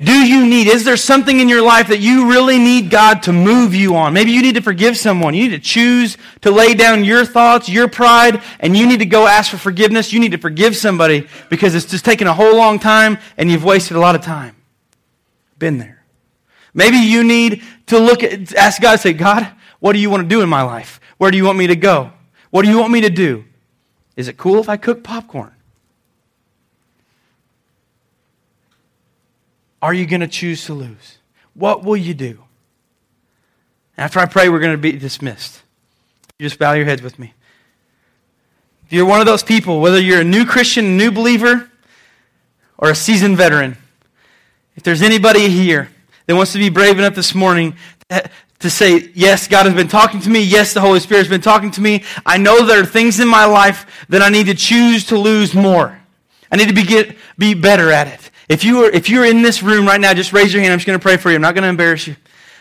do 0.00 0.12
you 0.12 0.44
need, 0.44 0.66
is 0.66 0.84
there 0.84 0.96
something 0.96 1.38
in 1.38 1.48
your 1.48 1.62
life 1.62 1.88
that 1.88 2.00
you 2.00 2.28
really 2.28 2.58
need 2.58 2.90
God 2.90 3.22
to 3.24 3.32
move 3.32 3.74
you 3.74 3.94
on? 3.94 4.12
Maybe 4.12 4.32
you 4.32 4.42
need 4.42 4.56
to 4.56 4.60
forgive 4.60 4.96
someone. 4.96 5.34
You 5.34 5.44
need 5.44 5.56
to 5.56 5.60
choose 5.60 6.18
to 6.40 6.50
lay 6.50 6.74
down 6.74 7.04
your 7.04 7.24
thoughts, 7.24 7.68
your 7.68 7.86
pride, 7.86 8.42
and 8.58 8.76
you 8.76 8.88
need 8.88 8.98
to 8.98 9.06
go 9.06 9.28
ask 9.28 9.52
for 9.52 9.56
forgiveness. 9.56 10.12
You 10.12 10.18
need 10.18 10.32
to 10.32 10.38
forgive 10.38 10.76
somebody 10.76 11.28
because 11.48 11.76
it's 11.76 11.86
just 11.86 12.04
taken 12.04 12.26
a 12.26 12.34
whole 12.34 12.56
long 12.56 12.80
time 12.80 13.18
and 13.36 13.48
you've 13.50 13.62
wasted 13.62 13.96
a 13.96 14.00
lot 14.00 14.16
of 14.16 14.22
time. 14.22 14.56
Been 15.60 15.78
there. 15.78 16.04
Maybe 16.74 16.96
you 16.96 17.22
need 17.22 17.62
to 17.86 18.00
look 18.00 18.24
at, 18.24 18.52
ask 18.56 18.82
God, 18.82 18.98
say, 18.98 19.12
God, 19.12 19.48
what 19.78 19.92
do 19.92 20.00
you 20.00 20.10
want 20.10 20.24
to 20.24 20.28
do 20.28 20.42
in 20.42 20.48
my 20.48 20.62
life? 20.62 21.00
Where 21.18 21.30
do 21.30 21.36
you 21.36 21.44
want 21.44 21.58
me 21.58 21.68
to 21.68 21.76
go? 21.76 22.10
What 22.50 22.64
do 22.64 22.68
you 22.68 22.78
want 22.78 22.92
me 22.92 23.02
to 23.02 23.10
do? 23.10 23.44
Is 24.16 24.26
it 24.26 24.36
cool 24.36 24.58
if 24.58 24.68
I 24.68 24.76
cook 24.76 25.04
popcorn? 25.04 25.52
Are 29.84 29.92
you 29.92 30.06
going 30.06 30.22
to 30.22 30.26
choose 30.26 30.64
to 30.64 30.72
lose? 30.72 31.18
What 31.52 31.84
will 31.84 31.96
you 31.98 32.14
do? 32.14 32.42
After 33.98 34.18
I 34.18 34.24
pray, 34.24 34.48
we're 34.48 34.58
going 34.58 34.72
to 34.72 34.78
be 34.78 34.92
dismissed. 34.92 35.62
You 36.38 36.46
just 36.46 36.58
bow 36.58 36.72
your 36.72 36.86
heads 36.86 37.02
with 37.02 37.18
me. 37.18 37.34
If 38.86 38.94
you're 38.94 39.04
one 39.04 39.20
of 39.20 39.26
those 39.26 39.42
people, 39.42 39.82
whether 39.82 40.00
you're 40.00 40.22
a 40.22 40.24
new 40.24 40.46
Christian, 40.46 40.96
new 40.96 41.10
believer, 41.10 41.70
or 42.78 42.92
a 42.92 42.94
seasoned 42.94 43.36
veteran, 43.36 43.76
if 44.74 44.82
there's 44.84 45.02
anybody 45.02 45.50
here 45.50 45.90
that 46.24 46.34
wants 46.34 46.54
to 46.54 46.58
be 46.58 46.70
brave 46.70 46.98
enough 46.98 47.14
this 47.14 47.34
morning 47.34 47.76
to 48.60 48.70
say, 48.70 49.10
Yes, 49.14 49.48
God 49.48 49.66
has 49.66 49.74
been 49.74 49.88
talking 49.88 50.18
to 50.20 50.30
me. 50.30 50.40
Yes, 50.40 50.72
the 50.72 50.80
Holy 50.80 50.98
Spirit 50.98 51.20
has 51.20 51.28
been 51.28 51.42
talking 51.42 51.70
to 51.72 51.82
me. 51.82 52.04
I 52.24 52.38
know 52.38 52.64
there 52.64 52.80
are 52.80 52.86
things 52.86 53.20
in 53.20 53.28
my 53.28 53.44
life 53.44 54.06
that 54.08 54.22
I 54.22 54.30
need 54.30 54.46
to 54.46 54.54
choose 54.54 55.04
to 55.08 55.18
lose 55.18 55.52
more. 55.52 56.00
I 56.50 56.56
need 56.56 56.68
to 56.68 56.74
be, 56.74 56.84
get, 56.84 57.18
be 57.36 57.52
better 57.52 57.92
at 57.92 58.08
it. 58.08 58.30
If 58.48 58.64
you 58.64 58.84
are, 58.84 58.90
if 58.90 59.08
you're 59.08 59.24
in 59.24 59.42
this 59.42 59.62
room 59.62 59.86
right 59.86 60.00
now, 60.00 60.12
just 60.12 60.32
raise 60.32 60.52
your 60.52 60.62
hand. 60.62 60.72
I'm 60.72 60.78
just 60.78 60.86
going 60.86 60.98
to 60.98 61.02
pray 61.02 61.16
for 61.16 61.30
you. 61.30 61.36
I'm 61.36 61.42
not 61.42 61.54
going 61.54 61.62
to 61.62 61.68
embarrass 61.68 62.06
you. 62.06 62.14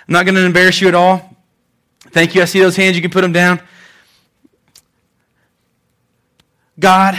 I'm 0.07 0.13
not 0.13 0.25
going 0.25 0.35
to 0.35 0.45
embarrass 0.45 0.79
you 0.81 0.87
at 0.87 0.95
all. 0.95 1.35
Thank 2.11 2.35
you. 2.35 2.41
I 2.41 2.45
see 2.45 2.59
those 2.59 2.75
hands. 2.75 2.95
You 2.95 3.01
can 3.01 3.11
put 3.11 3.21
them 3.21 3.33
down. 3.33 3.61
God, 6.79 7.17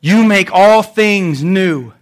you 0.00 0.24
make 0.24 0.52
all 0.52 0.82
things 0.82 1.44
new. 1.44 1.92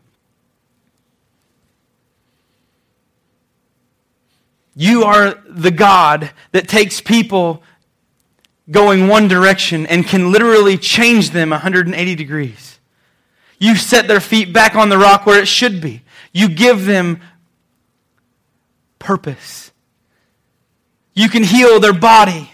You 4.74 5.04
are 5.04 5.34
the 5.46 5.70
God 5.70 6.30
that 6.52 6.68
takes 6.68 7.00
people 7.00 7.62
going 8.72 9.06
one 9.06 9.28
direction 9.28 9.86
and 9.86 10.04
can 10.06 10.32
literally 10.32 10.76
change 10.76 11.30
them 11.30 11.50
180 11.50 12.14
degrees. 12.16 12.80
You 13.58 13.76
set 13.76 14.08
their 14.08 14.18
feet 14.18 14.52
back 14.52 14.74
on 14.74 14.88
the 14.88 14.98
rock 14.98 15.24
where 15.24 15.40
it 15.40 15.46
should 15.46 15.80
be. 15.80 16.02
You 16.32 16.48
give 16.48 16.84
them 16.84 17.20
purpose. 18.98 19.70
You 21.14 21.28
can 21.28 21.44
heal 21.44 21.78
their 21.78 21.92
body. 21.92 22.50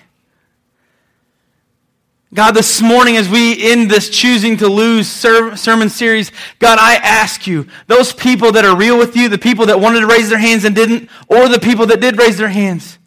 God, 2.35 2.51
this 2.53 2.83
morning 2.83 3.17
as 3.17 3.27
we 3.27 3.71
end 3.73 3.91
this 3.91 4.11
choosing 4.11 4.59
to 4.59 4.69
lose 4.69 5.09
sermon 5.09 5.89
series, 5.89 6.31
God, 6.59 6.79
I 6.79 6.97
ask 6.97 7.47
you, 7.47 7.67
those 7.87 8.13
people 8.13 8.53
that 8.53 8.67
are 8.67 8.77
real 8.77 8.99
with 8.99 9.17
you, 9.17 9.31
the 9.31 9.39
people 9.39 9.65
that 9.67 9.81
wanted 9.81 10.01
to 10.01 10.07
raise 10.07 10.29
their 10.29 10.39
hands 10.39 10.65
and 10.65 10.75
didn't, 10.75 11.09
or 11.29 11.49
the 11.49 11.59
people 11.59 11.87
that 11.87 12.01
did 12.01 12.19
raise 12.19 12.37
their 12.37 12.49
hands, 12.49 12.98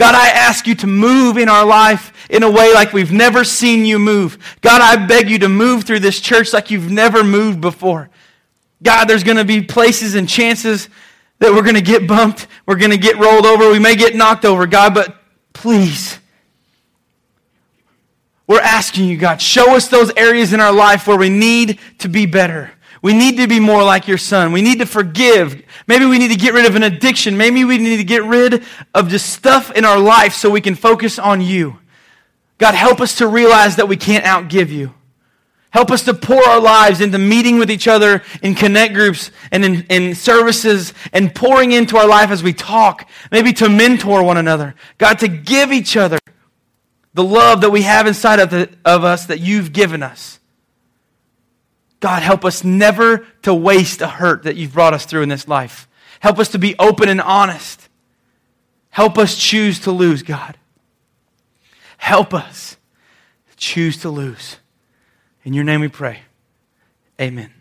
God, 0.00 0.14
I 0.14 0.30
ask 0.30 0.66
you 0.66 0.74
to 0.76 0.86
move 0.86 1.36
in 1.36 1.50
our 1.50 1.66
life 1.66 2.26
in 2.30 2.42
a 2.42 2.50
way 2.50 2.72
like 2.72 2.94
we've 2.94 3.12
never 3.12 3.44
seen 3.44 3.84
you 3.84 3.98
move. 3.98 4.38
God, 4.62 4.80
I 4.80 5.04
beg 5.04 5.28
you 5.28 5.40
to 5.40 5.48
move 5.50 5.84
through 5.84 6.00
this 6.00 6.22
church 6.22 6.54
like 6.54 6.70
you've 6.70 6.90
never 6.90 7.22
moved 7.22 7.60
before. 7.60 8.08
God, 8.82 9.04
there's 9.04 9.24
going 9.24 9.36
to 9.36 9.44
be 9.44 9.60
places 9.60 10.14
and 10.14 10.26
chances 10.26 10.88
that 11.38 11.52
we're 11.52 11.60
going 11.60 11.74
to 11.74 11.82
get 11.82 12.08
bumped. 12.08 12.46
We're 12.64 12.76
going 12.76 12.92
to 12.92 12.96
get 12.96 13.18
rolled 13.18 13.44
over. 13.44 13.70
We 13.70 13.78
may 13.78 13.94
get 13.94 14.16
knocked 14.16 14.46
over, 14.46 14.66
God, 14.66 14.94
but 14.94 15.20
please. 15.52 16.18
We're 18.46 18.62
asking 18.62 19.04
you, 19.04 19.18
God, 19.18 19.42
show 19.42 19.76
us 19.76 19.88
those 19.88 20.10
areas 20.16 20.54
in 20.54 20.60
our 20.60 20.72
life 20.72 21.06
where 21.06 21.18
we 21.18 21.28
need 21.28 21.78
to 21.98 22.08
be 22.08 22.24
better. 22.24 22.72
We 23.02 23.14
need 23.14 23.38
to 23.38 23.46
be 23.46 23.60
more 23.60 23.82
like 23.82 24.06
your 24.06 24.18
son. 24.18 24.52
We 24.52 24.60
need 24.60 24.80
to 24.80 24.86
forgive. 24.86 25.62
Maybe 25.86 26.04
we 26.04 26.18
need 26.18 26.28
to 26.28 26.36
get 26.36 26.52
rid 26.52 26.66
of 26.66 26.76
an 26.76 26.82
addiction. 26.82 27.36
Maybe 27.36 27.64
we 27.64 27.78
need 27.78 27.96
to 27.96 28.04
get 28.04 28.24
rid 28.24 28.62
of 28.94 29.08
just 29.08 29.32
stuff 29.32 29.70
in 29.72 29.84
our 29.84 29.98
life 29.98 30.34
so 30.34 30.50
we 30.50 30.60
can 30.60 30.74
focus 30.74 31.18
on 31.18 31.40
you. 31.40 31.78
God, 32.58 32.74
help 32.74 33.00
us 33.00 33.16
to 33.16 33.26
realize 33.26 33.76
that 33.76 33.88
we 33.88 33.96
can't 33.96 34.24
outgive 34.24 34.68
you. 34.68 34.94
Help 35.70 35.90
us 35.90 36.02
to 36.02 36.14
pour 36.14 36.42
our 36.46 36.60
lives 36.60 37.00
into 37.00 37.16
meeting 37.16 37.58
with 37.58 37.70
each 37.70 37.86
other 37.86 38.22
in 38.42 38.54
connect 38.54 38.92
groups 38.92 39.30
and 39.52 39.64
in, 39.64 39.86
in, 39.88 40.14
services 40.16 40.92
and 41.12 41.32
pouring 41.32 41.70
into 41.70 41.96
our 41.96 42.08
life 42.08 42.30
as 42.30 42.42
we 42.42 42.52
talk, 42.52 43.08
maybe 43.30 43.52
to 43.52 43.68
mentor 43.68 44.22
one 44.24 44.36
another. 44.36 44.74
God, 44.98 45.20
to 45.20 45.28
give 45.28 45.72
each 45.72 45.96
other 45.96 46.18
the 47.14 47.22
love 47.22 47.60
that 47.60 47.70
we 47.70 47.82
have 47.82 48.08
inside 48.08 48.40
of, 48.40 48.50
the, 48.50 48.68
of 48.84 49.04
us 49.04 49.26
that 49.26 49.38
you've 49.38 49.72
given 49.72 50.02
us. 50.02 50.39
God, 52.00 52.22
help 52.22 52.44
us 52.44 52.64
never 52.64 53.26
to 53.42 53.54
waste 53.54 54.00
a 54.00 54.08
hurt 54.08 54.42
that 54.44 54.56
you've 54.56 54.72
brought 54.72 54.94
us 54.94 55.04
through 55.04 55.22
in 55.22 55.28
this 55.28 55.46
life. 55.46 55.86
Help 56.20 56.38
us 56.38 56.48
to 56.48 56.58
be 56.58 56.74
open 56.78 57.08
and 57.08 57.20
honest. 57.20 57.88
Help 58.90 59.18
us 59.18 59.36
choose 59.36 59.78
to 59.80 59.92
lose, 59.92 60.22
God. 60.22 60.56
Help 61.98 62.32
us 62.32 62.76
choose 63.56 63.98
to 63.98 64.10
lose. 64.10 64.56
In 65.44 65.52
your 65.52 65.64
name 65.64 65.80
we 65.80 65.88
pray. 65.88 66.20
Amen. 67.20 67.52